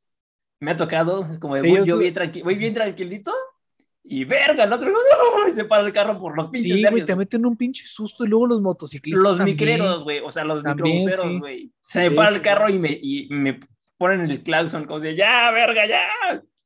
Me 0.59 0.71
ha 0.71 0.75
tocado, 0.75 1.23
es 1.29 1.37
como 1.37 1.55
de, 1.55 1.69
voy, 1.69 1.85
yo 1.85 1.99
bien 1.99 2.13
tranqui 2.15 2.41
voy 2.41 2.55
bien 2.55 2.73
tranquilito 2.73 3.31
y 4.09 4.23
verga, 4.23 4.63
el 4.63 4.71
otro 4.71 4.91
¡oh! 4.91 5.53
se 5.53 5.65
para 5.65 5.85
el 5.85 5.91
carro 5.91 6.17
por 6.17 6.35
los 6.35 6.47
pinches. 6.47 6.77
Sí, 6.77 6.85
güey, 6.89 7.03
te 7.03 7.15
meten 7.15 7.45
un 7.45 7.57
pinche 7.57 7.85
susto 7.85 8.23
y 8.23 8.29
luego 8.29 8.47
los 8.47 8.61
motociclistas. 8.61 9.21
Los 9.21 9.39
micreros, 9.41 10.03
güey, 10.03 10.19
o 10.19 10.31
sea, 10.31 10.45
los 10.45 10.63
microbuseros, 10.63 11.39
güey. 11.39 11.73
Sí. 11.81 11.99
Se 11.99 12.11
para 12.11 12.33
el 12.33 12.41
carro 12.41 12.69
y 12.69 12.79
me, 12.79 12.97
y 13.01 13.27
me 13.29 13.59
ponen 13.97 14.21
el 14.21 14.41
claxon, 14.43 14.85
como 14.85 15.01
de 15.01 15.15
ya, 15.15 15.51
verga, 15.51 15.85
ya. 15.85 16.07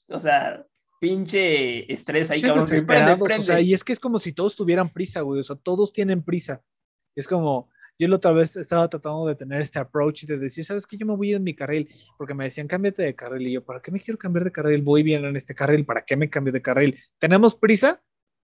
O 0.09 0.19
sea, 0.19 0.63
pinche 0.99 1.91
estrés 1.91 2.29
ahí, 2.29 2.39
cabrón. 2.39 2.67
Se 2.67 2.83
prende, 2.83 3.17
prende. 3.17 3.41
O 3.41 3.45
sea, 3.45 3.59
y 3.59 3.73
es 3.73 3.83
que 3.83 3.93
es 3.93 3.99
como 3.99 4.19
si 4.19 4.33
todos 4.33 4.55
tuvieran 4.55 4.89
prisa, 4.89 5.21
güey. 5.21 5.39
O 5.39 5.43
sea, 5.43 5.55
todos 5.55 5.91
tienen 5.91 6.21
prisa. 6.21 6.61
Es 7.15 7.27
como, 7.27 7.69
yo 8.01 8.07
la 8.07 8.15
otra 8.15 8.31
vez 8.31 8.55
estaba 8.55 8.89
tratando 8.89 9.27
de 9.27 9.35
tener 9.35 9.61
este 9.61 9.77
approach 9.77 10.23
y 10.23 10.25
de 10.25 10.39
decir, 10.39 10.65
¿sabes 10.65 10.87
qué? 10.87 10.97
Yo 10.97 11.05
me 11.05 11.15
voy 11.15 11.35
en 11.35 11.43
mi 11.43 11.53
carril, 11.53 11.87
porque 12.17 12.33
me 12.33 12.45
decían, 12.45 12.67
cámbiate 12.67 13.03
de 13.03 13.13
carril. 13.13 13.47
Y 13.47 13.51
yo, 13.51 13.63
¿para 13.63 13.79
qué 13.79 13.91
me 13.91 13.99
quiero 13.99 14.17
cambiar 14.17 14.43
de 14.43 14.51
carril? 14.51 14.81
Voy 14.81 15.03
bien 15.03 15.23
en 15.23 15.35
este 15.35 15.53
carril, 15.53 15.85
¿para 15.85 16.03
qué 16.03 16.17
me 16.17 16.27
cambio 16.27 16.51
de 16.51 16.63
carril? 16.63 16.99
¿Tenemos 17.19 17.53
prisa? 17.53 18.01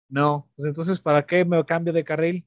No. 0.09 0.49
Pues 0.55 0.67
entonces, 0.67 0.99
¿para 0.99 1.27
qué 1.27 1.45
me 1.45 1.63
cambio 1.63 1.93
de 1.93 2.03
carril? 2.03 2.43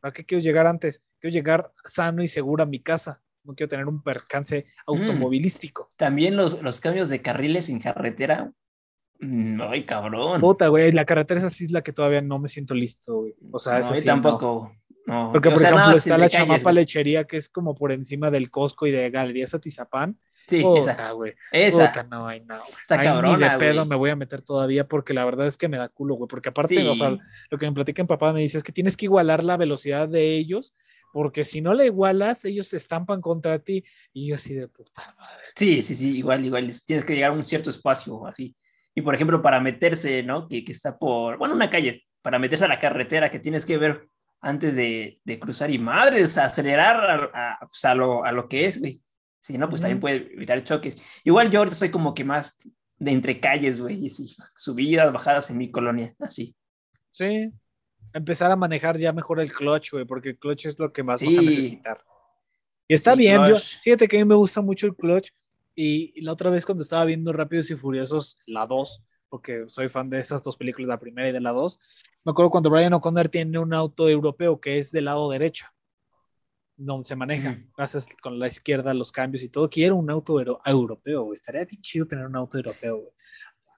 ¿Para 0.00 0.14
qué 0.14 0.24
quiero 0.24 0.42
llegar 0.42 0.66
antes? 0.66 1.02
Quiero 1.20 1.34
llegar 1.34 1.70
sano 1.84 2.22
y 2.22 2.28
seguro 2.28 2.62
a 2.62 2.66
mi 2.66 2.80
casa. 2.80 3.20
No 3.44 3.54
quiero 3.54 3.68
tener 3.68 3.86
un 3.86 4.02
percance 4.02 4.64
automovilístico. 4.86 5.90
Mm, 5.92 5.96
también 5.98 6.36
los, 6.38 6.62
los 6.62 6.80
cambios 6.80 7.10
de 7.10 7.20
carriles 7.20 7.68
en 7.68 7.78
carretera 7.78 8.54
Mm, 9.22 9.60
ay, 9.62 9.86
cabrón. 9.86 10.40
Puta, 10.40 10.66
güey, 10.66 10.90
la 10.90 11.04
carretera 11.04 11.38
es 11.38 11.46
así 11.46 11.68
la 11.68 11.82
que 11.82 11.92
todavía 11.92 12.20
no 12.20 12.40
me 12.40 12.48
siento 12.48 12.74
listo, 12.74 13.20
güey. 13.20 13.34
O 13.52 13.60
sea, 13.60 13.74
no, 13.74 13.78
eso 13.78 13.94
sí, 13.94 14.04
tampoco. 14.04 14.72
No. 14.72 14.81
Porque, 15.06 15.48
por 15.50 15.56
o 15.56 15.58
sea, 15.58 15.70
ejemplo, 15.70 15.90
no, 15.90 15.96
está 15.96 16.10
la 16.10 16.16
le 16.16 16.30
calles, 16.30 16.32
chamapa 16.32 16.62
güey. 16.62 16.74
lechería 16.76 17.24
que 17.24 17.36
es 17.36 17.48
como 17.48 17.74
por 17.74 17.92
encima 17.92 18.30
del 18.30 18.50
Costco 18.50 18.86
y 18.86 18.90
de 18.90 19.10
Galerías 19.10 19.52
Atizapán. 19.54 20.18
Sí, 20.48 20.60
Puta, 20.62 20.92
esa. 20.92 21.10
güey. 21.12 21.34
Esa. 21.52 21.88
Puta, 21.88 22.02
no, 22.04 22.26
ay, 22.26 22.40
no. 22.44 22.62
Está 22.82 22.94
Ay, 22.96 22.98
Ni 23.00 23.04
cabrona, 23.04 23.52
de 23.52 23.58
pedo 23.58 23.74
güey. 23.76 23.86
me 23.88 23.96
voy 23.96 24.10
a 24.10 24.16
meter 24.16 24.42
todavía 24.42 24.86
porque 24.88 25.14
la 25.14 25.24
verdad 25.24 25.46
es 25.46 25.56
que 25.56 25.68
me 25.68 25.76
da 25.76 25.88
culo, 25.88 26.14
güey. 26.16 26.28
Porque 26.28 26.48
aparte, 26.48 26.74
Sí. 26.76 26.86
o 26.86 26.96
sea, 26.96 27.16
lo 27.50 27.58
que 27.58 27.66
me 27.66 27.72
platica 27.72 28.02
mi 28.02 28.06
papá 28.08 28.32
me 28.32 28.40
dice 28.40 28.58
es 28.58 28.64
que 28.64 28.72
tienes 28.72 28.96
que 28.96 29.04
igualar 29.06 29.44
la 29.44 29.56
velocidad 29.56 30.08
de 30.08 30.36
ellos 30.36 30.74
porque 31.12 31.44
si 31.44 31.60
no 31.60 31.74
la 31.74 31.84
igualas, 31.84 32.44
ellos 32.46 32.68
se 32.68 32.78
estampan 32.78 33.20
contra 33.20 33.58
ti. 33.58 33.84
Y 34.12 34.28
yo 34.28 34.34
así 34.34 34.54
de 34.54 34.66
puta 34.66 35.14
madre. 35.18 35.44
Sí, 35.54 35.82
sí, 35.82 35.94
sí, 35.94 36.16
igual, 36.18 36.44
igual. 36.44 36.72
Tienes 36.86 37.04
que 37.04 37.14
llegar 37.14 37.30
a 37.30 37.34
un 37.34 37.44
cierto 37.44 37.70
espacio, 37.70 38.26
así. 38.26 38.56
Y 38.94 39.02
por 39.02 39.14
ejemplo, 39.14 39.42
para 39.42 39.60
meterse, 39.60 40.22
¿no? 40.22 40.48
Que, 40.48 40.64
que 40.64 40.72
está 40.72 40.98
por, 40.98 41.36
bueno, 41.38 41.54
una 41.54 41.68
calle, 41.70 42.04
para 42.22 42.38
meterse 42.38 42.64
a 42.64 42.68
la 42.68 42.78
carretera 42.78 43.30
que 43.30 43.38
tienes 43.40 43.64
que 43.66 43.76
ver 43.78 44.08
antes 44.42 44.76
de, 44.76 45.20
de 45.24 45.38
cruzar 45.38 45.70
y 45.70 45.78
madres, 45.78 46.36
acelerar 46.36 47.30
a, 47.32 47.52
a, 47.54 47.58
pues, 47.66 47.84
a, 47.84 47.94
lo, 47.94 48.24
a 48.24 48.32
lo 48.32 48.48
que 48.48 48.66
es, 48.66 48.78
güey. 48.78 49.02
Si 49.40 49.56
no, 49.56 49.68
pues 49.68 49.80
también 49.80 50.00
puede 50.00 50.16
evitar 50.34 50.62
choques. 50.62 51.02
Igual 51.24 51.50
yo 51.50 51.60
ahorita 51.60 51.74
soy 51.76 51.90
como 51.90 52.12
que 52.14 52.24
más 52.24 52.56
de 52.96 53.10
entre 53.10 53.40
calles, 53.40 53.80
güey, 53.80 54.04
y 54.06 54.10
sí, 54.10 54.36
subidas, 54.56 55.12
bajadas 55.12 55.48
en 55.50 55.58
mi 55.58 55.70
colonia, 55.70 56.14
así. 56.20 56.54
Sí. 57.10 57.50
Empezar 58.12 58.50
a 58.52 58.56
manejar 58.56 58.98
ya 58.98 59.12
mejor 59.12 59.40
el 59.40 59.50
clutch, 59.52 59.90
güey, 59.92 60.04
porque 60.04 60.30
el 60.30 60.38
clutch 60.38 60.66
es 60.66 60.78
lo 60.78 60.92
que 60.92 61.02
más 61.02 61.20
vas 61.22 61.34
a 61.36 61.40
Sí. 61.40 61.46
necesitar. 61.46 62.04
Y 62.86 62.94
está 62.94 63.12
Sí, 63.12 63.18
bien, 63.18 63.44
yo, 63.46 63.56
fíjate 63.56 64.06
que 64.06 64.16
a 64.18 64.20
mí 64.20 64.24
me 64.28 64.34
gusta 64.34 64.60
mucho 64.60 64.86
el 64.86 64.94
clutch. 64.94 65.30
Y, 65.74 66.12
y 66.14 66.20
la 66.20 66.32
otra 66.32 66.50
vez 66.50 66.66
cuando 66.66 66.82
estaba 66.82 67.04
viendo 67.04 67.32
Rápidos 67.32 67.70
y 67.70 67.74
Furiosos, 67.74 68.38
la 68.46 68.66
2, 68.66 69.02
porque 69.32 69.64
soy 69.66 69.88
fan 69.88 70.10
de 70.10 70.20
esas 70.20 70.42
dos 70.42 70.58
películas, 70.58 70.88
la 70.88 71.00
primera 71.00 71.26
y 71.26 71.32
de 71.32 71.40
la 71.40 71.52
2, 71.52 71.80
me 72.22 72.32
acuerdo 72.32 72.50
cuando 72.50 72.68
Brian 72.68 72.92
O'Connor 72.92 73.30
tiene 73.30 73.58
un 73.58 73.72
auto 73.72 74.06
europeo 74.06 74.60
que 74.60 74.76
es 74.78 74.92
del 74.92 75.06
lado 75.06 75.30
derecho, 75.30 75.64
donde 76.76 77.04
se 77.08 77.16
maneja, 77.16 77.52
Ujú. 77.52 77.60
haces 77.78 78.08
con 78.22 78.38
la 78.38 78.48
izquierda 78.48 78.92
los 78.92 79.10
cambios 79.10 79.42
y 79.42 79.48
todo. 79.48 79.70
Quiero 79.70 79.96
un 79.96 80.10
auto 80.10 80.38
euro- 80.38 80.60
europeo, 80.66 81.22
güey. 81.22 81.32
estaría 81.32 81.64
bien 81.64 81.80
chido 81.80 82.04
tener 82.06 82.26
un 82.26 82.36
auto 82.36 82.58
europeo, 82.58 82.96
güey. 82.98 83.08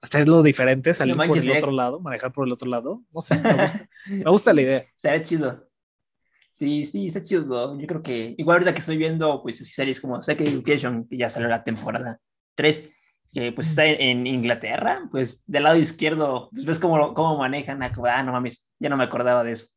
Hacerlo 0.01 0.43
diferente, 0.43 0.93
salir 0.93 1.15
por 1.15 1.37
el 1.37 1.51
otro 1.51 1.71
lado, 1.71 2.01
manejar 2.01 2.33
por 2.33 2.45
el 2.45 2.51
otro 2.51 2.69
lado. 2.69 3.01
No 3.13 3.21
sé, 3.21 3.39
me 3.39 3.53
gusta. 3.53 3.89
me 4.07 4.29
gusta 4.31 4.53
la 4.53 4.61
idea. 4.61 4.83
Sería 4.97 5.21
chido. 5.23 5.69
Sí, 6.51 6.83
sí, 6.83 7.07
está 7.07 7.21
chido. 7.21 7.79
Yo 7.79 7.87
creo 7.87 8.03
que, 8.03 8.35
igual 8.37 8.55
ahorita 8.55 8.73
que 8.73 8.81
estoy 8.81 8.97
viendo, 8.97 9.41
pues, 9.41 9.57
series 9.73 10.01
como 10.01 10.21
Sex 10.21 10.41
Education, 10.41 11.07
que 11.07 11.15
ya 11.15 11.29
salió 11.29 11.47
la 11.47 11.63
temporada 11.63 12.19
3, 12.55 12.89
que 13.35 13.51
pues 13.51 13.67
está 13.67 13.85
en, 13.85 14.25
Inglaterra, 14.25 15.09
pues 15.11 15.43
del 15.45 15.63
lado 15.63 15.75
izquierdo, 15.75 16.47
pues 16.51 16.63
ves 16.63 16.79
cómo, 16.79 17.13
cómo 17.13 17.37
manejan. 17.37 17.83
Ah, 17.83 17.91
ah, 18.13 18.23
no 18.23 18.31
mames, 18.31 18.71
ya 18.79 18.87
no 18.87 18.95
me 18.95 19.03
acordaba 19.03 19.43
de 19.43 19.51
eso. 19.51 19.67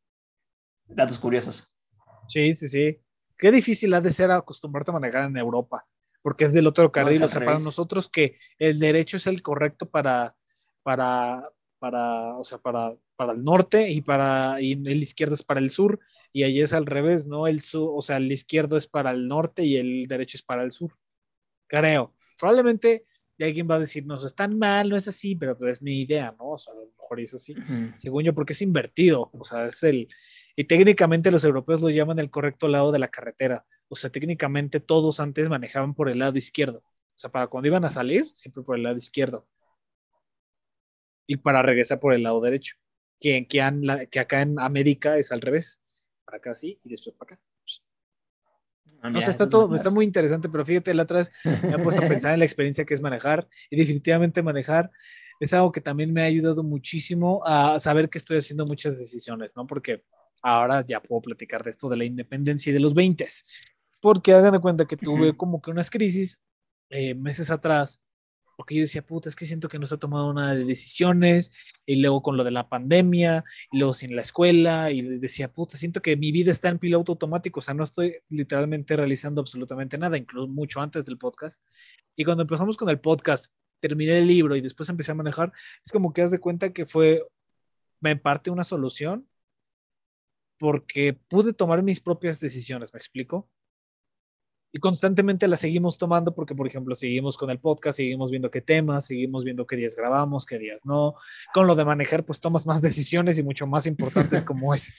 Datos 0.87 1.19
curiosos. 1.19 1.75
Sí, 2.29 2.55
sí, 2.55 2.69
sí. 2.69 3.01
Qué 3.37 3.51
difícil 3.51 3.93
ha 3.95 4.01
de 4.01 4.13
ser 4.13 4.31
acostumbrarte 4.31 4.93
a 4.93 4.95
manejar 4.95 5.25
en 5.25 5.37
Europa, 5.37 5.85
porque 6.23 6.45
es 6.45 6.53
del 6.53 6.69
otro 6.69 6.93
carril. 6.93 7.21
o 7.21 7.27
sea, 7.27 7.45
para 7.45 7.59
nosotros 7.59 8.09
que 8.09 8.39
el 8.61 8.79
derecho 8.79 9.17
es 9.17 9.27
el 9.27 9.43
correcto 9.43 9.91
para, 9.91 10.37
para, 10.85 11.51
para, 11.81 12.37
o 12.37 12.45
sea, 12.45 12.59
para, 12.59 12.95
para 13.17 13.33
el 13.33 13.43
norte 13.43 13.91
y 13.91 14.03
para 14.03 14.61
y 14.61 14.75
el 14.75 15.03
izquierdo 15.03 15.35
es 15.35 15.43
para 15.43 15.59
el 15.59 15.71
sur, 15.71 15.99
y 16.33 16.45
ahí 16.45 16.61
es 16.61 16.73
al 16.73 16.87
revés, 16.87 17.27
¿no? 17.27 17.49
El 17.49 17.61
sur, 17.63 17.91
o 17.93 18.03
sea, 18.03 18.19
el 18.19 18.31
izquierdo 18.31 18.77
es 18.77 18.87
para 18.87 19.11
el 19.11 19.27
norte 19.27 19.65
y 19.65 19.79
el 19.79 20.07
derecho 20.07 20.37
es 20.37 20.45
para 20.45 20.63
el 20.63 20.71
sur. 20.71 20.97
Creo. 21.67 22.15
Probablemente 22.39 23.05
y 23.39 23.45
alguien 23.45 23.69
va 23.71 23.77
a 23.77 23.79
decir, 23.79 24.05
no, 24.05 24.17
están 24.25 24.59
mal, 24.59 24.89
no 24.91 24.97
es 24.97 25.07
así, 25.09 25.37
pero 25.37 25.57
pues 25.57 25.75
es 25.75 25.83
mi 25.83 26.01
idea, 26.01 26.35
¿no? 26.39 26.51
O 26.51 26.59
sea, 26.59 26.75
a 26.75 26.77
lo 26.77 26.87
mejor 26.87 27.21
es 27.21 27.33
así 27.35 27.55
según 27.99 28.25
yo, 28.25 28.35
porque 28.35 28.53
es 28.53 28.61
invertido, 28.63 29.31
o 29.33 29.45
sea, 29.45 29.67
es 29.67 29.83
el, 29.85 30.09
y 30.57 30.65
técnicamente 30.65 31.31
los 31.31 31.45
europeos 31.45 31.81
lo 31.81 31.89
llaman 31.89 32.19
el 32.19 32.31
correcto 32.31 32.67
lado 32.69 32.91
de 32.93 32.99
la 32.99 33.09
carretera, 33.09 33.65
o 33.89 33.97
sea, 33.97 34.11
técnicamente 34.11 34.81
todos 34.81 35.21
antes 35.21 35.49
manejaban 35.49 35.95
por 35.95 36.09
el 36.11 36.19
lado 36.19 36.37
izquierdo, 36.37 36.79
o 36.85 37.19
sea, 37.19 37.31
para 37.31 37.47
cuando 37.47 37.69
iban 37.69 37.85
a 37.85 37.91
salir, 37.91 38.29
siempre 38.35 38.63
por 38.65 38.77
el 38.77 38.83
lado 38.83 38.99
izquierdo, 38.99 39.47
y 41.27 41.37
para 41.37 41.63
regresar 41.63 42.01
por 42.01 42.13
el 42.15 42.23
lado 42.23 42.41
derecho, 42.41 42.77
que, 43.21 43.47
que, 43.47 43.61
han- 43.63 43.83
que 44.11 44.19
acá 44.21 44.43
en 44.43 44.59
América 44.59 45.17
es 45.19 45.31
al 45.33 45.41
revés, 45.41 45.81
para 46.25 46.39
acá 46.39 46.55
sí, 46.55 46.79
y 46.83 46.89
después 46.89 47.15
para 47.17 47.35
acá. 47.35 47.43
Ah, 49.01 49.09
No 49.11 49.15
mira, 49.15 49.27
sé, 49.27 49.31
está 49.31 49.49
todo, 49.49 49.75
está 49.75 49.91
muy 49.91 50.05
interesante, 50.05 50.49
pero 50.49 50.65
fíjate, 50.65 50.93
la 50.95 51.05
otra 51.05 51.19
vez 51.19 51.31
me 51.45 51.73
he 51.73 51.79
puesto 51.79 52.03
a 52.03 52.07
pensar 52.09 52.33
en 52.33 52.41
la 52.41 52.45
experiencia 52.45 52.85
que 52.85 52.95
es 52.95 53.01
manejar 53.01 53.49
y 53.71 53.77
definitivamente 53.77 54.43
manejar 54.43 54.91
es 55.41 55.53
algo 55.53 55.71
que 55.71 55.81
también 55.81 56.13
me 56.13 56.23
ha 56.23 56.25
ayudado 56.25 56.63
muchísimo 56.65 57.43
a 57.47 57.79
saber 57.79 58.09
que 58.11 58.19
estoy 58.19 58.39
haciendo 58.39 58.67
muchas 58.67 58.99
decisiones, 58.99 59.55
¿no? 59.55 59.67
Porque 59.67 60.03
ahora 60.43 60.85
ya 60.87 61.01
puedo 61.01 61.23
platicar 61.23 61.63
de 61.63 61.71
esto 61.71 61.89
de 61.89 61.97
la 61.97 62.05
independencia 62.05 62.71
y 62.71 62.73
de 62.73 62.81
los 62.81 62.95
20, 62.95 63.27
porque 64.01 64.33
hagan 64.33 64.53
de 64.53 64.59
cuenta 64.61 64.85
que 64.87 64.97
tuve 64.97 65.37
como 65.37 65.61
que 65.61 65.71
unas 65.71 65.91
crisis 65.91 66.39
eh, 66.91 67.15
meses 67.15 67.51
atrás 67.51 68.01
porque 68.59 68.75
yo 68.75 68.81
decía, 68.81 69.03
puta, 69.07 69.29
es 69.29 69.37
que 69.37 69.47
siento 69.47 69.69
que 69.69 69.79
no 69.79 69.85
estoy 69.85 69.99
tomando 69.99 70.35
nada 70.35 70.53
de 70.53 70.65
decisiones, 70.65 71.53
y 71.87 71.95
luego 71.97 72.23
con 72.23 72.37
lo 72.37 72.43
de 72.43 72.51
la 72.51 72.69
pandemia, 72.69 73.45
y 73.71 73.79
luego 73.79 73.95
sin 73.95 74.17
la 74.17 74.23
escuela, 74.23 74.91
y 74.91 75.01
decía, 75.01 75.53
puta, 75.53 75.79
siento 75.79 76.03
que 76.03 76.17
mi 76.17 76.33
vida 76.33 76.51
está 76.51 76.69
en 76.69 76.81
piloto 76.81 77.13
automático, 77.13 77.61
o 77.61 77.63
sea, 77.63 77.75
no 77.75 77.85
estoy 77.85 78.17
literalmente 78.29 78.97
realizando 78.97 79.41
absolutamente 79.41 79.97
nada, 79.97 80.19
incluso 80.19 80.49
mucho 80.49 80.81
antes 80.81 81.05
del 81.05 81.19
podcast. 81.19 81.63
Y 82.17 82.25
cuando 82.25 82.43
empezamos 82.43 82.77
con 82.77 82.89
el 82.89 82.99
podcast, 82.99 83.47
terminé 83.79 84.19
el 84.19 84.27
libro 84.27 84.57
y 84.57 84.61
después 84.61 84.89
empecé 84.89 85.13
a 85.13 85.15
manejar, 85.15 85.53
es 85.85 85.93
como 85.93 86.13
que 86.13 86.23
das 86.23 86.33
de 86.33 86.41
cuenta 86.41 86.73
que 86.73 86.85
fue 86.85 87.23
en 88.03 88.19
parte 88.19 88.51
una 88.51 88.65
solución 88.65 89.29
porque 90.59 91.13
pude 91.29 91.53
tomar 91.53 91.85
mis 91.85 92.01
propias 92.01 92.41
decisiones, 92.41 92.93
¿me 92.93 92.99
explico? 92.99 93.49
Y 94.71 94.81
constantemente 94.81 95.49
las 95.49 95.61
seguimos 95.61 95.97
tomando 95.97 96.35
porque, 96.35 96.55
por 96.55 96.67
ejemplo, 96.67 96.95
seguimos 96.95 97.39
con 97.39 97.49
el 97.49 97.59
podcast, 97.59 97.97
seguimos 97.97 98.31
viendo 98.31 98.51
qué 98.51 98.61
temas, 98.61 99.07
seguimos 99.07 99.43
viendo 99.45 99.67
qué 99.67 99.77
días 99.77 99.97
grabamos, 99.97 100.45
qué 100.45 100.59
días 100.59 100.83
no. 100.85 101.15
Con 101.55 101.67
lo 101.67 101.75
de 101.75 101.87
manejar, 101.87 102.25
pues 102.27 102.39
tomas 102.41 102.67
más 102.67 102.83
decisiones 102.83 103.39
y 103.39 103.43
mucho 103.43 103.67
más 103.67 103.87
importantes 103.87 104.43
como 104.43 104.75
es 104.75 104.93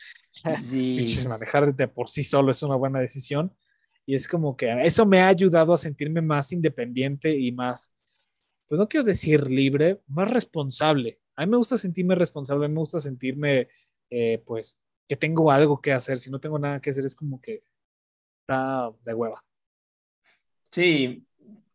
Sí. 0.57 1.19
manejar 1.27 1.75
de 1.75 1.87
por 1.87 2.09
sí 2.09 2.23
solo 2.23 2.51
es 2.51 2.63
una 2.63 2.75
buena 2.75 2.99
decisión. 2.99 3.55
Y 4.05 4.15
es 4.15 4.27
como 4.27 4.57
que 4.57 4.71
eso 4.81 5.05
me 5.05 5.21
ha 5.21 5.27
ayudado 5.27 5.71
a 5.73 5.77
sentirme 5.77 6.21
más 6.21 6.51
independiente 6.51 7.37
y 7.37 7.51
más, 7.51 7.93
pues 8.67 8.79
no 8.79 8.87
quiero 8.87 9.03
decir 9.03 9.47
libre, 9.51 10.01
más 10.07 10.31
responsable. 10.31 11.19
A 11.35 11.45
mí 11.45 11.51
me 11.51 11.57
gusta 11.57 11.77
sentirme 11.77 12.15
responsable, 12.15 12.65
a 12.65 12.67
mí 12.67 12.73
me 12.73 12.79
gusta 12.79 12.99
sentirme, 12.99 13.67
eh, 14.09 14.41
pues, 14.45 14.79
que 15.07 15.15
tengo 15.15 15.51
algo 15.51 15.79
que 15.79 15.93
hacer. 15.93 16.17
Si 16.17 16.31
no 16.31 16.39
tengo 16.39 16.57
nada 16.57 16.81
que 16.81 16.89
hacer, 16.89 17.05
es 17.05 17.13
como 17.13 17.39
que 17.39 17.61
está 18.41 18.91
de 19.05 19.13
hueva. 19.13 19.43
Sí, 20.71 21.25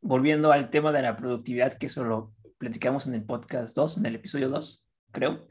volviendo 0.00 0.52
al 0.52 0.70
tema 0.70 0.92
de 0.92 1.02
la 1.02 1.16
productividad, 1.16 1.74
que 1.74 1.86
eso 1.86 2.04
lo 2.04 2.34
platicamos 2.58 3.06
en 3.06 3.14
el 3.14 3.24
podcast 3.24 3.74
2, 3.76 3.98
en 3.98 4.06
el 4.06 4.14
episodio 4.16 4.48
2, 4.48 4.86
creo. 5.12 5.46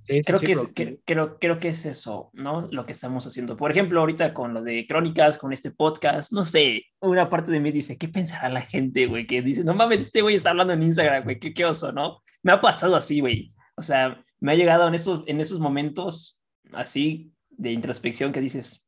Sí, 0.00 0.20
Creo, 0.26 0.38
sí, 0.40 0.46
que 0.46 0.52
es, 0.52 0.66
que- 0.74 0.98
creo, 1.04 1.38
creo 1.38 1.60
que 1.60 1.68
es 1.68 1.86
eso, 1.86 2.30
¿no? 2.32 2.66
Lo 2.72 2.84
que 2.86 2.90
estamos 2.90 3.24
haciendo. 3.24 3.56
Por 3.56 3.70
ejemplo, 3.70 4.00
ahorita 4.00 4.34
con 4.34 4.52
lo 4.52 4.60
de 4.60 4.84
crónicas, 4.88 5.38
con 5.38 5.52
este 5.52 5.70
podcast, 5.70 6.32
no 6.32 6.44
sé, 6.44 6.86
una 7.00 7.30
parte 7.30 7.52
de 7.52 7.60
mí 7.60 7.70
dice, 7.70 7.96
¿qué 7.96 8.08
pensará 8.08 8.48
la 8.48 8.62
gente, 8.62 9.06
güey? 9.06 9.28
Que 9.28 9.42
dice, 9.42 9.62
no 9.62 9.74
mames, 9.74 10.00
este 10.00 10.20
güey 10.20 10.34
está 10.34 10.50
hablando 10.50 10.72
en 10.72 10.82
Instagram, 10.82 11.22
güey, 11.22 11.38
qué, 11.38 11.54
qué 11.54 11.64
oso, 11.64 11.92
¿no? 11.92 12.20
Me 12.42 12.50
ha 12.50 12.60
pasado 12.60 12.96
así, 12.96 13.20
güey. 13.20 13.54
O 13.76 13.82
sea, 13.82 14.24
me 14.40 14.50
ha 14.50 14.54
llegado 14.56 14.88
en 14.88 14.96
esos, 14.96 15.22
en 15.28 15.40
esos 15.40 15.60
momentos 15.60 16.42
así 16.72 17.32
de 17.50 17.70
introspección 17.70 18.32
que 18.32 18.40
dices, 18.40 18.84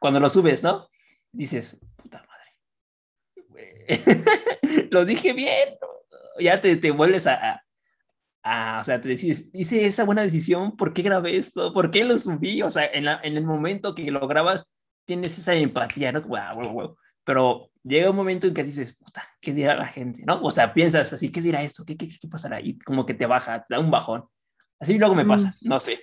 cuando 0.00 0.20
lo 0.20 0.28
subes, 0.28 0.62
¿no? 0.62 0.86
Dices, 1.32 1.78
lo 4.90 5.04
dije 5.04 5.32
bien. 5.32 5.76
Ya 6.38 6.60
te, 6.60 6.76
te 6.76 6.90
vuelves 6.90 7.26
a, 7.26 7.34
a- 7.34 7.64
a, 8.42 8.80
o 8.80 8.84
sea, 8.84 9.00
te 9.00 9.10
decís, 9.10 9.48
hice 9.52 9.84
esa 9.84 10.04
buena 10.04 10.22
decisión, 10.22 10.76
¿por 10.76 10.94
qué 10.94 11.02
grabé 11.02 11.36
esto? 11.36 11.74
¿Por 11.74 11.90
qué 11.90 12.04
lo 12.04 12.18
subí? 12.18 12.62
O 12.62 12.70
sea, 12.70 12.86
en, 12.86 13.04
la- 13.04 13.20
en 13.22 13.36
el 13.36 13.44
momento 13.44 13.94
que 13.94 14.10
lo 14.10 14.26
grabas, 14.26 14.72
tienes 15.04 15.38
esa 15.38 15.54
empatía, 15.54 16.10
¿no? 16.12 16.22
Guau, 16.22 16.54
guau, 16.54 16.72
guau. 16.72 16.96
Pero 17.24 17.70
llega 17.84 18.08
un 18.10 18.16
momento 18.16 18.46
en 18.46 18.54
que 18.54 18.64
dices, 18.64 18.96
puta, 18.96 19.22
¿qué 19.42 19.52
dirá 19.52 19.74
la 19.76 19.86
gente? 19.88 20.22
¿No? 20.26 20.40
O 20.42 20.50
sea, 20.50 20.72
piensas 20.72 21.12
así, 21.12 21.30
¿qué 21.30 21.42
dirá 21.42 21.62
esto? 21.62 21.84
¿Qué, 21.84 21.96
qué, 21.96 22.08
qué 22.08 22.28
pasará? 22.28 22.60
Y 22.60 22.78
como 22.78 23.04
que 23.04 23.12
te 23.14 23.26
baja, 23.26 23.62
te 23.68 23.74
da 23.74 23.80
un 23.80 23.90
bajón. 23.90 24.24
Así 24.78 24.98
luego 24.98 25.14
me 25.14 25.26
pasa, 25.26 25.54
no 25.60 25.78
sé. 25.78 26.00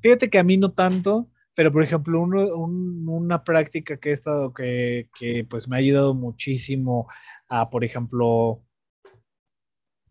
Fíjate 0.00 0.30
que 0.30 0.38
a 0.38 0.44
mí 0.44 0.56
no 0.56 0.70
tanto, 0.72 1.28
pero 1.54 1.72
por 1.72 1.82
ejemplo, 1.82 2.20
uno- 2.20 2.54
un- 2.56 3.08
una 3.08 3.44
práctica 3.44 3.98
que 3.98 4.10
he 4.10 4.12
estado, 4.12 4.52
que, 4.54 5.08
que 5.18 5.44
pues 5.44 5.68
me 5.68 5.76
ha 5.76 5.78
ayudado 5.80 6.14
muchísimo 6.14 7.08
a, 7.48 7.70
por 7.70 7.84
ejemplo, 7.84 8.62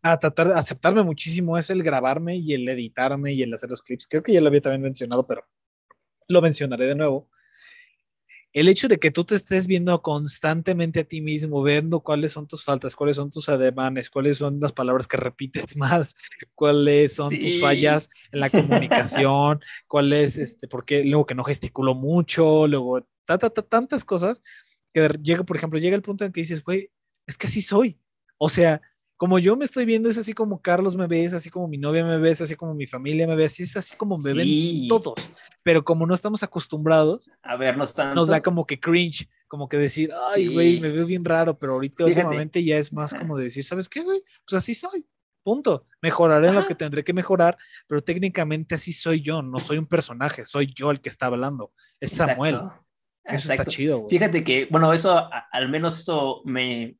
a 0.01 0.19
tratar 0.19 0.49
de 0.49 0.53
aceptarme 0.55 1.03
muchísimo 1.03 1.57
es 1.57 1.69
el 1.69 1.81
grabarme 1.83 2.35
y 2.35 2.53
el 2.53 2.67
editarme 2.67 3.33
y 3.33 3.41
el 3.43 3.53
hacer 3.53 3.69
los 3.69 3.81
clips. 3.81 4.07
Creo 4.07 4.21
que 4.23 4.33
ya 4.33 4.41
lo 4.41 4.47
había 4.47 4.61
también 4.61 4.81
mencionado, 4.81 5.25
pero 5.25 5.45
lo 6.29 6.41
mencionaré 6.41 6.87
de 6.87 6.95
nuevo. 6.95 7.29
El 8.53 8.69
hecho 8.69 8.87
de 8.87 8.99
que 8.99 9.09
tú 9.09 9.25
te 9.25 9.33
estés 9.33 9.65
viendo 9.65 9.99
constantemente 10.03 10.99
a 10.99 11.03
ti 11.03 11.21
mismo, 11.21 11.63
viendo 11.63 12.01
cuáles 12.01 12.31
son 12.33 12.47
tus 12.47 12.63
faltas, 12.63 12.95
cuáles 12.95 13.15
son 13.15 13.31
tus 13.31 13.49
ademanes, 13.49 14.11
cuáles 14.11 14.37
son 14.37 14.59
las 14.59 14.71
palabras 14.71 15.07
que 15.07 15.17
repites 15.17 15.65
más, 15.75 16.15
cuáles 16.53 17.15
son 17.15 17.37
tus 17.37 17.59
fallas 17.59 18.09
en 18.31 18.39
la 18.39 18.51
comunicación, 18.51 19.59
cuál 19.87 20.13
es, 20.13 20.37
este, 20.37 20.67
porque 20.67 21.03
luego 21.03 21.25
que 21.25 21.35
no 21.35 21.43
gesticulo 21.43 21.95
mucho, 21.95 22.67
luego 22.67 23.01
ta, 23.25 23.39
ta, 23.39 23.49
ta, 23.49 23.63
tantas 23.63 24.05
cosas, 24.05 24.41
que 24.93 25.07
llega, 25.23 25.43
por 25.43 25.57
ejemplo, 25.57 25.79
llega 25.79 25.95
el 25.95 26.03
punto 26.03 26.23
en 26.23 26.31
que 26.31 26.41
dices, 26.41 26.63
güey, 26.63 26.91
es 27.25 27.37
que 27.37 27.47
así 27.47 27.61
soy. 27.61 27.99
O 28.37 28.49
sea, 28.49 28.81
como 29.23 29.39
yo 29.39 29.55
me 29.55 29.63
estoy 29.63 29.85
viendo, 29.85 30.09
es 30.09 30.17
así 30.17 30.33
como 30.33 30.61
Carlos 30.61 30.97
me 30.97 31.07
ve, 31.07 31.23
es 31.23 31.33
así 31.33 31.49
como 31.49 31.69
mi 31.69 31.77
novia 31.77 32.03
me 32.03 32.17
ve, 32.17 32.31
es 32.31 32.41
así 32.41 32.55
como 32.57 32.73
mi 32.73 32.85
familia 32.87 33.25
me 33.25 33.37
ve, 33.37 33.45
así 33.45 33.63
es 33.63 33.77
así 33.77 33.95
como 33.95 34.17
me 34.17 34.33
ven 34.33 34.43
Sí. 34.45 34.85
todos. 34.89 35.15
Pero 35.63 35.85
como 35.85 36.05
no 36.05 36.13
estamos 36.13 36.43
acostumbrados, 36.43 37.31
A 37.41 37.55
vernos 37.55 37.93
tanto. 37.93 38.15
nos 38.15 38.27
da 38.27 38.41
como 38.43 38.67
que 38.67 38.81
cringe, 38.81 39.29
como 39.47 39.69
que 39.69 39.77
decir, 39.77 40.11
ay, 40.33 40.49
güey, 40.53 40.75
Sí. 40.75 40.81
me 40.81 40.89
veo 40.89 41.05
bien 41.05 41.23
raro, 41.23 41.57
pero 41.57 41.71
ahorita 41.71 42.03
Fíjate. 42.03 42.19
últimamente 42.25 42.61
ya 42.65 42.77
es 42.77 42.91
más 42.91 43.13
Ajá. 43.13 43.21
como 43.21 43.37
de 43.37 43.45
decir, 43.45 43.63
¿sabes 43.63 43.87
qué, 43.87 44.01
güey? 44.03 44.21
Pues 44.45 44.61
así 44.61 44.75
soy. 44.75 45.05
Punto. 45.41 45.85
Mejoraré 46.01 46.49
en 46.49 46.55
lo 46.55 46.59
Ajá. 46.59 46.67
que 46.67 46.75
tendré 46.75 47.05
que 47.05 47.13
mejorar, 47.13 47.55
pero 47.87 48.03
técnicamente 48.03 48.75
así 48.75 48.91
soy 48.91 49.21
yo, 49.21 49.41
no 49.41 49.59
soy 49.61 49.77
un 49.77 49.87
personaje, 49.87 50.43
soy 50.45 50.73
yo 50.75 50.91
el 50.91 50.99
que 50.99 51.07
está 51.07 51.27
hablando. 51.27 51.71
Es 52.01 52.11
Samuel. 52.11 52.55
Exacto. 52.55 52.83
Eso 53.25 53.53
está 53.53 53.65
chido, 53.65 53.99
güey. 53.99 54.09
Fíjate 54.09 54.43
que, 54.43 54.67
bueno, 54.69 54.91
eso, 54.91 55.29
al 55.51 55.69
menos 55.69 55.95
eso 55.97 56.41
me, 56.43 56.97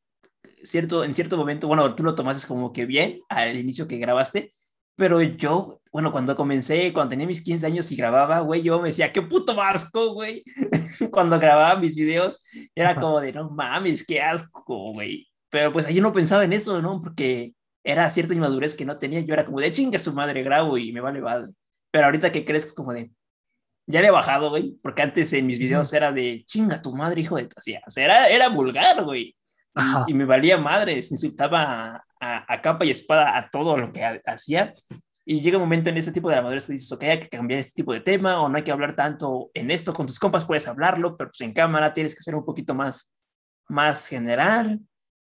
cierto, 0.64 1.04
en 1.04 1.14
cierto 1.14 1.38
momento, 1.38 1.68
bueno, 1.68 1.96
tú 1.96 2.04
lo 2.04 2.16
tomaste 2.16 2.48
como 2.48 2.74
que 2.74 2.86
bien 2.86 3.22
al 3.30 3.56
inicio 3.58 3.88
que 3.88 3.98
grabaste, 3.98 4.52
pero 4.96 5.22
yo, 5.22 5.82
bueno, 5.92 6.12
cuando 6.12 6.36
comencé, 6.36 6.94
cuando 6.94 7.12
tenía 7.12 7.26
mis 7.26 7.44
15 7.44 7.66
años 7.66 7.92
y 7.92 7.96
grababa, 7.96 8.40
güey, 8.42 8.62
yo 8.62 8.80
me 8.80 8.90
decía, 8.90 9.12
qué 9.12 9.22
puto 9.22 9.60
asco, 9.62 10.14
güey. 10.14 10.44
cuando 11.12 11.40
grababa 11.40 11.80
mis 11.80 11.96
videos, 11.96 12.42
era 12.76 12.96
como 12.96 13.20
de, 13.20 13.34
no 13.34 13.50
mames, 13.50 14.06
qué 14.06 14.22
asco, 14.22 14.94
güey. 14.94 15.28
Pero 15.50 15.72
pues 15.72 15.86
ahí 15.88 16.00
no 16.00 16.14
pensaba 16.14 16.44
en 16.46 16.54
eso, 16.54 16.82
¿no? 16.82 17.02
Porque 17.02 17.54
era 17.84 18.10
cierta 18.10 18.34
inmadurez 18.34 18.76
que 18.76 18.86
no 18.86 18.98
tenía, 18.98 19.22
yo 19.22 19.34
era 19.34 19.46
como 19.46 19.60
de, 19.60 19.72
chinga 19.72 20.00
su 20.00 20.14
madre, 20.14 20.44
grabo 20.44 20.78
y 20.78 20.92
me 20.94 21.02
vale 21.02 21.22
madre. 21.22 21.52
Pero 21.92 22.06
ahorita 22.06 22.32
que 22.32 22.46
crezco 22.46 22.76
como 22.76 22.94
de, 22.94 23.12
ya 23.88 24.02
le 24.02 24.08
he 24.08 24.12
bajado, 24.12 24.50
güey, 24.50 24.78
porque 24.82 25.02
antes 25.02 25.34
en 25.34 25.46
mis 25.46 25.60
videos 25.60 25.92
era 25.94 26.12
de 26.12 26.44
chinga 26.46 26.82
tu 26.82 26.96
madre, 26.96 27.22
hijo 27.22 27.36
de 27.38 27.48
tu. 27.48 27.56
O 27.58 27.62
sea, 27.62 27.82
era, 28.06 28.28
era 28.28 28.50
vulgar, 28.50 29.04
güey. 29.04 29.36
Y, 30.08 30.14
me 30.14 30.26
valía 30.26 30.58
madres, 30.58 31.12
insultaba 31.12 31.64
a, 31.96 32.06
a- 32.20 32.54
a 32.54 32.62
capa 32.62 32.86
y 32.86 32.92
espada 32.92 33.38
a 33.38 33.50
todo 33.50 33.76
lo 33.78 33.92
que 33.92 34.04
ha- 34.04 34.22
hacía. 34.26 34.74
Y 35.26 35.40
llega 35.42 35.58
un 35.58 35.64
momento 35.64 35.90
en 35.90 35.98
ese 35.98 36.12
tipo 36.12 36.30
de 36.30 36.42
madurez 36.42 36.68
que 36.68 36.74
dices, 36.74 36.92
ok, 36.92 37.04
hay 37.04 37.20
que 37.22 37.30
cambiar 37.30 37.60
este 37.60 37.82
tipo 37.82 37.94
de 37.94 38.02
tema 38.02 38.42
o 38.42 38.50
no 38.50 38.58
hay 38.58 38.64
que 38.64 38.72
hablar 38.72 38.96
tanto 38.96 39.50
en 39.54 39.72
esto. 39.72 39.94
Con 39.94 40.06
tus 40.06 40.20
compas 40.20 40.46
puedes 40.46 40.68
hablarlo, 40.68 41.16
pero 41.18 41.30
pues 41.32 41.42
en 41.42 41.54
cámara 41.54 41.94
tienes 41.94 42.14
que 42.14 42.22
ser 42.22 42.36
un 42.36 42.46
poquito 42.46 42.76
más, 42.76 43.12
más 43.70 44.08
general. 44.08 44.80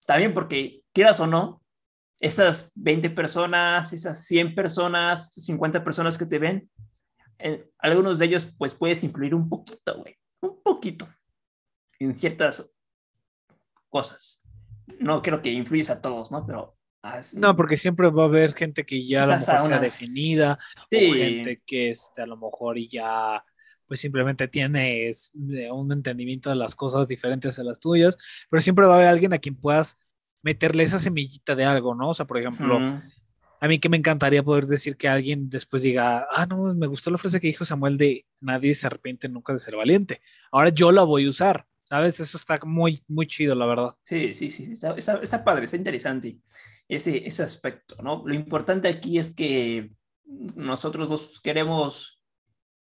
También 0.05 0.33
porque, 0.33 0.81
quieras 0.93 1.19
o 1.19 1.27
no, 1.27 1.61
esas 2.19 2.71
20 2.75 3.09
personas, 3.11 3.93
esas 3.93 4.25
100 4.25 4.55
personas, 4.55 5.29
esas 5.29 5.45
50 5.45 5.83
personas 5.83 6.17
que 6.17 6.25
te 6.25 6.39
ven, 6.39 6.69
en 7.37 7.65
algunos 7.79 8.17
de 8.19 8.25
ellos 8.25 8.53
pues 8.57 8.73
puedes 8.73 9.03
influir 9.03 9.35
un 9.35 9.47
poquito, 9.49 9.97
güey, 9.99 10.17
un 10.41 10.61
poquito 10.63 11.07
en 11.99 12.15
ciertas 12.15 12.72
cosas. 13.93 14.41
No 14.99 15.21
creo 15.21 15.41
que 15.41 15.51
influyes 15.51 15.89
a 15.91 16.01
todos, 16.01 16.31
¿no? 16.31 16.45
Pero 16.47 16.75
así- 17.03 17.37
No, 17.37 17.55
porque 17.55 17.77
siempre 17.77 18.09
va 18.09 18.23
a 18.23 18.25
haber 18.25 18.53
gente 18.53 18.85
que 18.85 19.05
ya 19.05 19.23
a 19.23 19.27
lo 19.27 19.37
Quizás 19.37 19.63
a 19.63 19.67
sea 19.67 19.79
definida, 19.79 20.57
Sí. 20.89 21.09
o 21.11 21.13
gente 21.13 21.61
que 21.65 21.91
este, 21.91 22.21
a 22.23 22.25
lo 22.25 22.35
mejor 22.35 22.77
y 22.77 22.87
ya 22.87 23.45
pues 23.85 23.99
simplemente 23.99 24.47
tiene 24.47 25.07
es, 25.09 25.31
eh, 25.51 25.69
un 25.69 25.91
entendimiento 25.91 26.49
de 26.49 26.55
las 26.55 26.73
cosas 26.73 27.07
diferentes 27.07 27.59
a 27.59 27.63
las 27.63 27.79
tuyas, 27.79 28.17
pero 28.49 28.59
siempre 28.61 28.87
va 28.87 28.93
a 28.93 28.97
haber 28.97 29.09
alguien 29.09 29.33
a 29.33 29.37
quien 29.37 29.55
puedas 29.55 29.97
meterle 30.41 30.83
esa 30.83 30.97
semillita 30.97 31.53
de 31.55 31.65
algo, 31.65 31.93
¿no? 31.93 32.09
O 32.09 32.13
sea, 32.15 32.25
por 32.25 32.37
ejemplo, 32.39 32.77
Ujú. 32.77 33.01
a 33.61 33.67
mí 33.67 33.77
que 33.79 33.89
me 33.89 33.97
encantaría 33.97 34.41
poder 34.41 34.65
decir 34.65 34.97
que 34.97 35.07
alguien 35.09 35.49
después 35.49 35.83
diga, 35.83 36.25
ah, 36.31 36.45
no, 36.47 36.63
me 36.75 36.87
gustó 36.87 37.11
la 37.11 37.17
frase 37.19 37.39
que 37.39 37.47
dijo 37.47 37.65
Samuel 37.65 37.97
de 37.97 38.25
nadie 38.41 38.73
se 38.73 38.87
arrepiente 38.87 39.29
nunca 39.29 39.53
de 39.53 39.59
ser 39.59 39.75
valiente. 39.75 40.21
Ahora 40.51 40.69
yo 40.69 40.91
la 40.91 41.03
voy 41.03 41.25
a 41.27 41.29
usar, 41.29 41.67
¿sabes? 41.93 42.19
Eso 42.19 42.37
está 42.37 42.59
muy, 42.65 43.03
muy 43.07 43.27
chido, 43.27 43.53
la 43.53 43.67
verdad. 43.67 43.93
Sí, 44.03 44.33
sí, 44.33 44.49
sí, 44.49 44.71
está, 44.73 44.95
está, 44.97 45.19
está 45.21 45.43
padre, 45.43 45.65
está 45.65 45.77
interesante 45.77 46.39
ese, 46.87 47.27
ese 47.27 47.43
aspecto, 47.43 47.95
¿no? 48.01 48.23
Lo 48.25 48.33
importante 48.33 48.87
aquí 48.87 49.19
es 49.19 49.33
que 49.35 49.91
nosotros 50.25 51.07
dos 51.07 51.39
queremos 51.41 52.19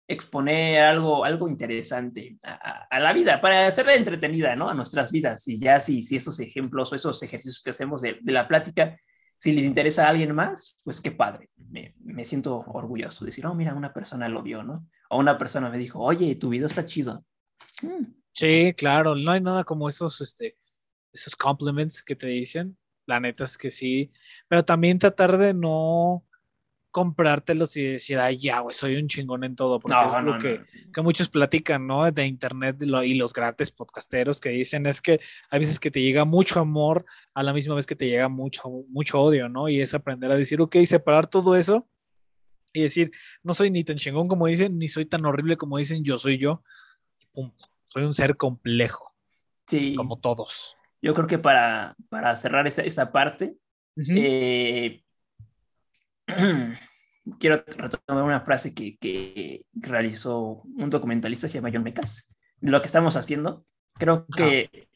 exponer 0.07 0.81
algo, 0.81 1.23
algo 1.25 1.47
interesante 1.49 2.37
a, 2.43 2.53
a- 2.53 2.87
a 2.89 2.99
la 2.99 3.13
vida, 3.13 3.39
para 3.41 3.67
hacerla 3.67 3.95
entretenida, 3.95 4.55
¿no? 4.55 4.69
A 4.69 4.73
nuestras 4.73 5.11
vidas. 5.11 5.45
Y 5.47 5.59
ya 5.59 5.79
si, 5.81 6.03
si 6.03 6.15
esos 6.15 6.39
ejemplos 6.39 6.91
o 6.91 6.95
esos 6.95 7.21
ejercicios 7.23 7.61
que 7.63 7.71
hacemos 7.71 8.01
de, 8.01 8.17
de 8.21 8.31
la 8.31 8.47
plática, 8.47 8.97
si 9.37 9.51
les 9.53 9.65
interesa 9.65 10.05
a 10.05 10.09
alguien 10.09 10.33
más, 10.35 10.77
pues 10.83 11.01
qué 11.01 11.11
padre. 11.11 11.49
Me, 11.69 11.95
me 12.03 12.23
siento 12.25 12.63
orgulloso 12.67 13.25
de 13.25 13.29
decir, 13.29 13.45
oh, 13.45 13.55
mira, 13.55 13.73
una 13.73 13.91
persona 13.93 14.29
lo 14.29 14.41
vio, 14.41 14.63
¿no? 14.63 14.87
O 15.09 15.17
una 15.19 15.37
persona 15.37 15.69
me 15.69 15.77
dijo, 15.77 15.99
oye, 15.99 16.35
tu 16.35 16.49
video 16.49 16.67
está 16.67 16.85
chido. 16.85 17.25
Mm, 17.81 18.05
Sí, 18.33 18.73
claro, 18.75 19.15
no 19.15 19.31
hay 19.31 19.41
nada 19.41 19.63
como 19.63 19.89
esos, 19.89 20.21
este, 20.21 20.57
esos 21.13 21.35
compliments 21.35 22.01
que 22.03 22.15
te 22.15 22.27
dicen. 22.27 22.77
La 23.05 23.19
neta 23.19 23.43
es 23.43 23.57
que 23.57 23.69
sí. 23.71 24.11
Pero 24.47 24.63
también 24.63 24.99
tratar 24.99 25.37
de 25.37 25.53
no 25.53 26.25
comprártelos 26.91 27.77
y 27.77 27.83
decir, 27.83 28.19
ay, 28.19 28.37
ya, 28.37 28.59
güey, 28.59 28.73
soy 28.75 28.97
un 28.97 29.07
chingón 29.07 29.45
en 29.45 29.55
todo, 29.55 29.79
porque 29.79 29.95
No, 29.95 30.17
es 30.17 30.23
lo 30.25 30.37
que, 30.39 30.59
no. 30.59 30.91
que 30.91 31.01
muchos 31.01 31.29
platican, 31.29 31.87
¿no? 31.87 32.09
De 32.11 32.25
internet 32.25 32.81
y 32.81 32.85
lo- 32.85 33.01
y 33.03 33.13
los 33.13 33.31
gratis 33.33 33.71
podcasteros 33.71 34.41
que 34.41 34.49
dicen 34.49 34.85
es 34.85 34.99
que 34.99 35.21
hay 35.49 35.59
veces 35.61 35.79
que 35.79 35.89
te 35.89 36.01
llega 36.01 36.25
mucho 36.25 36.59
amor 36.59 37.05
a 37.33 37.43
la 37.43 37.53
misma 37.53 37.75
vez 37.75 37.85
que 37.85 37.95
te 37.95 38.07
llega 38.09 38.27
mucho, 38.27 38.69
mucho 38.89 39.21
odio, 39.21 39.47
¿no? 39.47 39.69
Y 39.69 39.79
es 39.79 39.93
aprender 39.93 40.31
a 40.31 40.35
decir, 40.37 40.59
ok, 40.59 40.75
separar 40.85 41.27
todo 41.27 41.55
eso 41.55 41.87
y 42.73 42.81
decir, 42.81 43.11
no 43.41 43.53
soy 43.53 43.71
ni 43.71 43.85
tan 43.85 43.95
chingón 43.95 44.27
como 44.27 44.47
dicen, 44.47 44.77
ni 44.77 44.89
soy 44.89 45.05
tan 45.05 45.25
horrible 45.25 45.55
como 45.55 45.77
dicen, 45.77 46.03
yo 46.03 46.17
soy 46.17 46.37
yo. 46.39 46.61
Punto. 47.31 47.65
Soy 47.91 48.05
un 48.05 48.13
ser 48.13 48.37
complejo, 48.37 49.13
Sí, 49.67 49.95
como 49.95 50.17
todos. 50.17 50.77
yo 51.01 51.13
creo 51.13 51.27
que 51.27 51.39
para, 51.39 51.97
para 52.07 52.33
cerrar 52.37 52.65
esta, 52.65 52.83
esta 52.83 53.11
parte, 53.11 53.57
eh, 54.15 55.03
quiero 57.37 57.61
retomar 57.65 58.23
una 58.23 58.39
frase 58.39 58.73
que, 58.73 58.97
que 58.97 59.65
realizó 59.73 60.61
un 60.77 60.89
documentalista, 60.89 61.49
se 61.49 61.55
llama 61.55 61.69
John 61.73 61.83
Mecas, 61.83 62.33
lo 62.61 62.79
que 62.79 62.87
estamos 62.87 63.17
haciendo. 63.17 63.65
Creo 63.95 64.25
que 64.25 64.87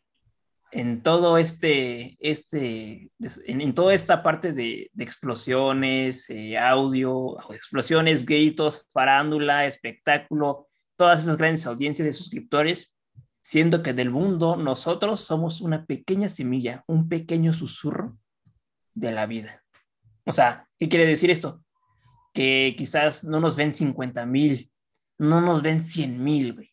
en 0.72 1.04
todo 1.04 1.38
este, 1.38 2.16
este 2.22 3.10
en, 3.46 3.60
en 3.60 3.74
toda 3.74 3.94
esta 3.94 4.24
parte 4.24 4.54
de, 4.54 4.90
de 4.94 5.04
explosiones, 5.04 6.30
eh, 6.30 6.58
audio, 6.58 7.36
explosiones, 7.52 8.26
gritos, 8.26 8.88
farándula, 8.94 9.66
espectáculo, 9.66 10.70
todas 10.96 11.24
esas 11.24 11.38
grandes 11.38 11.66
audiencias 11.68 12.06
de 12.06 12.14
suscriptores, 12.14 12.96
siendo 13.42 13.84
que 13.84 13.94
del 13.94 14.10
mundo 14.10 14.56
nosotros 14.56 15.22
somos 15.22 15.62
una 15.62 15.86
pequeña 15.86 16.30
semilla, 16.30 16.84
un 16.88 17.08
pequeño 17.10 17.54
susurro 17.54 18.18
de 18.94 19.12
la 19.12 19.26
vida. 19.26 19.64
O 20.26 20.32
sea, 20.32 20.68
¿qué 20.80 20.90
quiere 20.90 21.06
decir 21.06 21.30
esto? 21.30 21.64
Que 22.34 22.76
quizás 22.78 23.24
no 23.24 23.40
nos 23.40 23.56
ven 23.56 23.76
50 23.76 24.26
mil, 24.26 24.72
no 25.18 25.42
nos 25.42 25.62
ven 25.62 25.84
100 25.84 26.24
mil, 26.24 26.54
güey. 26.54 26.72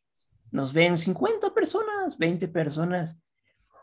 Nos 0.50 0.72
ven 0.72 0.98
50 0.98 1.54
personas, 1.54 2.18
20 2.18 2.48
personas. 2.48 3.20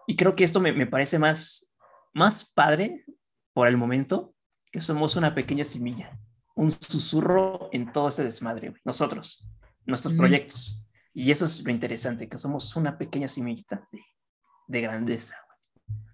Y 0.08 0.16
creo 0.16 0.36
que 0.36 0.44
esto 0.44 0.60
me, 0.60 0.88
parece 0.88 1.20
más, 1.20 1.74
más 2.14 2.52
padre 2.52 3.06
por 3.54 3.68
el 3.68 3.78
momento, 3.78 4.34
que 4.72 4.82
somos 4.82 5.16
una 5.16 5.34
pequeña 5.36 5.66
semilla, 5.66 6.20
un 6.56 6.72
susurro 6.72 7.70
en 7.72 7.92
todo 7.92 8.10
este 8.10 8.24
desmadre, 8.24 8.70
güey. 8.70 8.82
Nosotros, 8.86 9.48
nuestros 9.90 10.14
Ujú. 10.14 10.22
proyectos. 10.22 10.84
Y 11.14 11.32
eso 11.32 11.46
es 11.46 11.62
lo 11.64 11.72
interesante, 11.72 12.30
que 12.30 12.38
somos 12.38 12.76
una 12.76 12.98
pequeña 12.98 13.28
semillita 13.28 13.88
de, 13.92 14.02
de 14.68 14.82
grandeza. 14.82 15.36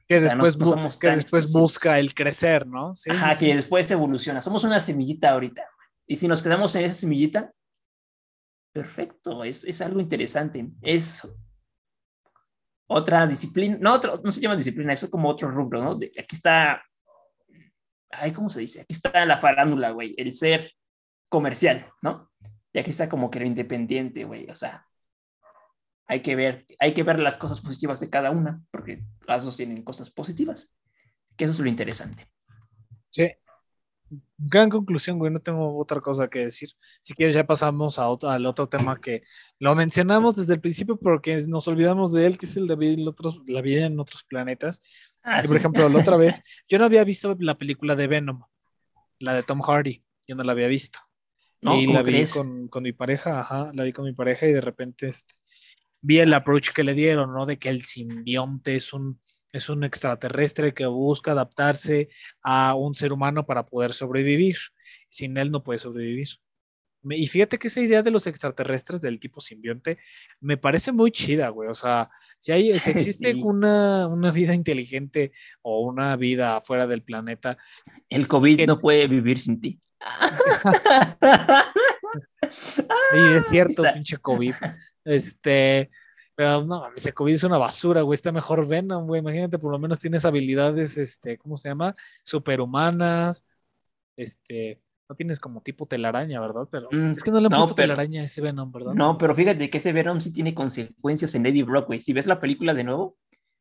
que 0.07 0.15
o 0.17 0.19
sea, 0.19 0.29
después, 0.35 0.57
no- 0.57 0.75
no 0.75 0.89
que 0.99 1.09
después 1.09 1.51
busca 1.51 1.99
el 1.99 2.13
crecer, 2.13 2.65
¿no? 2.65 2.95
Sí, 2.95 3.09
Ajá, 3.11 3.37
que 3.37 3.53
después 3.53 3.89
evoluciona. 3.91 4.41
Somos 4.41 4.63
una 4.63 4.79
semillita 4.79 5.29
ahorita. 5.31 5.63
Y 6.07 6.15
si 6.15 6.27
nos 6.27 6.41
quedamos 6.41 6.73
en 6.75 6.85
esa 6.85 6.93
semillita, 6.93 7.51
perfecto, 8.71 9.43
es, 9.43 9.63
es 9.65 9.81
algo 9.81 9.99
interesante. 9.99 10.67
Es 10.81 11.27
otra 12.87 13.25
disciplina, 13.25 13.77
no, 13.79 13.93
otro, 13.95 14.21
no 14.23 14.31
se 14.31 14.41
llama 14.41 14.55
disciplina, 14.55 14.93
eso 14.93 15.05
es 15.07 15.11
como 15.11 15.29
otro 15.29 15.49
rubro, 15.49 15.83
¿no? 15.83 15.95
De- 15.95 16.11
aquí 16.19 16.35
está, 16.35 16.83
ay, 18.11 18.31
¿cómo 18.31 18.49
se 18.49 18.59
dice? 18.59 18.81
Aquí 18.81 18.93
está 18.93 19.25
la 19.25 19.39
farándula, 19.39 19.89
güey, 19.91 20.13
el 20.17 20.33
ser 20.33 20.71
comercial, 21.29 21.87
¿no? 22.03 22.29
Y 22.75 22.79
aquí 22.79 22.91
está 22.91 23.07
como 23.07 23.31
que 23.31 23.39
lo 23.39 23.45
independiente, 23.45 24.25
güey, 24.25 24.49
o 24.49 24.55
sea, 24.55 24.85
hay 26.07 26.21
que 26.21 26.35
ver, 26.35 26.65
hay 26.77 26.93
que 26.93 27.03
ver 27.03 27.19
las 27.19 27.37
cosas 27.37 27.61
positivas 27.61 28.01
de 28.01 28.09
cada 28.09 28.31
una, 28.31 28.65
porque 28.69 29.01
las 29.25 29.45
dos 29.45 29.55
tienen 29.55 29.81
cosas 29.81 30.09
positivas, 30.09 30.73
que 31.37 31.45
eso 31.45 31.53
es 31.53 31.59
lo 31.59 31.69
interesante. 31.69 32.27
Sí. 33.11 33.31
Gran 34.37 34.69
conclusión, 34.69 35.17
güey. 35.17 35.31
No 35.31 35.39
tengo 35.39 35.79
otra 35.79 36.01
cosa 36.01 36.27
que 36.27 36.39
decir. 36.39 36.71
Si 37.01 37.13
quieres, 37.13 37.33
ya 37.33 37.47
pasamos 37.47 37.97
a 37.97 38.09
otro, 38.09 38.29
al 38.29 38.45
otro 38.45 38.67
tema 38.67 38.99
que 38.99 39.23
lo 39.57 39.73
mencionamos 39.73 40.35
desde 40.35 40.55
el 40.55 40.59
principio 40.59 40.97
porque 40.97 41.45
nos 41.47 41.69
olvidamos 41.69 42.11
de 42.11 42.25
él, 42.25 42.37
que 42.37 42.45
es 42.45 42.57
el 42.57 42.67
de 42.67 42.75
vida 42.75 42.91
en 42.91 43.07
otros, 43.07 43.41
la 43.47 43.61
vida 43.61 43.85
en 43.85 43.97
otros 44.01 44.25
planetas. 44.25 44.81
Ah, 45.23 45.41
sí. 45.41 45.47
por 45.47 45.55
ejemplo, 45.55 45.87
la 45.87 45.99
otra 45.99 46.17
vez, 46.17 46.43
yo 46.67 46.77
no 46.77 46.83
había 46.83 47.05
visto 47.05 47.37
la 47.39 47.57
película 47.57 47.95
de 47.95 48.07
Venom, 48.07 48.43
la 49.19 49.33
de 49.33 49.43
Tom 49.43 49.61
Hardy. 49.61 50.03
Yo 50.27 50.35
no 50.35 50.43
la 50.43 50.51
había 50.51 50.67
visto. 50.67 50.99
¿No? 51.61 51.79
y 51.79 51.85
¿Cómo 51.85 51.97
la 51.97 52.03
vi 52.03 52.11
crees? 52.13 52.33
con, 52.33 52.67
con 52.67 52.83
mi 52.83 52.91
pareja, 52.93 53.39
ajá, 53.39 53.71
la 53.73 53.83
vi 53.83 53.93
con 53.93 54.05
mi 54.05 54.13
pareja 54.13 54.47
y 54.47 54.53
de 54.53 54.61
repente 54.61 55.07
este, 55.07 55.33
vi 56.01 56.19
el 56.19 56.33
approach 56.33 56.69
que 56.71 56.83
le 56.83 56.93
dieron, 56.93 57.33
¿no? 57.33 57.45
De 57.45 57.57
que 57.57 57.69
el 57.69 57.83
simbionte 57.85 58.75
es 58.75 58.93
un, 58.93 59.19
es 59.51 59.69
un 59.69 59.83
extraterrestre 59.83 60.73
que 60.73 60.85
busca 60.85 61.31
adaptarse 61.31 62.09
a 62.43 62.75
un 62.75 62.93
ser 62.93 63.11
humano 63.13 63.45
para 63.45 63.65
poder 63.65 63.93
sobrevivir. 63.93 64.57
Sin 65.09 65.37
él 65.37 65.49
no 65.51 65.63
puede 65.63 65.79
sobrevivir. 65.79 66.27
Y 67.07 67.27
fíjate 67.27 67.59
que 67.59 67.67
esa 67.67 67.81
idea 67.81 68.01
de 68.01 68.09
los 68.09 68.25
extraterrestres 68.25 68.99
del 68.99 69.19
tipo 69.19 69.39
simbionte 69.39 69.99
me 70.41 70.57
parece 70.57 70.91
muy 70.91 71.11
chida, 71.11 71.49
güey. 71.49 71.69
O 71.69 71.75
sea, 71.75 72.09
si, 72.39 72.51
hay, 72.51 72.77
si 72.79 72.89
existe 72.91 73.31
Sí. 73.33 73.41
una, 73.43 74.07
una 74.07 74.31
vida 74.31 74.53
inteligente 74.55 75.31
o 75.61 75.81
una 75.81 76.15
vida 76.15 76.59
fuera 76.61 76.85
del 76.87 77.03
planeta, 77.03 77.57
El 78.09 78.27
COVID 78.27 78.57
que- 78.57 78.67
no 78.67 78.79
puede 78.79 79.07
vivir 79.07 79.37
sin 79.39 79.61
ti. 79.61 79.79
Y 83.13 83.37
es 83.37 83.45
cierto, 83.49 83.83
Esa- 83.83 83.93
pinche 83.93 84.17
COVID. 84.17 84.53
Este, 85.03 85.89
pero 86.35 86.63
no, 86.63 86.87
ese 86.95 87.13
COVID 87.13 87.33
es 87.33 87.43
una 87.43 87.57
basura, 87.57 88.01
güey. 88.01 88.15
Está 88.15 88.31
mejor 88.31 88.67
Venom, 88.67 89.05
güey. 89.07 89.21
Imagínate, 89.21 89.59
por 89.59 89.71
lo 89.71 89.79
menos 89.79 89.99
tienes 89.99 90.25
habilidades, 90.25 90.97
este, 90.97 91.37
¿cómo 91.37 91.57
se 91.57 91.69
llama? 91.69 91.95
Superhumanas. 92.23 93.45
Este, 94.17 94.81
no 95.09 95.15
tienes 95.15 95.39
como 95.39 95.61
tipo 95.61 95.85
telaraña, 95.85 96.39
¿verdad? 96.41 96.67
Pero 96.71 96.87
Mm, 96.91 97.11
es 97.11 97.23
que 97.23 97.31
no 97.31 97.39
le 97.39 97.45
han 97.47 97.51
no, 97.51 97.57
puesto 97.59 97.75
pero- 97.75 97.93
telaraña 97.93 98.21
a 98.21 98.25
ese 98.25 98.41
Venom, 98.41 98.71
¿verdad? 98.71 98.93
No, 98.93 99.17
pero 99.17 99.35
fíjate 99.35 99.69
que 99.69 99.77
ese 99.77 99.91
Venom 99.93 100.19
sí 100.21 100.31
tiene 100.33 100.53
consecuencias 100.55 101.35
en 101.35 101.45
Eddie 101.45 101.63
Brock, 101.63 101.87
güey. 101.87 102.01
Si 102.01 102.13
ves 102.13 102.25
la 102.27 102.39
película 102.39 102.73
de 102.73 102.83
nuevo, 102.83 103.17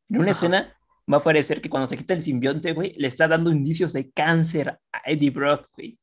en 0.08 0.16
una 0.20 0.30
Ajá. 0.30 0.32
escena 0.32 0.76
va 1.12 1.18
a 1.18 1.22
parecer 1.22 1.60
que 1.60 1.68
cuando 1.68 1.86
se 1.86 1.96
quita 1.98 2.14
el 2.14 2.22
simbionte, 2.22 2.72
güey, 2.72 2.94
le 2.96 3.08
está 3.08 3.28
dando 3.28 3.50
indicios 3.50 3.92
de 3.92 4.10
cáncer 4.10 4.78
a 4.92 5.02
Eddie 5.04 5.30
Brock, 5.30 5.68
güey. 5.76 5.98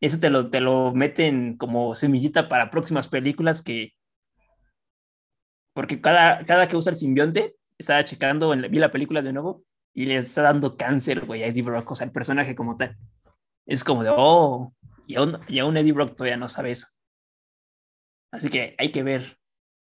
Eso 0.00 0.18
te 0.18 0.30
lo, 0.30 0.50
te 0.50 0.60
lo 0.60 0.92
meten 0.94 1.56
como 1.56 1.94
semillita 1.94 2.48
para 2.48 2.70
próximas 2.70 3.08
películas 3.08 3.62
que... 3.62 3.92
Porque 5.74 6.00
cada, 6.00 6.44
cada 6.44 6.68
que 6.68 6.76
usa 6.76 6.92
el 6.92 6.98
simbionte, 6.98 7.56
estaba 7.78 8.04
checando, 8.04 8.52
en 8.52 8.62
la- 8.62 8.68
vi 8.68 8.78
la 8.78 8.90
película 8.92 9.22
de 9.22 9.32
nuevo 9.32 9.64
y 9.94 10.06
le 10.06 10.16
está 10.16 10.42
dando 10.42 10.76
cáncer, 10.76 11.24
güey, 11.24 11.42
a 11.42 11.46
Eddie 11.46 11.62
Brock, 11.62 11.90
o 11.90 11.94
sea, 11.94 12.06
el 12.06 12.12
personaje 12.12 12.54
como 12.54 12.76
tal. 12.76 12.96
Es 13.66 13.84
como 13.84 14.02
de, 14.02 14.10
oh, 14.14 14.74
y 15.06 15.14
aún, 15.16 15.38
y 15.48 15.58
aún 15.60 15.76
Eddie 15.76 15.92
Brock 15.92 16.14
todavía 16.16 16.36
no 16.36 16.48
sabe 16.48 16.72
eso. 16.72 16.88
Así 18.30 18.48
que 18.50 18.74
hay 18.78 18.90
que 18.90 19.02
ver. 19.02 19.38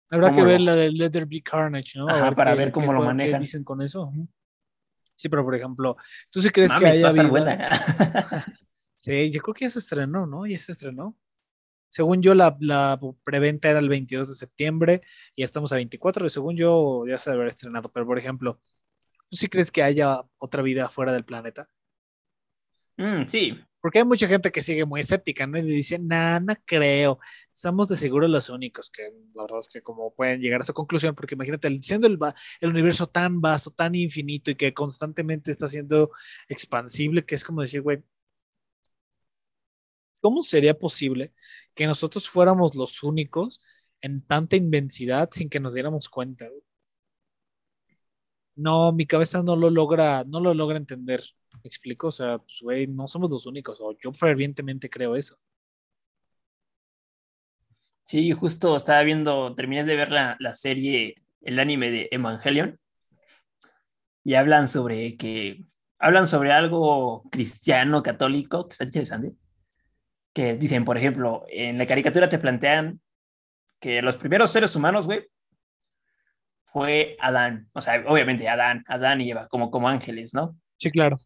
Habrá 0.10 0.28
¿Cómo 0.30 0.38
que 0.40 0.46
ver 0.46 0.60
lo- 0.62 0.66
la 0.68 0.76
de 0.76 0.92
Let 0.92 1.10
There 1.12 1.26
Be 1.26 1.42
Carnage, 1.42 1.98
¿no? 1.98 2.08
Ajá, 2.10 2.36
para 2.36 2.52
qué- 2.52 2.58
ver 2.58 2.72
cómo 2.72 2.88
qué 2.88 2.94
lo 2.94 3.00
qué 3.02 3.06
manejan. 3.08 3.40
dicen 3.42 3.64
con 3.64 3.82
eso. 3.82 4.12
Sí, 5.16 5.30
pero 5.30 5.44
por 5.44 5.56
ejemplo, 5.56 5.96
¿tú 6.30 6.42
sí 6.42 6.50
crees 6.50 6.72
que 6.74 6.86
haya 6.86 7.02
va 7.04 7.08
a 7.08 7.12
estar 7.12 7.26
vida? 7.26 7.30
buena. 7.32 7.70
Sí, 9.02 9.32
yo 9.32 9.42
creo 9.42 9.56
que 9.56 9.66
ya 9.66 9.72
se 9.72 9.80
estrenó, 9.80 10.28
¿no? 10.28 10.46
Ya 10.46 10.60
se 10.60 10.74
estrenó. 10.74 11.18
Según 11.90 12.22
yo, 12.24 12.36
la, 12.36 12.58
la 12.62 13.00
preventa 13.24 13.70
era 13.70 13.80
el 13.80 13.90
22 13.90 14.30
de 14.30 14.36
septiembre 14.36 15.02
y 15.36 15.44
ya 15.44 15.46
estamos 15.46 15.72
a 15.74 15.78
24, 15.78 16.28
y 16.28 16.30
según 16.32 16.58
yo 16.58 17.06
ya 17.08 17.18
se 17.18 17.32
debe 17.32 17.42
haber 17.44 17.50
estrenado. 17.50 17.92
Pero, 17.92 18.06
por 18.08 18.20
ejemplo, 18.20 18.62
¿tú 19.30 19.38
sí 19.38 19.50
crees 19.50 19.72
que 19.72 19.84
haya 19.84 20.24
otra 20.40 20.64
vida 20.64 20.90
fuera 20.90 21.14
del 21.14 21.26
planeta? 21.26 21.70
Mm, 22.98 23.26
sí, 23.28 23.58
Porque 23.82 23.98
hay 24.00 24.06
mucha 24.06 24.28
gente 24.28 24.52
que 24.52 24.62
sigue 24.62 24.86
muy 24.86 25.02
escéptica, 25.02 25.48
¿no? 25.48 25.58
Y 25.58 25.64
dice, 25.64 25.98
nah, 26.00 26.40
no 26.40 26.56
creo. 26.66 27.20
Estamos 27.54 27.88
de 27.88 27.98
seguro 27.98 28.28
los 28.28 28.50
únicos, 28.50 28.92
que 28.92 29.04
la 29.34 29.44
verdad 29.44 29.60
es 29.60 29.68
que 29.68 29.82
como 29.82 30.14
pueden 30.14 30.40
llegar 30.42 30.62
a 30.62 30.64
esa 30.64 30.74
conclusión, 30.74 31.16
porque 31.16 31.34
imagínate, 31.36 31.68
siendo 31.82 32.06
el, 32.08 32.20
el 32.62 32.70
universo 32.70 33.08
tan 33.08 33.42
vasto, 33.42 33.72
tan 33.72 33.96
infinito 33.96 34.52
y 34.52 34.56
que 34.56 34.74
constantemente 34.74 35.50
está 35.52 35.68
siendo 35.68 36.12
expansible, 36.48 37.26
que 37.26 37.36
es 37.36 37.44
como 37.44 37.62
decir, 37.62 37.82
güey, 37.82 38.04
¿cómo 40.22 40.44
sería 40.44 40.78
posible 40.78 41.34
que 41.76 41.88
nosotros 41.88 42.30
fuéramos 42.30 42.76
los 42.76 43.04
únicos 43.04 43.62
en 44.02 44.22
tanta 44.26 44.56
inmensidad 44.56 45.30
sin 45.32 45.50
que 45.50 45.60
nos 45.60 45.74
diéramos 45.74 46.10
cuenta? 46.10 46.48
No, 48.56 48.92
mi 48.92 49.06
cabeza 49.06 49.42
no 49.44 49.56
lo 49.56 49.70
logra, 49.70 50.24
no 50.26 50.40
lo 50.40 50.54
logra 50.54 50.78
entender. 50.78 51.24
¿Me 51.64 51.68
explico? 51.68 52.08
O 52.08 52.12
sea, 52.12 52.38
pues, 52.40 52.60
güey, 52.62 52.88
no 52.88 53.08
somos 53.08 53.32
los 53.32 53.46
únicos, 53.46 53.78
o 53.82 53.96
yo 54.02 54.14
fervientemente 54.14 54.90
creo 54.90 55.16
eso. 55.16 55.38
sí, 58.04 58.32
justo 58.32 58.76
estaba 58.76 59.02
viendo, 59.04 59.56
terminé 59.56 59.84
de 59.86 59.96
ver 59.96 60.12
la, 60.12 60.36
la 60.40 60.54
serie, 60.54 61.24
el 61.42 61.60
anime 61.60 61.92
de 61.92 62.10
Evangelion, 62.12 62.80
y 64.24 64.36
hablan 64.36 64.68
sobre 64.68 65.18
que, 65.18 65.66
hablan 66.00 66.28
sobre 66.28 66.52
algo 66.52 67.24
cristiano, 67.32 68.04
católico, 68.04 68.68
que 68.68 68.74
está 68.74 68.84
interesante, 68.86 69.34
que 70.34 70.56
dicen, 70.56 70.86
por 70.86 70.98
ejemplo, 70.98 71.46
en 71.50 71.78
la 71.78 71.86
caricatura 71.86 72.30
te 72.30 72.40
plantean 72.40 73.02
que 73.80 74.02
los 74.02 74.18
primeros 74.18 74.52
seres 74.52 74.76
humanos, 74.76 75.06
güey, 75.06 75.28
fue 76.64 77.18
Adán, 77.20 77.68
o 77.74 77.82
sea, 77.82 78.04
obviamente 78.08 78.48
Adán, 78.48 78.84
Adán 78.88 79.20
y 79.22 79.32
Eva, 79.32 79.48
como, 79.48 79.72
como 79.72 79.90
ángeles, 79.90 80.34
¿no? 80.34 80.56
Sí, 80.78 80.90
claro. 80.90 81.18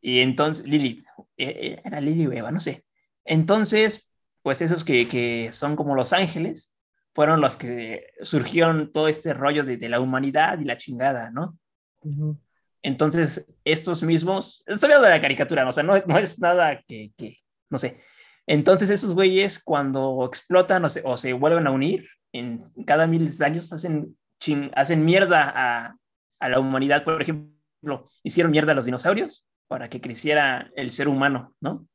Y 0.00 0.20
entonces, 0.20 0.66
Lilith, 0.66 1.04
eh, 1.36 1.76
eh, 1.76 1.82
era 1.84 2.00
Lili 2.00 2.26
o 2.26 2.32
Eva, 2.32 2.50
no 2.50 2.60
sé. 2.60 2.84
Entonces, 3.24 4.10
pues 4.42 4.62
esos 4.62 4.84
que, 4.84 5.06
que, 5.08 5.50
son 5.52 5.76
como 5.76 5.94
los 5.94 6.12
ángeles, 6.12 6.74
fueron 7.14 7.40
los 7.40 7.56
que 7.56 8.06
surgieron 8.22 8.90
todo 8.90 9.06
este 9.06 9.34
rollo 9.34 9.64
de, 9.64 9.76
de 9.76 9.88
la 9.88 10.00
humanidad 10.00 10.58
y 10.58 10.64
la 10.64 10.78
chingada, 10.78 11.30
¿no? 11.30 11.58
Uh 12.00 12.10
-huh. 12.10 12.38
Entonces, 12.82 13.46
estos 13.64 14.02
mismos, 14.02 14.64
estoy 14.66 14.88
hablando 14.88 15.06
de 15.06 15.14
la 15.14 15.20
caricatura, 15.20 15.62
¿no? 15.62 15.70
o 15.70 15.72
sea, 15.72 15.84
no, 15.84 15.96
no 15.98 16.18
es 16.18 16.40
nada 16.40 16.82
que, 16.82 17.12
que, 17.16 17.38
no 17.72 17.78
sé. 17.78 17.98
Entonces, 18.46 18.90
esos 18.90 19.14
güeyes 19.14 19.58
cuando 19.62 20.24
explotan 20.26 20.84
o 20.84 20.90
se, 20.90 21.02
o 21.04 21.16
se 21.16 21.32
vuelven 21.32 21.66
a 21.66 21.70
unir, 21.72 22.06
en 22.32 22.60
cada 22.86 23.06
miles 23.06 23.38
de 23.38 23.44
años 23.46 23.72
hacen, 23.72 24.16
ching, 24.40 24.70
hacen 24.74 25.04
mierda 25.04 25.52
a, 25.54 25.96
a 26.40 26.48
la 26.48 26.60
humanidad. 26.60 27.04
Por 27.04 27.20
ejemplo, 27.20 28.06
hicieron 28.22 28.52
mierda 28.52 28.72
a 28.72 28.74
los 28.74 28.84
dinosaurios 28.84 29.44
para 29.68 29.88
que 29.88 30.00
creciera 30.00 30.70
el 30.76 30.90
ser 30.90 31.08
humano, 31.08 31.54
¿no? 31.60 31.86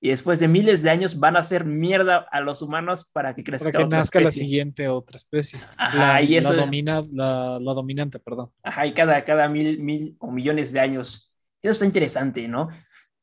Y 0.00 0.10
después 0.10 0.38
de 0.38 0.46
miles 0.46 0.82
de 0.84 0.90
años 0.90 1.18
van 1.18 1.36
a 1.36 1.40
hacer 1.40 1.64
mierda 1.64 2.18
a 2.30 2.40
los 2.40 2.62
humanos 2.62 3.08
para 3.12 3.34
que 3.34 3.42
crezca 3.42 3.70
para 3.70 3.80
que 3.80 3.84
otra 3.86 3.98
nazca 3.98 4.20
especie. 4.20 4.42
la 4.42 4.46
siguiente 4.46 4.88
otra 4.88 5.16
especie. 5.16 5.58
Ajá, 5.76 5.98
la, 5.98 6.22
y 6.22 6.36
eso- 6.36 6.52
la 6.52 6.62
domina, 6.62 7.02
la, 7.10 7.58
la 7.60 7.72
dominante, 7.74 8.20
perdón. 8.20 8.50
Ajá, 8.62 8.86
y 8.86 8.94
cada, 8.94 9.24
cada 9.24 9.48
mil, 9.48 9.80
mil 9.80 10.16
o 10.20 10.30
millones 10.30 10.72
de 10.72 10.80
años. 10.80 11.32
Eso 11.60 11.72
está 11.72 11.84
interesante, 11.86 12.46
¿no? 12.46 12.68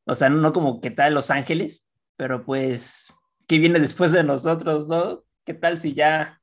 O 0.05 0.15
sea, 0.15 0.29
no 0.29 0.53
como 0.53 0.81
qué 0.81 0.91
tal 0.91 1.13
Los 1.13 1.31
Ángeles, 1.31 1.85
pero 2.15 2.45
pues, 2.45 3.13
¿qué 3.47 3.59
viene 3.59 3.79
después 3.79 4.11
de 4.11 4.23
nosotros, 4.23 4.87
no? 4.87 5.23
¿Qué 5.43 5.53
tal 5.53 5.79
si 5.79 5.93
ya, 5.93 6.41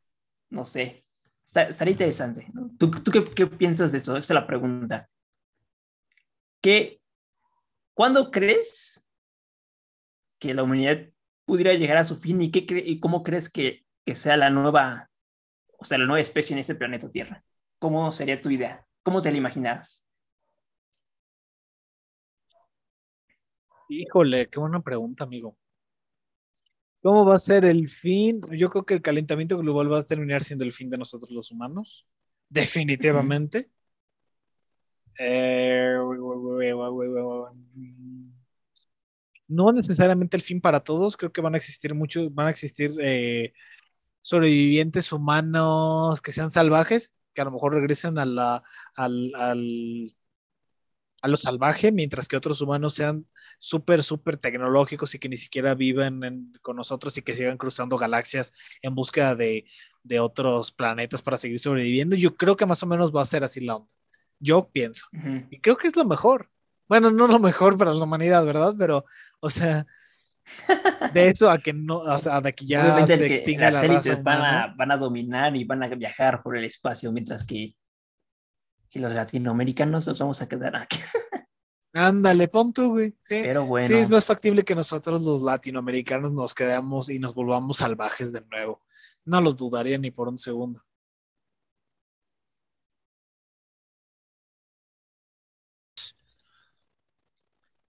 no 0.50 0.64
sé, 0.64 1.04
estaría 1.44 1.92
interesante. 1.92 2.46
¿Tú, 2.78 2.90
tú 2.90 3.10
qué, 3.10 3.24
qué 3.24 3.46
piensas 3.46 3.92
de 3.92 3.98
eso? 3.98 4.16
Esta 4.16 4.34
es 4.34 4.40
la 4.40 4.46
pregunta. 4.46 5.08
¿Qué, 6.60 7.00
¿Cuándo 7.94 8.30
crees 8.30 9.06
que 10.38 10.54
la 10.54 10.62
humanidad 10.62 11.08
pudiera 11.44 11.74
llegar 11.74 11.98
a 11.98 12.04
su 12.04 12.16
fin 12.16 12.40
y, 12.40 12.50
qué 12.50 12.64
y 12.84 13.00
cómo 13.00 13.22
crees 13.22 13.48
que, 13.50 13.84
que 14.04 14.14
sea 14.14 14.36
la 14.36 14.50
nueva, 14.50 15.10
o 15.78 15.84
sea, 15.84 15.98
la 15.98 16.06
nueva 16.06 16.20
especie 16.20 16.54
en 16.54 16.60
este 16.60 16.74
planeta 16.74 17.10
Tierra? 17.10 17.44
¿Cómo 17.78 18.10
sería 18.12 18.40
tu 18.40 18.50
idea? 18.50 18.86
¿Cómo 19.02 19.20
te 19.22 19.30
la 19.30 19.38
imaginabas? 19.38 20.04
Híjole, 23.94 24.48
qué 24.48 24.58
buena 24.58 24.80
pregunta, 24.80 25.24
amigo. 25.24 25.58
¿Cómo 27.02 27.26
va 27.26 27.34
a 27.34 27.38
ser 27.38 27.64
el 27.66 27.88
fin? 27.88 28.40
Yo 28.52 28.70
creo 28.70 28.86
que 28.86 28.94
el 28.94 29.02
calentamiento 29.02 29.58
global 29.58 29.92
va 29.92 29.98
a 29.98 30.02
terminar 30.02 30.42
siendo 30.42 30.64
el 30.64 30.72
fin 30.72 30.88
de 30.88 30.96
nosotros 30.96 31.30
los 31.30 31.50
humanos. 31.50 32.06
Definitivamente. 32.48 33.70
Eh, 35.18 35.94
no 39.48 39.72
necesariamente 39.72 40.38
el 40.38 40.42
fin 40.42 40.60
para 40.60 40.80
todos. 40.80 41.16
Creo 41.16 41.32
que 41.32 41.42
van 41.42 41.54
a 41.54 41.58
existir 41.58 41.94
muchos, 41.94 42.32
van 42.32 42.46
a 42.46 42.50
existir 42.50 42.92
eh, 42.98 43.52
sobrevivientes 44.22 45.12
humanos 45.12 46.22
que 46.22 46.32
sean 46.32 46.50
salvajes, 46.50 47.12
que 47.34 47.42
a 47.42 47.44
lo 47.44 47.50
mejor 47.50 47.74
regresen 47.74 48.18
a 48.18 48.24
la, 48.24 48.62
al, 48.96 49.32
al, 49.34 50.16
a 51.20 51.28
lo 51.28 51.36
salvaje, 51.36 51.92
mientras 51.92 52.26
que 52.26 52.36
otros 52.36 52.62
humanos 52.62 52.94
sean 52.94 53.26
súper, 53.62 54.02
súper 54.02 54.36
tecnológicos 54.38 55.14
y 55.14 55.20
que 55.20 55.28
ni 55.28 55.36
siquiera 55.36 55.76
vivan 55.76 56.24
en, 56.24 56.52
con 56.62 56.74
nosotros 56.74 57.16
y 57.16 57.22
que 57.22 57.36
sigan 57.36 57.56
cruzando 57.56 57.96
galaxias 57.96 58.52
en 58.82 58.92
búsqueda 58.92 59.36
de, 59.36 59.66
de, 60.02 60.18
otros 60.18 60.72
planetas 60.72 61.22
para 61.22 61.36
seguir 61.36 61.60
sobreviviendo. 61.60 62.16
Yo 62.16 62.34
creo 62.34 62.56
que 62.56 62.66
más 62.66 62.82
o 62.82 62.86
menos 62.86 63.14
va 63.14 63.22
a 63.22 63.26
ser 63.26 63.44
así 63.44 63.60
la 63.60 63.76
onda. 63.76 63.94
Yo 64.40 64.68
pienso. 64.68 65.06
Uh 65.12 65.16
-huh. 65.16 65.46
Y 65.48 65.60
creo 65.60 65.76
que 65.76 65.86
es 65.86 65.94
lo 65.94 66.04
mejor. 66.04 66.50
Bueno, 66.88 67.12
no 67.12 67.28
lo 67.28 67.38
mejor 67.38 67.78
para 67.78 67.94
la 67.94 68.02
humanidad, 68.02 68.44
¿verdad? 68.44 68.74
Pero, 68.76 69.04
o 69.38 69.48
sea, 69.48 69.86
de 71.14 71.28
eso 71.28 71.48
a 71.48 71.58
que 71.58 71.72
no, 71.72 71.98
o 71.98 72.18
sea, 72.18 72.40
de 72.40 72.52
que 72.52 72.66
ya 72.66 72.82
Obviamente 72.82 73.16
se 73.16 73.26
extinga 73.26 73.70
las 73.70 73.80
la 73.80 73.94
élites 73.94 74.22
van 74.24 74.42
a, 74.42 74.74
van 74.76 74.90
a 74.90 74.96
dominar 74.96 75.54
y 75.54 75.62
van 75.62 75.84
a 75.84 75.86
viajar 75.86 76.42
por 76.42 76.56
el 76.56 76.64
espacio, 76.64 77.12
mientras 77.12 77.44
que, 77.44 77.76
que 78.90 78.98
los 78.98 79.12
latinoamericanos 79.12 80.08
nos 80.08 80.18
vamos 80.18 80.42
a 80.42 80.48
quedar 80.48 80.74
aquí. 80.74 80.98
Ándale, 81.94 82.48
pon 82.48 82.72
tú, 82.72 82.90
güey. 82.90 83.10
Sí. 83.22 83.40
Pero 83.42 83.66
bueno. 83.66 83.86
Sí, 83.86 83.94
es 83.94 84.08
más 84.08 84.24
factible 84.24 84.64
que 84.64 84.74
nosotros 84.74 85.22
los 85.22 85.42
latinoamericanos 85.42 86.32
nos 86.32 86.54
quedemos 86.54 87.08
y 87.10 87.18
nos 87.18 87.34
volvamos 87.34 87.78
salvajes 87.78 88.32
de 88.32 88.42
nuevo. 88.50 88.80
No 89.24 89.40
lo 89.40 89.52
dudaría 89.52 89.98
ni 89.98 90.10
por 90.10 90.28
un 90.28 90.38
segundo. 90.38 90.82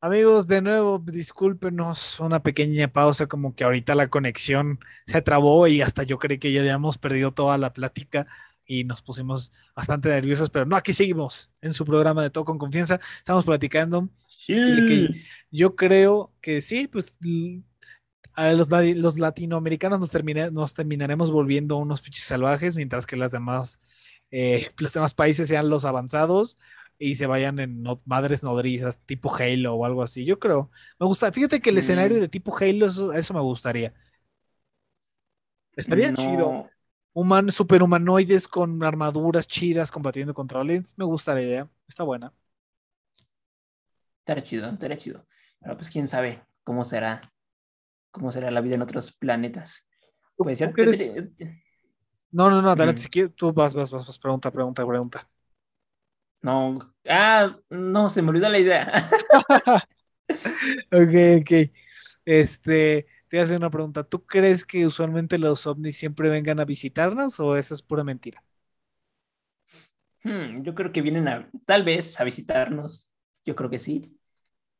Amigos, 0.02 0.48
de 0.48 0.62
nuevo, 0.62 1.00
discúlpenos 1.00 2.20
una 2.20 2.44
pequeña 2.44 2.90
pausa, 2.90 3.28
como 3.28 3.56
que 3.56 3.64
ahorita 3.64 3.96
la 3.96 4.10
conexión 4.10 4.80
se 5.08 5.22
trabó 5.22 5.66
y 5.68 5.82
hasta 5.82 6.04
yo 6.04 6.20
creí 6.20 6.40
que 6.40 6.52
ya 6.52 6.60
habíamos 6.60 6.98
perdido 6.98 7.32
toda 7.32 7.58
la 7.58 7.72
plática 7.72 8.28
y 8.66 8.84
nos 8.84 9.02
pusimos 9.02 9.52
bastante 9.76 10.10
nerviosos, 10.10 10.50
pero 10.50 10.66
no, 10.66 10.76
aquí 10.76 10.94
seguimos 10.94 11.52
en 11.62 11.74
su 11.74 11.86
programa 11.86 12.24
de 12.24 12.30
Todo 12.30 12.46
con 12.46 12.58
Confianza. 12.58 13.00
Estamos 13.18 13.46
platicando. 13.46 14.10
Sí. 14.28 14.54
Que 14.54 15.22
yo 15.52 15.76
creo 15.76 16.32
que 16.42 16.62
sí, 16.62 16.88
pues 16.88 17.14
a 18.34 18.52
los, 18.54 18.70
los 18.70 19.20
latinoamericanos 19.20 20.00
nos, 20.00 20.10
termina, 20.10 20.50
nos, 20.50 20.74
terminaremos 20.74 21.32
volviendo 21.32 21.78
unos 21.78 22.02
pichis 22.02 22.24
salvajes, 22.24 22.76
mientras 22.76 23.06
que 23.06 23.16
las 23.16 23.32
demás, 23.32 23.80
eh, 24.32 24.68
los 24.78 24.94
demás 24.94 25.14
países 25.14 25.48
sean 25.48 25.70
los 25.70 25.86
avanzados 25.86 26.58
y 26.98 27.16
se 27.16 27.26
vayan 27.26 27.60
en 27.60 27.84
no, 27.84 28.00
madres 28.06 28.44
nodrizas, 28.44 29.00
tipo 29.06 29.34
Halo 29.36 29.76
o 29.76 29.86
algo 29.86 30.04
así. 30.04 30.26
Yo 30.26 30.40
creo. 30.40 30.72
Me 31.00 31.06
gusta. 31.06 31.32
Fíjate 31.32 31.60
que 31.60 31.70
el 31.70 31.76
mm. 31.76 31.80
escenario 31.80 32.20
de 32.20 32.30
tipo 32.30 32.56
Halo, 32.58 32.88
eso, 32.88 33.14
eso 33.14 33.34
me 33.34 33.42
gustaría. 33.42 33.94
Estaría 35.76 36.12
no. 36.12 36.18
chido 36.18 36.70
human, 37.14 37.52
superhumanoides 37.52 38.48
con 38.48 38.84
armaduras 38.84 39.48
chidas 39.48 39.92
combatiendo 39.92 40.34
contra 40.34 40.62
aliens. 40.62 40.94
Me 40.98 41.06
gusta 41.06 41.34
la 41.34 41.42
idea, 41.42 41.70
está 41.88 42.04
buena. 42.04 42.34
Estará 44.20 44.42
chido, 44.42 44.70
estará 44.70 44.98
chido. 44.98 45.26
Pero 45.60 45.76
pues 45.76 45.90
quién 45.90 46.08
sabe 46.08 46.44
cómo 46.64 46.84
será, 46.84 47.22
cómo 48.12 48.32
será 48.32 48.52
la 48.52 48.62
vida 48.62 48.76
en 48.76 48.82
otros 48.82 49.12
planetas. 49.12 49.88
Puede 50.36 50.56
ser. 50.56 50.74
Eres... 50.78 51.14
No, 52.32 52.50
no, 52.50 52.62
no, 52.62 52.72
adelante, 52.72 53.00
mm. 53.00 53.04
si 53.04 53.10
quieres, 53.10 53.36
tú 53.36 53.54
vas, 53.54 53.74
vas, 53.74 53.92
vas, 53.92 54.08
vas, 54.08 54.20
pregunta, 54.20 54.50
pregunta, 54.52 54.86
pregunta. 54.86 55.30
No, 56.42 56.94
ah, 57.08 57.56
no, 57.70 58.10
se 58.10 58.22
me 58.22 58.30
olvidó 58.30 58.50
la 58.50 58.60
idea. 58.60 58.92
ok, 60.92 61.42
ok. 61.42 61.72
Este, 62.26 63.06
te 63.34 63.38
voy 63.38 63.42
a 63.42 63.44
hacer 63.46 63.58
una 63.58 63.72
pregunta. 63.72 64.04
¿Tú 64.04 64.24
crees 64.28 64.64
que 64.64 64.86
usualmente 64.86 65.40
los 65.40 65.66
ovnis 65.66 65.98
siempre 65.98 66.30
vengan 66.30 66.60
a 66.60 66.66
visitarnos 66.66 67.40
o 67.40 67.58
eso 67.58 67.74
es 67.74 67.82
pura 67.82 68.04
mentira? 68.04 68.44
Hmm, 70.24 70.62
yo 70.62 70.76
creo 70.76 70.92
que 70.92 71.02
vienen 71.02 71.28
a, 71.28 71.50
tal 71.66 71.82
vez, 71.84 72.20
a 72.20 72.26
visitarnos. 72.26 73.12
Yo 73.44 73.56
creo 73.56 73.72
que 73.72 73.80
sí. 73.80 74.16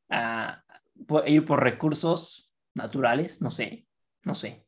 A, 0.10 0.64
a 0.64 1.30
ir 1.30 1.46
por 1.46 1.64
recursos 1.64 2.52
naturales, 2.76 3.42
no 3.42 3.50
sé, 3.50 3.88
no 4.24 4.36
sé. 4.36 4.64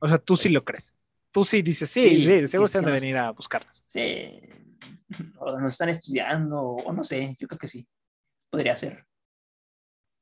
O 0.00 0.08
sea, 0.08 0.18
tú 0.18 0.36
sí 0.36 0.48
lo 0.48 0.64
crees. 0.64 0.92
Tú 1.30 1.44
sí 1.44 1.62
dices, 1.62 1.88
sí, 1.88 2.24
sí, 2.24 2.40
sí 2.40 2.48
seguro 2.48 2.66
se 2.66 2.78
han 2.78 2.86
de 2.86 2.90
venir 2.90 3.16
a 3.18 3.30
buscarnos. 3.30 3.84
Sí, 3.86 4.40
o 5.38 5.60
nos 5.60 5.74
están 5.74 5.90
estudiando, 5.90 6.60
o 6.60 6.92
no 6.92 7.04
sé, 7.04 7.36
yo 7.38 7.46
creo 7.46 7.58
que 7.60 7.68
sí. 7.68 7.86
Podría 8.50 8.76
ser. 8.76 9.06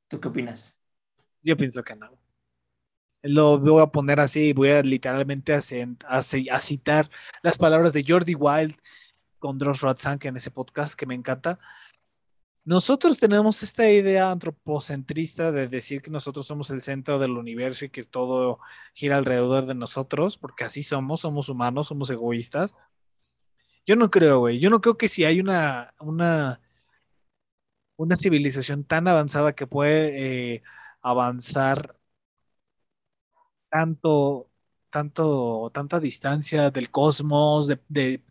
¿Tú 0.07 0.19
qué 0.19 0.27
opinas? 0.27 0.79
Yo 1.41 1.57
pienso 1.57 1.83
que 1.83 1.95
no 1.95 2.26
lo 3.23 3.59
voy 3.59 3.81
a 3.81 3.87
poner 3.87 4.19
así, 4.19 4.53
voy 4.53 4.69
a 4.69 4.81
literalmente 4.81 5.53
a, 5.53 5.61
a, 6.07 6.23
citar 6.23 7.09
las 7.41 7.57
palabras 7.57 7.93
de 7.93 8.05
Jordi 8.07 8.35
Wild 8.35 8.75
con 9.39 9.57
Dross 9.57 9.81
Rotzank 9.81 10.25
en 10.25 10.37
ese 10.37 10.51
podcast 10.51 10.95
que 10.95 11.05
me 11.05 11.15
encanta. 11.15 11.59
Nosotros 12.63 13.17
tenemos 13.17 13.63
esta 13.63 13.89
idea 13.89 14.29
antropocentrista 14.29 15.53
de 15.53 15.69
decir 15.69 16.01
que 16.01 16.11
nosotros 16.11 16.45
somos 16.45 16.69
el 16.69 16.81
centro 16.81 17.17
del 17.17 17.31
universo 17.31 17.85
y 17.85 17.89
que 17.89 18.03
todo 18.03 18.59
gira 18.93 19.17
alrededor 19.17 19.65
de 19.67 19.75
nosotros, 19.75 20.37
porque 20.37 20.65
así 20.65 20.83
somos, 20.83 21.21
somos 21.21 21.47
humanos, 21.47 21.87
somos 21.87 22.09
egoístas. 22.09 22.75
Yo 23.85 23.95
no 23.95 24.11
creo, 24.11 24.39
güey. 24.39 24.59
Yo 24.59 24.69
no 24.69 24.81
creo 24.81 24.97
que 24.97 25.07
si 25.07 25.23
hay 25.23 25.39
una, 25.39 25.93
una, 25.99 26.59
una 27.95 28.15
civilización 28.17 28.83
tan 28.83 29.07
avanzada 29.07 29.53
que 29.55 29.65
puede 29.65 30.55
eh, 30.55 30.63
avanzar 31.01 31.96
tanto, 33.69 34.49
tanto, 34.89 35.71
tanta 35.73 35.99
distancia 35.99 36.71
del 36.71 36.91
cosmos, 36.91 37.67
de, 37.67 37.79
de, 37.89 38.23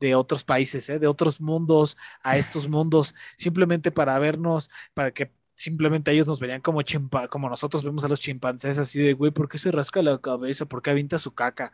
de 0.00 0.14
otros 0.14 0.44
países, 0.44 0.88
¿eh? 0.90 0.98
de 0.98 1.06
otros 1.06 1.40
mundos 1.40 1.96
a 2.22 2.36
estos 2.36 2.68
mundos, 2.68 3.14
simplemente 3.36 3.90
para 3.92 4.18
vernos, 4.18 4.70
para 4.94 5.12
que 5.12 5.32
simplemente 5.54 6.10
ellos 6.12 6.26
nos 6.26 6.40
verían 6.40 6.60
como 6.60 6.82
chimpa, 6.82 7.28
como 7.28 7.48
nosotros 7.48 7.84
vemos 7.84 8.04
a 8.04 8.08
los 8.08 8.20
chimpancés, 8.20 8.78
así 8.78 8.98
de, 8.98 9.12
güey, 9.14 9.30
¿por 9.30 9.48
qué 9.48 9.58
se 9.58 9.70
rasca 9.70 10.02
la 10.02 10.20
cabeza? 10.20 10.66
¿Por 10.66 10.82
qué 10.82 10.90
avienta 10.90 11.18
su 11.18 11.34
caca? 11.34 11.72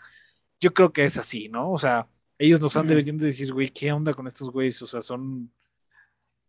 Yo 0.61 0.75
creo 0.75 0.93
que 0.93 1.05
es 1.05 1.17
así, 1.19 1.49
¿no? 1.49 1.73
O 1.73 1.79
sea, 1.79 2.09
ellos 2.39 2.61
nos 2.61 2.77
han 2.77 2.87
deberían 2.89 3.19
de 3.19 3.27
decir, 3.27 3.53
güey, 3.53 3.71
¿qué 3.71 3.93
onda 3.93 4.15
con 4.15 4.27
estos 4.27 4.51
güeyes? 4.51 4.81
O 4.83 4.87
sea, 4.87 5.03
son... 5.03 5.53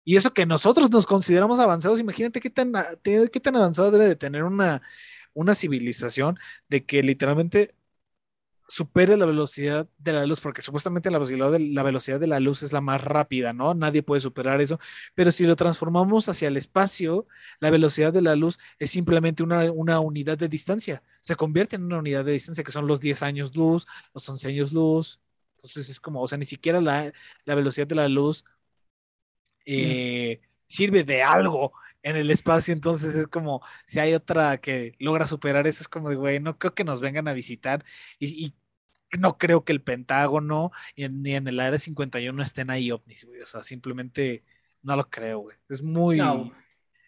Y 0.04 0.18
eso 0.18 0.34
que 0.34 0.46
nosotros 0.46 0.90
nos 0.90 1.06
consideramos 1.06 1.60
avanzados, 1.60 2.00
imagínate 2.00 2.40
qué 2.40 2.50
tan, 2.50 2.74
qué 3.04 3.40
tan 3.42 3.56
avanzado 3.56 3.92
debe 3.92 4.08
de 4.08 4.16
tener 4.16 4.44
una, 4.44 4.82
una 5.34 5.56
civilización 5.56 6.38
de 6.70 6.86
que 6.86 7.04
literalmente 7.04 7.76
supere 8.70 9.18
la 9.18 9.26
velocidad 9.26 9.90
de 9.98 10.14
la 10.14 10.26
luz, 10.28 10.40
porque 10.42 10.62
supuestamente 10.62 11.10
la 11.10 11.18
velocidad, 11.18 11.52
de, 11.52 11.60
la 11.60 11.84
velocidad 11.84 12.20
de 12.20 12.28
la 12.28 12.40
luz 12.40 12.62
es 12.62 12.72
la 12.72 12.82
más 12.82 13.04
rápida, 13.04 13.52
¿no? 13.52 13.74
Nadie 13.74 14.04
puede 14.04 14.22
superar 14.22 14.62
eso, 14.62 14.80
pero 15.16 15.32
si 15.32 15.46
lo 15.46 15.56
transformamos 15.56 16.30
hacia 16.30 16.48
el 16.48 16.56
espacio, 16.58 17.28
la 17.60 17.72
velocidad 17.72 18.14
de 18.14 18.22
la 18.22 18.36
luz 18.36 18.60
es 18.78 18.92
simplemente 18.92 19.42
una, 19.42 19.72
una 19.72 20.00
unidad 20.00 20.38
de 20.38 20.50
distancia, 20.50 21.02
se 21.20 21.36
convierte 21.36 21.78
en 21.78 21.84
una 21.84 21.98
unidad 21.98 22.24
de 22.26 22.34
distancia 22.34 22.64
que 22.64 22.72
son 22.72 22.88
los 22.88 23.00
10 23.00 23.24
años 23.24 23.56
luz, 23.56 23.88
los 24.14 24.30
11 24.30 24.48
años 24.48 24.72
luz, 24.72 25.20
entonces 25.56 25.90
es 25.90 26.00
como, 26.00 26.22
o 26.22 26.28
sea, 26.28 26.38
ni 26.38 26.46
siquiera 26.46 26.80
la, 26.80 27.12
la 27.46 27.56
velocidad 27.56 27.88
de 27.88 27.96
la 27.96 28.08
luz 28.08 28.46
eh, 29.66 30.42
sirve 30.68 31.04
de 31.04 31.24
algo 31.24 31.74
en 32.04 32.16
el 32.16 32.32
espacio, 32.32 32.74
entonces 32.74 33.16
es 33.16 33.28
como 33.28 33.62
si 33.86 34.00
hay 34.00 34.14
otra 34.14 34.60
que 34.60 34.96
logra 35.00 35.28
superar 35.28 35.68
eso, 35.68 35.82
es 35.84 35.88
como 35.88 36.10
de, 36.10 36.16
güey, 36.16 36.40
no 36.40 36.58
creo 36.58 36.74
que 36.74 36.84
nos 36.84 37.02
vengan 37.02 37.28
a 37.28 37.34
visitar 37.34 37.84
y, 38.20 38.56
no 39.18 39.40
creo 39.40 39.64
que 39.66 39.74
el 39.74 39.82
Pentágono 39.82 40.72
ni 40.96 41.34
en 41.34 41.48
el 41.48 41.60
Área 41.60 41.80
51 41.80 42.44
estén 42.44 42.70
ahí 42.70 42.92
ovnis, 42.92 43.26
güey, 43.26 43.42
o 43.42 43.46
sea, 43.48 43.64
simplemente 43.64 44.44
no 44.84 44.96
lo 44.96 45.10
creo, 45.10 45.40
güey. 45.40 45.58
Es 45.68 45.82
muy, 45.82 46.20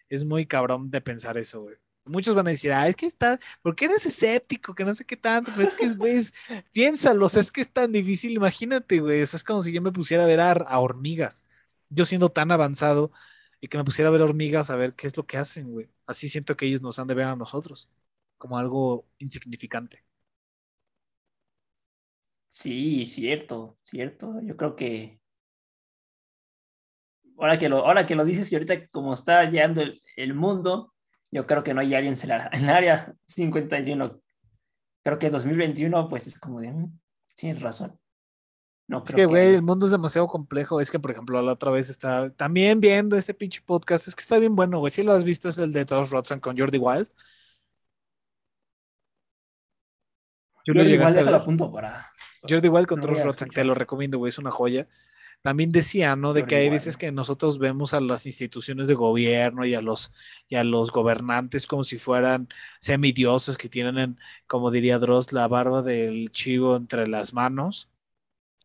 es 0.08 0.24
muy 0.24 0.44
cabrón 0.46 0.90
de 0.90 1.00
pensar 1.00 1.38
eso, 1.38 1.62
güey. 1.62 1.76
Muchos 2.04 2.34
van 2.34 2.48
a 2.48 2.50
decir, 2.50 2.72
ah, 2.72 2.88
es 2.88 2.96
que 2.96 3.06
estás, 3.06 3.38
porque 3.62 3.84
eres 3.84 4.04
escéptico? 4.04 4.74
Que 4.74 4.84
no 4.84 4.92
sé 4.92 5.04
qué 5.04 5.16
tanto, 5.16 5.52
pero 5.54 5.68
es 5.68 5.74
que, 5.74 5.88
güey, 5.90 6.20
piénsalo, 6.72 7.26
o 7.26 7.28
sea, 7.28 7.40
es 7.40 7.52
que 7.52 7.60
es 7.60 7.72
tan 7.72 7.92
difícil, 7.92 8.32
imagínate, 8.32 8.98
güey, 8.98 9.22
o 9.22 9.26
sea, 9.26 9.36
es 9.36 9.44
como 9.44 9.62
si 9.62 9.72
yo 9.72 9.80
me 9.80 9.92
pusiera 9.92 10.24
a 10.24 10.26
ver 10.26 10.40
a 10.40 10.78
hormigas, 10.80 11.44
yo 11.88 12.04
siendo 12.04 12.30
tan 12.30 12.50
avanzado, 12.50 13.12
y 13.62 13.68
que 13.68 13.78
me 13.78 13.84
pusiera 13.84 14.08
a 14.08 14.12
ver 14.12 14.22
hormigas 14.22 14.70
a 14.70 14.76
ver 14.76 14.92
qué 14.94 15.06
es 15.06 15.16
lo 15.16 15.24
que 15.24 15.38
hacen, 15.38 15.70
güey. 15.70 15.88
Así 16.04 16.28
siento 16.28 16.56
que 16.56 16.66
ellos 16.66 16.82
nos 16.82 16.98
han 16.98 17.06
de 17.06 17.14
ver 17.14 17.26
a 17.26 17.36
nosotros 17.36 17.88
como 18.36 18.58
algo 18.58 19.06
insignificante. 19.18 20.04
Sí, 22.48 23.06
cierto, 23.06 23.78
cierto. 23.84 24.40
Yo 24.42 24.56
creo 24.56 24.74
que 24.74 25.20
ahora 27.38 27.56
que 27.56 27.68
lo, 27.68 27.86
ahora 27.86 28.04
que 28.04 28.16
lo 28.16 28.24
dices 28.24 28.50
y 28.50 28.56
ahorita 28.56 28.88
como 28.88 29.14
está 29.14 29.44
llegando 29.48 29.80
el, 30.16 30.34
mundo, 30.34 30.92
yo 31.30 31.46
creo 31.46 31.62
que 31.62 31.72
no 31.72 31.82
hay 31.82 31.94
alguien 31.94 32.14
en, 32.20 32.30
el 32.64 32.68
área 32.68 33.14
51. 33.28 34.20
Creo 35.04 35.18
que 35.20 35.30
2021 35.30 36.08
pues 36.08 36.26
es 36.26 36.38
como 36.40 36.60
de, 36.60 36.72
mm, 36.72 36.98
tienes 37.36 37.62
razón 37.62 38.01
es 38.88 39.14
que, 39.14 39.26
güey, 39.26 39.54
el 39.54 39.62
mundo 39.62 39.86
es 39.86 39.92
demasiado 39.92 40.26
complejo. 40.26 40.80
Es 40.80 40.90
que, 40.90 40.98
por 40.98 41.10
ejemplo, 41.10 41.40
la 41.40 41.52
otra 41.52 41.70
vez 41.70 41.88
está 41.88 42.30
también 42.30 42.80
viendo 42.80 43.16
este 43.16 43.34
pinche 43.34 43.62
podcast. 43.64 44.08
Es 44.08 44.14
que 44.14 44.20
está 44.20 44.38
bien 44.38 44.54
bueno, 44.54 44.78
güey. 44.80 44.90
Si 44.90 45.02
lo 45.02 45.12
has 45.12 45.24
visto, 45.24 45.48
es 45.48 45.58
el 45.58 45.72
de 45.72 45.84
Todos 45.86 46.10
Rodson 46.10 46.40
con 46.40 46.58
Jordi 46.58 46.78
Wild. 46.78 47.08
Jordi 50.66 50.98
Wild, 50.98 51.14
déjalo 51.14 51.36
a 51.36 51.44
punto 51.44 51.72
para. 51.72 52.12
Jordi 52.48 52.68
Wild 52.68 52.86
con 52.86 53.00
Todos 53.00 53.22
Rodson, 53.22 53.48
te 53.48 53.64
lo 53.64 53.74
recomiendo, 53.74 54.18
güey. 54.18 54.30
Es 54.30 54.38
una 54.38 54.50
joya. 54.50 54.88
También 55.42 55.72
decía, 55.72 56.14
¿no? 56.14 56.34
De 56.34 56.46
que 56.46 56.54
hay 56.54 56.70
veces 56.70 56.96
que 56.96 57.10
nosotros 57.10 57.58
vemos 57.58 57.94
a 57.94 58.00
las 58.00 58.26
instituciones 58.26 58.86
de 58.86 58.94
gobierno 58.94 59.64
y 59.64 59.74
a 59.74 59.80
los, 59.80 60.12
y 60.48 60.54
a 60.54 60.62
los 60.62 60.92
gobernantes 60.92 61.66
como 61.66 61.82
si 61.82 61.98
fueran 61.98 62.48
semidioses 62.78 63.56
que 63.56 63.68
tienen, 63.68 64.18
como 64.46 64.70
diría 64.70 65.00
Dross, 65.00 65.32
la 65.32 65.48
barba 65.48 65.82
del 65.82 66.30
chivo 66.30 66.76
entre 66.76 67.08
las 67.08 67.32
manos 67.32 67.91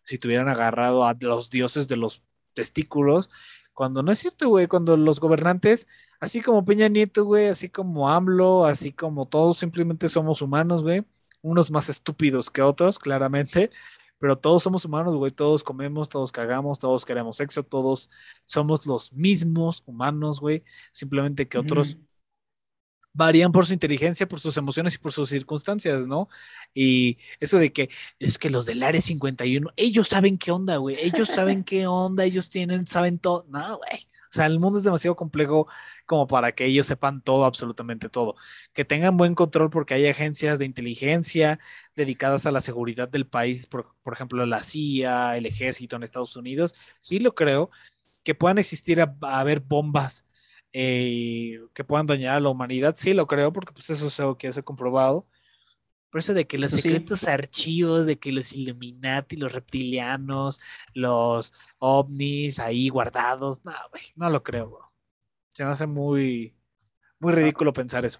si 0.07 0.17
tuvieran 0.17 0.47
agarrado 0.47 1.05
a 1.05 1.15
los 1.19 1.49
dioses 1.49 1.87
de 1.89 1.97
los 1.97 2.23
testículos, 2.53 3.29
cuando 3.73 4.01
no 4.01 4.11
es 4.11 4.19
cierto, 4.19 4.47
güey, 4.47 4.67
cuando 4.67 4.95
los 4.95 5.19
gobernantes, 5.19 5.85
así 6.21 6.41
como 6.41 6.63
Peña 6.63 6.87
Nieto, 6.87 7.25
güey, 7.25 7.47
así 7.47 7.69
como 7.69 8.09
AMLO, 8.09 8.65
así 8.65 8.93
como 8.93 9.27
todos, 9.27 9.57
simplemente 9.57 10.07
somos 10.07 10.41
humanos, 10.41 10.81
güey, 10.81 11.03
unos 11.41 11.69
más 11.69 11.89
estúpidos 11.89 12.49
que 12.49 12.61
otros, 12.61 12.97
claramente, 12.99 13.69
pero 14.17 14.37
todos 14.37 14.63
somos 14.63 14.85
humanos, 14.85 15.13
güey, 15.15 15.31
todos 15.31 15.61
comemos, 15.61 16.07
todos 16.07 16.31
cagamos, 16.31 16.79
todos 16.79 17.05
queremos 17.05 17.35
sexo, 17.37 17.63
todos 17.63 18.09
somos 18.45 18.85
los 18.85 19.11
mismos 19.11 19.83
humanos, 19.85 20.39
güey, 20.39 20.63
simplemente 20.91 21.49
que 21.49 21.57
otros 21.57 21.97
varían 23.17 23.51
por 23.51 23.65
su 23.65 23.73
inteligencia, 23.73 24.27
por 24.27 24.39
sus 24.39 24.55
emociones 24.57 24.95
y 24.95 24.97
por 24.99 25.11
sus 25.11 25.29
circunstancias, 25.29 26.07
¿no? 26.07 26.29
Y 26.73 27.17
eso 27.39 27.57
de 27.57 27.73
que 27.73 27.89
es 28.19 28.37
que 28.37 28.51
los 28.51 28.67
del 28.67 28.83
Área 28.83 29.01
51, 29.01 29.71
ellos 29.75 30.07
saben 30.07 30.37
qué 30.37 30.51
onda, 30.51 30.77
güey, 30.77 30.95
ellos 31.01 31.27
saben 31.29 31.63
qué 31.63 31.87
onda, 31.87 32.25
ellos 32.25 32.49
tienen, 32.49 32.85
saben 32.87 33.17
todo, 33.17 33.45
no, 33.49 33.77
güey. 33.77 34.07
O 34.29 34.33
sea, 34.37 34.45
el 34.45 34.59
mundo 34.59 34.77
es 34.77 34.85
demasiado 34.85 35.15
complejo 35.15 35.67
como 36.05 36.27
para 36.27 36.51
que 36.51 36.65
ellos 36.65 36.85
sepan 36.85 37.21
todo, 37.21 37.45
absolutamente 37.45 38.09
todo. 38.09 38.35
Que 38.73 38.85
tengan 38.85 39.17
buen 39.17 39.33
control 39.35 39.69
porque 39.71 39.95
hay 39.95 40.05
agencias 40.07 40.59
de 40.59 40.65
inteligencia 40.65 41.59
dedicadas 41.95 42.45
a 42.45 42.51
la 42.51 42.61
seguridad 42.61 43.09
del 43.09 43.25
país, 43.25 43.65
por, 43.65 43.95
ejemplo, 44.13 44.45
la 44.45 44.63
CIA, 44.63 45.37
el 45.37 45.45
ejército 45.47 45.95
en 45.95 46.03
Estados 46.03 46.35
Unidos, 46.35 46.75
sí 46.99 47.19
lo 47.19 47.33
creo, 47.33 47.71
que 48.23 48.35
puedan 48.35 48.59
existir 48.59 49.01
a 49.01 49.15
haber 49.21 49.61
bombas 49.61 50.26
eh, 50.79 51.59
que 51.73 51.83
puedan 51.83 52.05
dañar 52.05 52.35
a 52.35 52.39
la 52.39 52.49
humanidad. 52.49 52.93
Sí, 52.99 53.15
lo 53.15 53.25
creo, 53.25 53.51
porque 53.51 53.73
pues 53.73 53.89
eso 53.89 54.07
es 54.07 54.19
algo 54.19 54.37
que 54.37 54.53
se 54.53 54.59
ha 54.59 54.63
comprobado. 54.63 55.27
Pero 56.11 56.19
eso 56.19 56.35
de 56.35 56.45
que 56.45 56.59
los 56.59 56.71
secretos 56.71 57.23
archivos, 57.23 58.05
de 58.05 58.19
que 58.19 58.31
los 58.31 58.53
Illuminati, 58.53 59.37
los 59.37 59.53
reptilianos, 59.53 60.61
los 60.93 61.51
ovnis 61.79 62.59
ahí 62.59 62.89
guardados, 62.89 63.65
no, 63.65 63.71
no 64.15 64.29
lo 64.29 64.43
creo, 64.43 64.93
Se 65.51 65.65
me 65.65 65.71
hace 65.71 65.87
muy, 65.87 66.55
muy 67.19 67.33
ridículo 67.33 67.73
pensar 67.73 68.05
eso. 68.05 68.19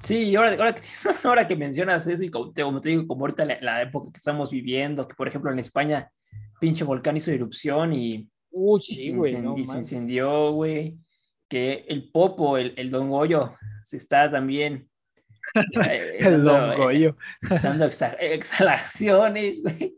Sí, 0.00 0.34
ahora, 0.34 0.52
ahora, 0.52 0.74
que, 0.74 0.80
ahora 1.24 1.46
que 1.46 1.56
mencionas 1.56 2.06
eso 2.06 2.24
y 2.24 2.30
como 2.30 2.52
te, 2.80 2.88
digo, 2.88 3.06
como 3.06 3.24
ahorita 3.24 3.44
la, 3.44 3.60
la, 3.60 3.82
época 3.82 4.12
que 4.12 4.18
estamos 4.18 4.50
viviendo, 4.50 5.06
que 5.06 5.14
por 5.14 5.28
ejemplo 5.28 5.52
en 5.52 5.58
España, 5.58 6.10
pinche 6.58 6.84
volcán 6.84 7.18
hizo 7.18 7.30
erupción 7.30 7.92
y 7.92 8.30
Uy, 8.56 8.80
sí, 8.82 9.10
güey. 9.10 9.36
y 9.56 9.64
se 9.64 9.78
incendió, 9.78 10.52
güey. 10.52 10.96
Que 11.48 11.84
el 11.88 12.08
Popo, 12.10 12.56
el, 12.56 12.72
el 12.76 12.88
Don 12.88 13.10
Goyo, 13.10 13.52
se 13.82 13.96
está 13.96 14.30
también. 14.30 14.88
Eh, 15.88 16.16
el 16.20 16.42
Don 16.42 16.72
eh, 16.72 16.76
Goyo. 16.76 17.16
dando 17.62 17.84
exhalaciones, 17.84 19.62
güey. 19.62 19.94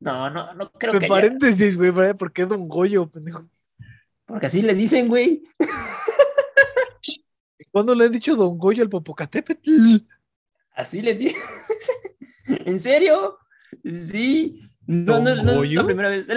No, 0.00 0.30
no, 0.30 0.54
no 0.54 0.72
creo 0.72 0.98
que. 0.98 1.06
paréntesis, 1.06 1.76
güey, 1.76 1.92
¿por 2.14 2.32
qué 2.32 2.46
Don 2.46 2.66
Goyo, 2.66 3.08
pendejo? 3.08 3.46
Porque 4.24 4.46
así 4.46 4.62
le 4.62 4.74
dicen, 4.74 5.08
güey. 5.08 5.42
¿Cuándo 7.70 7.94
le 7.94 8.06
he 8.06 8.08
dicho 8.08 8.34
Don 8.34 8.58
Goyo 8.58 8.82
al 8.82 8.88
Popocatépetl? 8.88 9.98
Así 10.72 11.02
le 11.02 11.14
dicen. 11.14 11.40
¿En 12.46 12.80
serio? 12.80 13.38
Sí. 13.84 14.71
No, 14.84 15.20
no, 15.20 15.36
no, 15.36 15.62
es 15.62 15.72
la 15.72 15.84
primera 15.84 16.08
vez. 16.08 16.28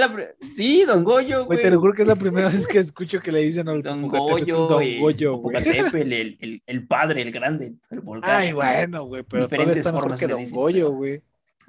Sí, 0.53 0.83
Don 0.85 1.03
Goyo, 1.03 1.45
güey. 1.45 1.61
Te 1.61 1.71
lo 1.71 1.79
juro 1.79 1.93
que 1.93 2.03
es 2.03 2.07
la 2.07 2.15
primera 2.15 2.47
vez 2.49 2.67
que 2.67 2.77
escucho 2.77 3.19
que 3.19 3.31
le 3.31 3.39
dicen 3.39 3.67
al 3.67 3.81
Don 3.81 4.07
Goyo, 4.07 4.67
Don 4.67 4.99
Goyo, 4.99 5.35
güey. 5.37 5.57
El, 5.57 6.13
el, 6.39 6.63
el, 6.65 6.87
padre, 6.87 7.23
el 7.23 7.31
grande, 7.31 7.73
el 7.89 8.01
volcán. 8.01 8.41
Ay, 8.41 8.53
bueno, 8.53 9.05
güey, 9.05 9.23
pero 9.23 9.47
todavía 9.47 9.73
está 9.73 9.91
mejor 9.91 10.17
que 10.17 10.27
Don 10.27 10.45
Goyo, 10.51 10.91
güey. 10.91 11.21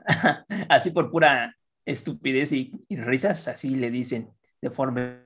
así 0.69 0.91
por 0.91 1.11
pura 1.11 1.57
estupidez 1.87 2.53
y, 2.53 2.73
y, 2.89 2.97
risas, 2.97 3.49
así 3.49 3.75
le 3.75 3.91
dicen 3.91 4.31
de 4.61 4.71
forma. 4.71 5.23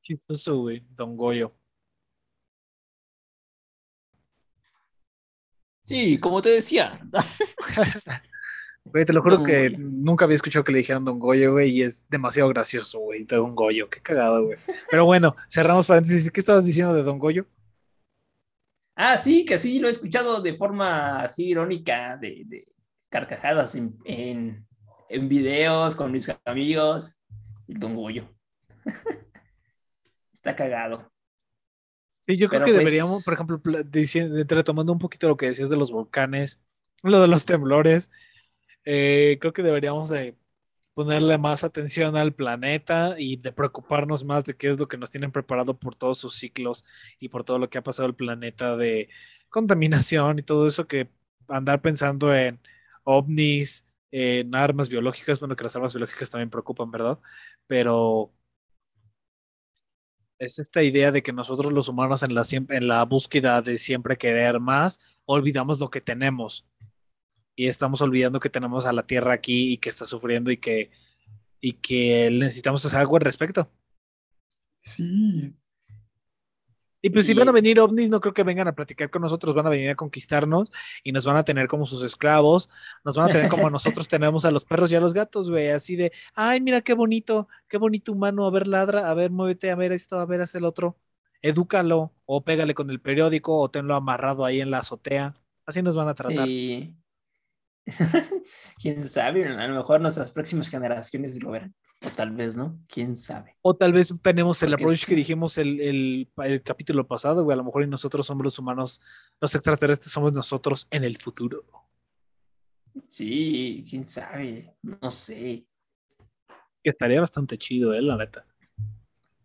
Chistoso, 0.00 0.62
güey, 0.62 0.82
Don 0.96 1.16
Goyo. 1.16 1.59
Sí, 5.90 6.20
como 6.20 6.40
te 6.40 6.50
decía. 6.50 7.00
Güey, 8.84 9.04
te 9.04 9.12
lo 9.12 9.22
juro 9.22 9.42
que 9.42 9.70
nunca 9.76 10.24
había 10.24 10.36
escuchado 10.36 10.64
que 10.64 10.70
le 10.70 10.78
dijeran 10.78 11.04
Don 11.04 11.18
Goyo, 11.18 11.50
güey, 11.50 11.70
y 11.70 11.82
es 11.82 12.08
demasiado 12.08 12.48
gracioso, 12.48 13.00
güey, 13.00 13.24
Don 13.24 13.56
Goyo, 13.56 13.90
qué 13.90 14.00
cagado, 14.00 14.46
güey. 14.46 14.56
Pero 14.88 15.04
bueno, 15.04 15.34
cerramos 15.48 15.88
paréntesis. 15.88 16.30
¿Qué 16.30 16.38
estabas 16.38 16.64
diciendo 16.64 16.94
de 16.94 17.02
Don 17.02 17.18
Goyo? 17.18 17.44
Ah, 18.94 19.18
sí, 19.18 19.44
que 19.44 19.58
sí, 19.58 19.80
lo 19.80 19.88
he 19.88 19.90
escuchado 19.90 20.40
de 20.40 20.54
forma 20.54 21.22
así 21.22 21.46
irónica, 21.46 22.16
de, 22.16 22.68
carcajadas 23.08 23.74
en, 23.74 23.98
en, 24.04 25.28
videos 25.28 25.96
con 25.96 26.12
mis 26.12 26.32
amigos. 26.44 27.20
El 27.66 27.80
Don 27.80 27.96
Goyo. 27.96 28.28
Está 30.32 30.54
cagado 30.54 31.10
yo 32.36 32.48
creo 32.48 32.62
que 32.62 32.72
pues 32.72 32.78
deberíamos, 32.78 33.22
por 33.24 33.34
ejemplo, 33.34 33.60
retomando 34.48 34.92
un 34.92 34.98
poquito 34.98 35.28
lo 35.28 35.36
que 35.36 35.46
decías 35.46 35.70
de 35.70 35.76
los 35.76 35.92
volcanes, 35.92 36.60
lo 37.02 37.20
de 37.20 37.28
los 37.28 37.44
temblores, 37.44 38.10
eh, 38.84 39.38
creo 39.40 39.52
que 39.52 39.62
deberíamos 39.62 40.08
de 40.10 40.36
ponerle 40.94 41.38
más 41.38 41.64
atención 41.64 42.16
al 42.16 42.34
planeta 42.34 43.16
y 43.18 43.36
de 43.36 43.52
preocuparnos 43.52 44.24
más 44.24 44.44
de 44.44 44.54
qué 44.56 44.70
es 44.70 44.78
lo 44.78 44.88
que 44.88 44.98
nos 44.98 45.10
tienen 45.10 45.32
preparado 45.32 45.78
por 45.78 45.94
todos 45.94 46.18
sus 46.18 46.36
ciclos 46.36 46.84
y 47.18 47.28
por 47.30 47.44
todo 47.44 47.58
lo 47.58 47.70
que 47.70 47.78
ha 47.78 47.82
pasado 47.82 48.08
el 48.08 48.14
planeta 48.14 48.76
de 48.76 49.08
contaminación 49.48 50.38
y 50.38 50.42
todo 50.42 50.68
eso 50.68 50.86
que 50.86 51.08
andar 51.48 51.80
pensando 51.82 52.34
en 52.34 52.60
ovnis 53.04 53.86
en 54.12 54.54
armas 54.54 54.88
biológicas, 54.88 55.38
bueno, 55.40 55.56
que 55.56 55.64
las 55.64 55.76
armas 55.76 55.94
biológicas 55.94 56.30
también 56.30 56.50
preocupan, 56.50 56.90
¿verdad? 56.90 57.18
Pero 57.66 58.32
es 60.40 60.58
esta 60.58 60.82
idea 60.82 61.12
de 61.12 61.22
que 61.22 61.34
nosotros 61.34 61.72
los 61.72 61.88
humanos 61.88 62.22
en 62.22 62.34
la, 62.34 62.44
en 62.50 62.88
la 62.88 63.04
búsqueda 63.04 63.60
de 63.60 63.78
siempre 63.78 64.16
querer 64.16 64.58
más, 64.58 64.98
olvidamos 65.26 65.78
lo 65.78 65.90
que 65.90 66.00
tenemos. 66.00 66.66
Y 67.54 67.68
estamos 67.68 68.00
olvidando 68.00 68.40
que 68.40 68.48
tenemos 68.48 68.86
a 68.86 68.92
la 68.92 69.06
Tierra 69.06 69.34
aquí 69.34 69.72
y 69.74 69.76
que 69.76 69.90
está 69.90 70.06
sufriendo 70.06 70.50
y 70.50 70.56
que, 70.56 70.90
y 71.60 71.74
que 71.74 72.30
necesitamos 72.32 72.84
hacer 72.84 72.98
algo 73.00 73.16
al 73.16 73.22
respecto. 73.22 73.70
Sí, 74.82 75.54
y 77.02 77.10
pues 77.10 77.26
si 77.26 77.34
van 77.34 77.48
a 77.48 77.52
venir 77.52 77.80
ovnis, 77.80 78.10
no 78.10 78.20
creo 78.20 78.34
que 78.34 78.42
vengan 78.42 78.68
a 78.68 78.74
platicar 78.74 79.10
con 79.10 79.22
nosotros, 79.22 79.54
van 79.54 79.66
a 79.66 79.70
venir 79.70 79.90
a 79.90 79.94
conquistarnos 79.94 80.70
y 81.02 81.12
nos 81.12 81.24
van 81.24 81.36
a 81.36 81.42
tener 81.42 81.66
como 81.66 81.86
sus 81.86 82.02
esclavos, 82.02 82.68
nos 83.04 83.16
van 83.16 83.30
a 83.30 83.32
tener 83.32 83.48
como 83.48 83.70
nosotros 83.70 84.08
tenemos 84.08 84.44
a 84.44 84.50
los 84.50 84.64
perros 84.64 84.92
y 84.92 84.96
a 84.96 85.00
los 85.00 85.14
gatos, 85.14 85.50
güey, 85.50 85.68
así 85.68 85.96
de, 85.96 86.12
ay, 86.34 86.60
mira 86.60 86.82
qué 86.82 86.92
bonito, 86.92 87.48
qué 87.68 87.78
bonito 87.78 88.12
humano, 88.12 88.46
a 88.46 88.50
ver, 88.50 88.66
ladra, 88.66 89.10
a 89.10 89.14
ver, 89.14 89.30
muévete, 89.30 89.70
a 89.70 89.76
ver 89.76 89.92
esto, 89.92 90.18
a 90.18 90.26
ver, 90.26 90.42
haz 90.42 90.54
el 90.54 90.64
otro, 90.64 90.98
edúcalo, 91.40 92.12
o 92.26 92.44
pégale 92.44 92.74
con 92.74 92.90
el 92.90 93.00
periódico, 93.00 93.58
o 93.58 93.70
tenlo 93.70 93.94
amarrado 93.94 94.44
ahí 94.44 94.60
en 94.60 94.70
la 94.70 94.78
azotea, 94.78 95.36
así 95.64 95.82
nos 95.82 95.96
van 95.96 96.08
a 96.08 96.14
tratar. 96.14 96.46
Y... 96.46 96.94
Quién 98.80 99.08
sabe, 99.08 99.46
a 99.46 99.66
lo 99.66 99.74
mejor 99.74 100.00
nuestras 100.00 100.30
próximas 100.30 100.68
generaciones 100.68 101.42
lo 101.42 101.50
verán. 101.50 101.74
O 102.02 102.08
tal 102.10 102.30
vez, 102.30 102.56
¿no? 102.56 102.78
¿Quién 102.88 103.14
sabe? 103.14 103.56
O 103.60 103.76
tal 103.76 103.92
vez 103.92 104.12
tenemos 104.22 104.62
el 104.62 104.72
approach 104.72 105.04
que 105.04 105.14
dijimos 105.14 105.58
el, 105.58 105.80
el, 106.38 106.62
capítulo 106.62 107.06
pasado, 107.06 107.44
güey. 107.44 107.54
A 107.54 107.58
lo 107.58 107.64
mejor 107.64 107.82
y 107.82 107.86
nosotros 107.86 108.26
somos 108.26 108.42
los 108.42 108.58
humanos, 108.58 109.02
los 109.38 109.54
extraterrestres 109.54 110.10
somos 110.10 110.32
nosotros 110.32 110.86
en 110.90 111.04
el 111.04 111.18
futuro. 111.18 111.62
Sí, 113.06 113.84
quién 113.88 114.06
sabe. 114.06 114.74
No 114.82 115.10
sé. 115.10 115.66
Estaría 116.82 117.20
bastante 117.20 117.58
chido, 117.58 117.92
¿eh? 117.92 118.00
La 118.00 118.16
neta. 118.16 118.46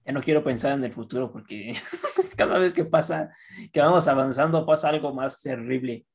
Ya 0.05 0.13
no 0.13 0.21
quiero 0.21 0.43
pensar 0.43 0.73
en 0.73 0.83
el 0.85 0.93
futuro 0.93 1.31
porque 1.31 1.73
cada 2.37 2.57
vez 2.57 2.73
que 2.73 2.85
pasa, 2.85 3.35
que 3.73 3.81
vamos 3.81 4.07
avanzando, 4.07 4.65
pasa 4.65 4.89
algo 4.89 5.13
más 5.13 5.41
terrible. 5.41 6.05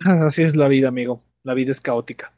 Así 0.00 0.42
es 0.42 0.56
la 0.56 0.68
vida, 0.68 0.88
amigo. 0.88 1.24
La 1.42 1.52
vida 1.52 1.72
es 1.72 1.80
caótica. 1.80 2.32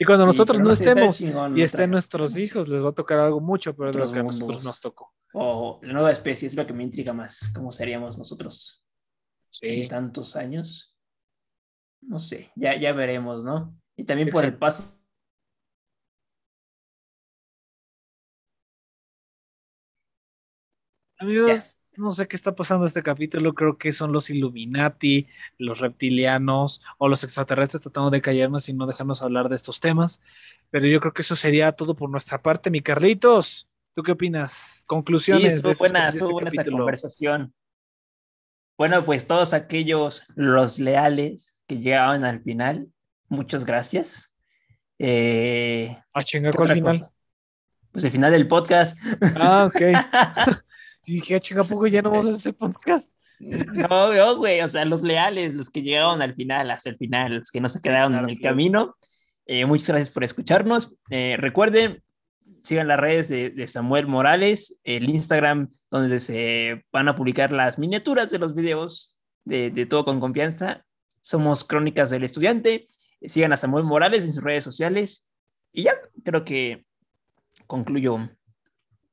Y 0.00 0.04
cuando 0.04 0.26
nosotros 0.26 0.60
no 0.60 0.70
estemos 0.70 1.20
y 1.20 1.62
estén 1.62 1.90
nuestros 1.90 2.36
hijos, 2.36 2.68
les 2.68 2.84
va 2.84 2.90
a 2.90 2.92
tocar 2.92 3.18
algo 3.18 3.40
mucho 3.40 3.74
pero 3.74 3.90
de 3.90 3.98
lo 3.98 4.12
que 4.12 4.20
a 4.20 4.22
nosotros 4.22 4.62
nos 4.64 4.80
tocó. 4.80 5.12
O 5.32 5.80
la 5.82 5.92
nueva 5.92 6.12
especie 6.12 6.46
es 6.46 6.54
lo 6.54 6.66
que 6.66 6.72
me 6.72 6.84
intriga 6.84 7.12
más. 7.12 7.50
¿Cómo 7.52 7.72
seríamos 7.72 8.16
nosotros 8.16 8.84
en 9.60 9.88
tantos 9.88 10.36
años? 10.36 10.96
No 12.00 12.20
sé, 12.20 12.52
ya, 12.54 12.78
ya 12.78 12.92
veremos, 12.92 13.42
¿no? 13.42 13.76
Y 13.96 14.04
también 14.04 14.30
por 14.30 14.44
el 14.44 14.56
paso. 14.56 14.94
Amigos, 21.18 21.77
no 21.98 22.10
sé 22.12 22.28
qué 22.28 22.36
está 22.36 22.54
pasando 22.54 22.86
este 22.86 23.02
capítulo, 23.02 23.54
creo 23.54 23.76
que 23.76 23.92
son 23.92 24.12
los 24.12 24.30
Illuminati, 24.30 25.26
los 25.58 25.80
reptilianos 25.80 26.80
o 26.96 27.08
los 27.08 27.24
extraterrestres 27.24 27.82
tratando 27.82 28.10
de 28.10 28.22
callarnos 28.22 28.68
y 28.68 28.72
no 28.72 28.86
dejarnos 28.86 29.22
hablar 29.22 29.48
de 29.48 29.56
estos 29.56 29.80
temas. 29.80 30.20
Pero 30.70 30.86
yo 30.86 31.00
creo 31.00 31.12
que 31.12 31.22
eso 31.22 31.36
sería 31.36 31.72
todo 31.72 31.94
por 31.94 32.10
nuestra 32.10 32.40
parte, 32.40 32.70
mi 32.70 32.80
Carlitos. 32.80 33.68
¿Tú 33.94 34.02
qué 34.02 34.12
opinas? 34.12 34.84
Conclusiones. 34.86 35.50
Sí, 35.50 35.56
estuvo 35.56 35.74
buena, 35.74 36.08
estuvo 36.08 36.30
buena 36.30 36.48
esta 36.48 36.64
conversación. 36.64 37.52
Bueno, 38.76 39.04
pues 39.04 39.26
todos 39.26 39.54
aquellos, 39.54 40.24
los 40.36 40.78
leales 40.78 41.60
que 41.66 41.78
llegaban 41.78 42.24
al 42.24 42.40
final, 42.40 42.86
muchas 43.28 43.64
gracias. 43.64 44.32
Eh, 45.00 45.98
ah, 46.12 46.22
chinga, 46.22 46.52
¿cuál 46.52 46.74
final? 46.74 47.10
Pues 47.90 48.04
el 48.04 48.12
final 48.12 48.30
del 48.30 48.46
podcast. 48.46 48.96
Ah, 49.36 49.68
ok. 49.68 50.60
Y 51.08 51.14
dije, 51.14 51.36
ah, 51.36 51.40
chinga, 51.40 51.64
poco 51.64 51.86
ya 51.86 52.02
no 52.02 52.10
vamos 52.10 52.26
a 52.26 52.36
hacer 52.36 52.54
podcast? 52.54 53.08
No, 53.40 54.12
no, 54.12 54.36
güey, 54.36 54.60
o 54.60 54.68
sea, 54.68 54.84
los 54.84 55.00
leales, 55.00 55.54
los 55.54 55.70
que 55.70 55.80
llegaron 55.80 56.20
al 56.20 56.34
final, 56.34 56.70
hasta 56.70 56.90
el 56.90 56.98
final, 56.98 57.38
los 57.38 57.50
que 57.50 57.62
no 57.62 57.70
se 57.70 57.80
quedaron 57.80 58.14
en 58.14 58.28
el 58.28 58.38
camino. 58.40 58.94
Eh, 59.46 59.64
muchas 59.64 59.88
gracias 59.88 60.10
por 60.10 60.22
escucharnos. 60.22 60.98
Eh, 61.08 61.36
recuerden, 61.38 62.02
sigan 62.62 62.88
las 62.88 63.00
redes 63.00 63.30
de, 63.30 63.66
Samuel 63.66 64.06
Morales, 64.06 64.76
el 64.84 65.08
Instagram, 65.08 65.70
donde 65.90 66.18
se 66.20 66.84
van 66.92 67.08
a 67.08 67.16
publicar 67.16 67.52
las 67.52 67.78
miniaturas 67.78 68.30
de 68.30 68.38
los 68.38 68.54
videos 68.54 69.18
de, 69.46 69.70
de 69.70 69.86
todo 69.86 70.04
con 70.04 70.20
confianza. 70.20 70.84
Somos 71.22 71.64
Crónicas 71.64 72.10
del 72.10 72.24
Estudiante. 72.24 72.86
Sigan 73.22 73.54
a 73.54 73.56
Samuel 73.56 73.84
Morales 73.84 74.26
en 74.26 74.34
sus 74.34 74.44
redes 74.44 74.62
sociales. 74.62 75.26
Y 75.72 75.84
ya, 75.84 75.94
creo 76.22 76.44
que 76.44 76.84
concluyo, 77.66 78.28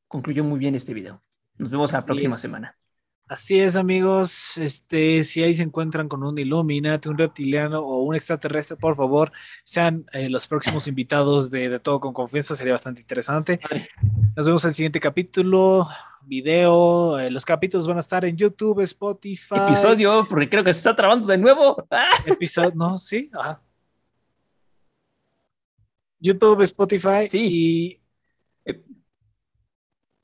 concluyo 0.10 0.43
muy 0.43 0.60
bien 0.60 0.76
este 0.76 0.93
video. 0.93 1.24
Nos 1.58 1.70
vemos 1.70 1.91
la 1.91 2.03
próxima 2.03 2.38
semana. 2.38 2.78
Así 3.28 3.60
es, 3.60 3.76
amigos. 3.76 4.56
Este, 4.56 5.24
si 5.24 5.41
ahí 5.41 5.56
se 5.56 5.64
encuentran 5.64 6.08
con 6.08 6.22
un 6.24 6.38
Illuminati, 6.38 7.10
un 7.10 7.18
reptiliano 7.18 7.80
o 7.80 8.03
un 8.03 8.14
extraterrestre, 8.14 8.78
por 8.78 8.95
favor, 8.95 9.32
sean 9.64 10.06
eh, 10.14 10.30
los 10.30 10.47
próximos 10.47 10.88
invitados 10.88 11.49
de, 11.49 11.80
Todo 11.80 11.99
con 11.99 12.14
Confianza. 12.14 12.56
Sería 12.56 12.74
bastante 12.74 13.01
interesante. 13.01 13.60
Nos 14.36 14.45
vemos 14.45 14.64
en 14.64 14.68
el 14.68 14.76
siguiente 14.76 14.99
capítulo, 14.99 15.89
video. 16.28 17.18
Eh, 17.18 17.32
los 17.32 17.43
capítulos 17.45 17.88
van 17.88 17.97
a 17.97 18.01
estar 18.01 18.24
en 18.26 18.38
YouTube, 18.38 18.82
Spotify. 18.82 19.56
Episodio, 19.70 20.28
porque 20.30 20.47
creo 20.47 20.64
que 20.64 20.74
se 20.74 20.80
está 20.80 20.95
trabando 20.95 21.28
de 21.28 21.39
nuevo. 21.39 21.84
Episodio, 22.28 22.74
no, 22.76 22.99
sí. 22.99 23.32
YouTube, 26.20 26.62
Spotify 26.62 27.28
sí. 27.28 27.39
y 27.41 28.05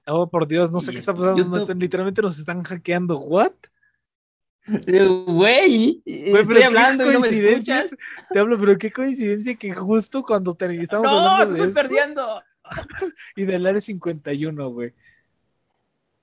Oh, 0.08 0.30
por 0.30 0.48
Dios, 0.48 0.72
no 0.72 0.80
sé 0.80 0.92
qué 0.92 0.98
está 0.98 1.14
pasando. 1.14 1.74
literalmente 1.76 2.22
nos 2.22 2.40
están 2.40 2.64
hackeando. 2.64 3.20
¿What? 3.20 3.54
Güey, 4.68 6.02
estoy 6.06 6.62
hablando 6.62 7.10
y 7.10 7.14
no 7.14 7.20
me 7.20 7.30
escuchas. 7.30 7.96
Te 8.30 8.40
hablo, 8.40 8.60
pero 8.60 8.78
qué 8.78 8.92
coincidencia 8.92 9.56
que 9.56 9.74
justo 9.74 10.24
cuando 10.24 10.56
te 10.56 10.66
estamos 10.82 11.12
no, 11.12 11.20
hablando 11.20 11.54
de 11.54 11.68
estoy 11.68 11.74
perdiendo. 11.74 12.44
y 13.36 13.46
del 13.46 13.66
área 13.66 13.82
51, 13.82 14.70
güey. 14.70 14.94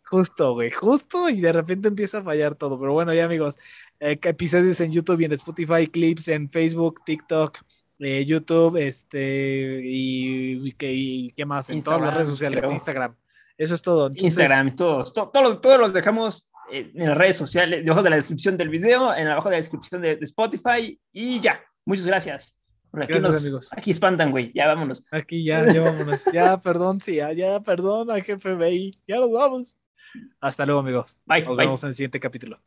Justo, 0.05 0.55
güey, 0.55 0.71
justo 0.71 1.29
y 1.29 1.41
de 1.41 1.53
repente 1.53 1.89
empieza 1.89 2.19
a 2.19 2.23
fallar 2.23 2.55
todo. 2.55 2.79
Pero 2.81 2.95
bueno, 2.95 3.13
ya 3.13 3.27
amigos, 3.27 3.59
eh, 4.01 4.19
episodios 4.23 4.81
en 4.81 4.93
YouTube 4.93 5.21
y 5.21 5.25
en 5.27 5.33
Spotify, 5.33 5.87
clips 5.87 6.29
en 6.29 6.49
Facebook, 6.49 7.03
TikTok, 7.05 7.59
eh, 7.99 8.25
YouTube, 8.25 8.77
este, 8.77 9.83
y, 9.85 10.73
qué 10.73 11.45
más, 11.45 11.69
en 11.69 11.83
todas 11.83 12.01
las 12.01 12.15
redes 12.15 12.29
sociales, 12.29 12.65
Instagram. 12.71 13.15
Eso 13.59 13.75
es 13.75 13.83
todo. 13.83 14.11
Instagram, 14.15 14.77
todos, 14.77 15.13
todos, 15.13 15.61
todos 15.61 15.79
los 15.79 15.93
dejamos 15.93 16.53
en 16.71 16.93
las 16.95 17.17
redes 17.17 17.37
sociales, 17.37 17.85
debajo 17.85 18.03
de 18.03 18.11
la 18.11 18.17
descripción 18.17 18.57
del 18.57 18.69
video, 18.69 19.15
en 19.15 19.27
abajo 19.27 19.49
de 19.49 19.57
la 19.57 19.61
descripción 19.61 20.01
de, 20.01 20.19
Spotify 20.23 20.99
y 21.13 21.41
ya. 21.41 21.61
Muchas 21.85 22.07
gracias. 22.07 22.57
aquí, 22.93 23.13
gracias, 23.13 23.43
amigos. 23.43 23.71
aquí 23.73 23.91
espantan, 23.91 24.31
güey. 24.31 24.53
Ya 24.55 24.67
vámonos. 24.69 25.05
Aquí 25.11 25.43
ya, 25.43 25.71
ya 25.73 25.83
vámonos. 25.83 26.25
ya, 26.33 26.57
perdón, 26.63 27.01
sí, 27.01 27.17
ya, 27.17 27.33
ya, 27.33 27.61
perdón, 27.61 28.09
jefe 28.23 28.55
FBI. 28.55 28.93
Ya 29.07 29.17
nos 29.17 29.33
vamos. 29.33 29.75
Hasta 30.41 30.65
luego, 30.65 30.81
amigos. 30.81 31.17
Bye. 31.27 31.43
Nos 31.43 31.57
vemos 31.57 31.83
en 31.83 31.89
el 31.89 31.95
siguiente 31.95 32.21
capítulo. 32.21 32.61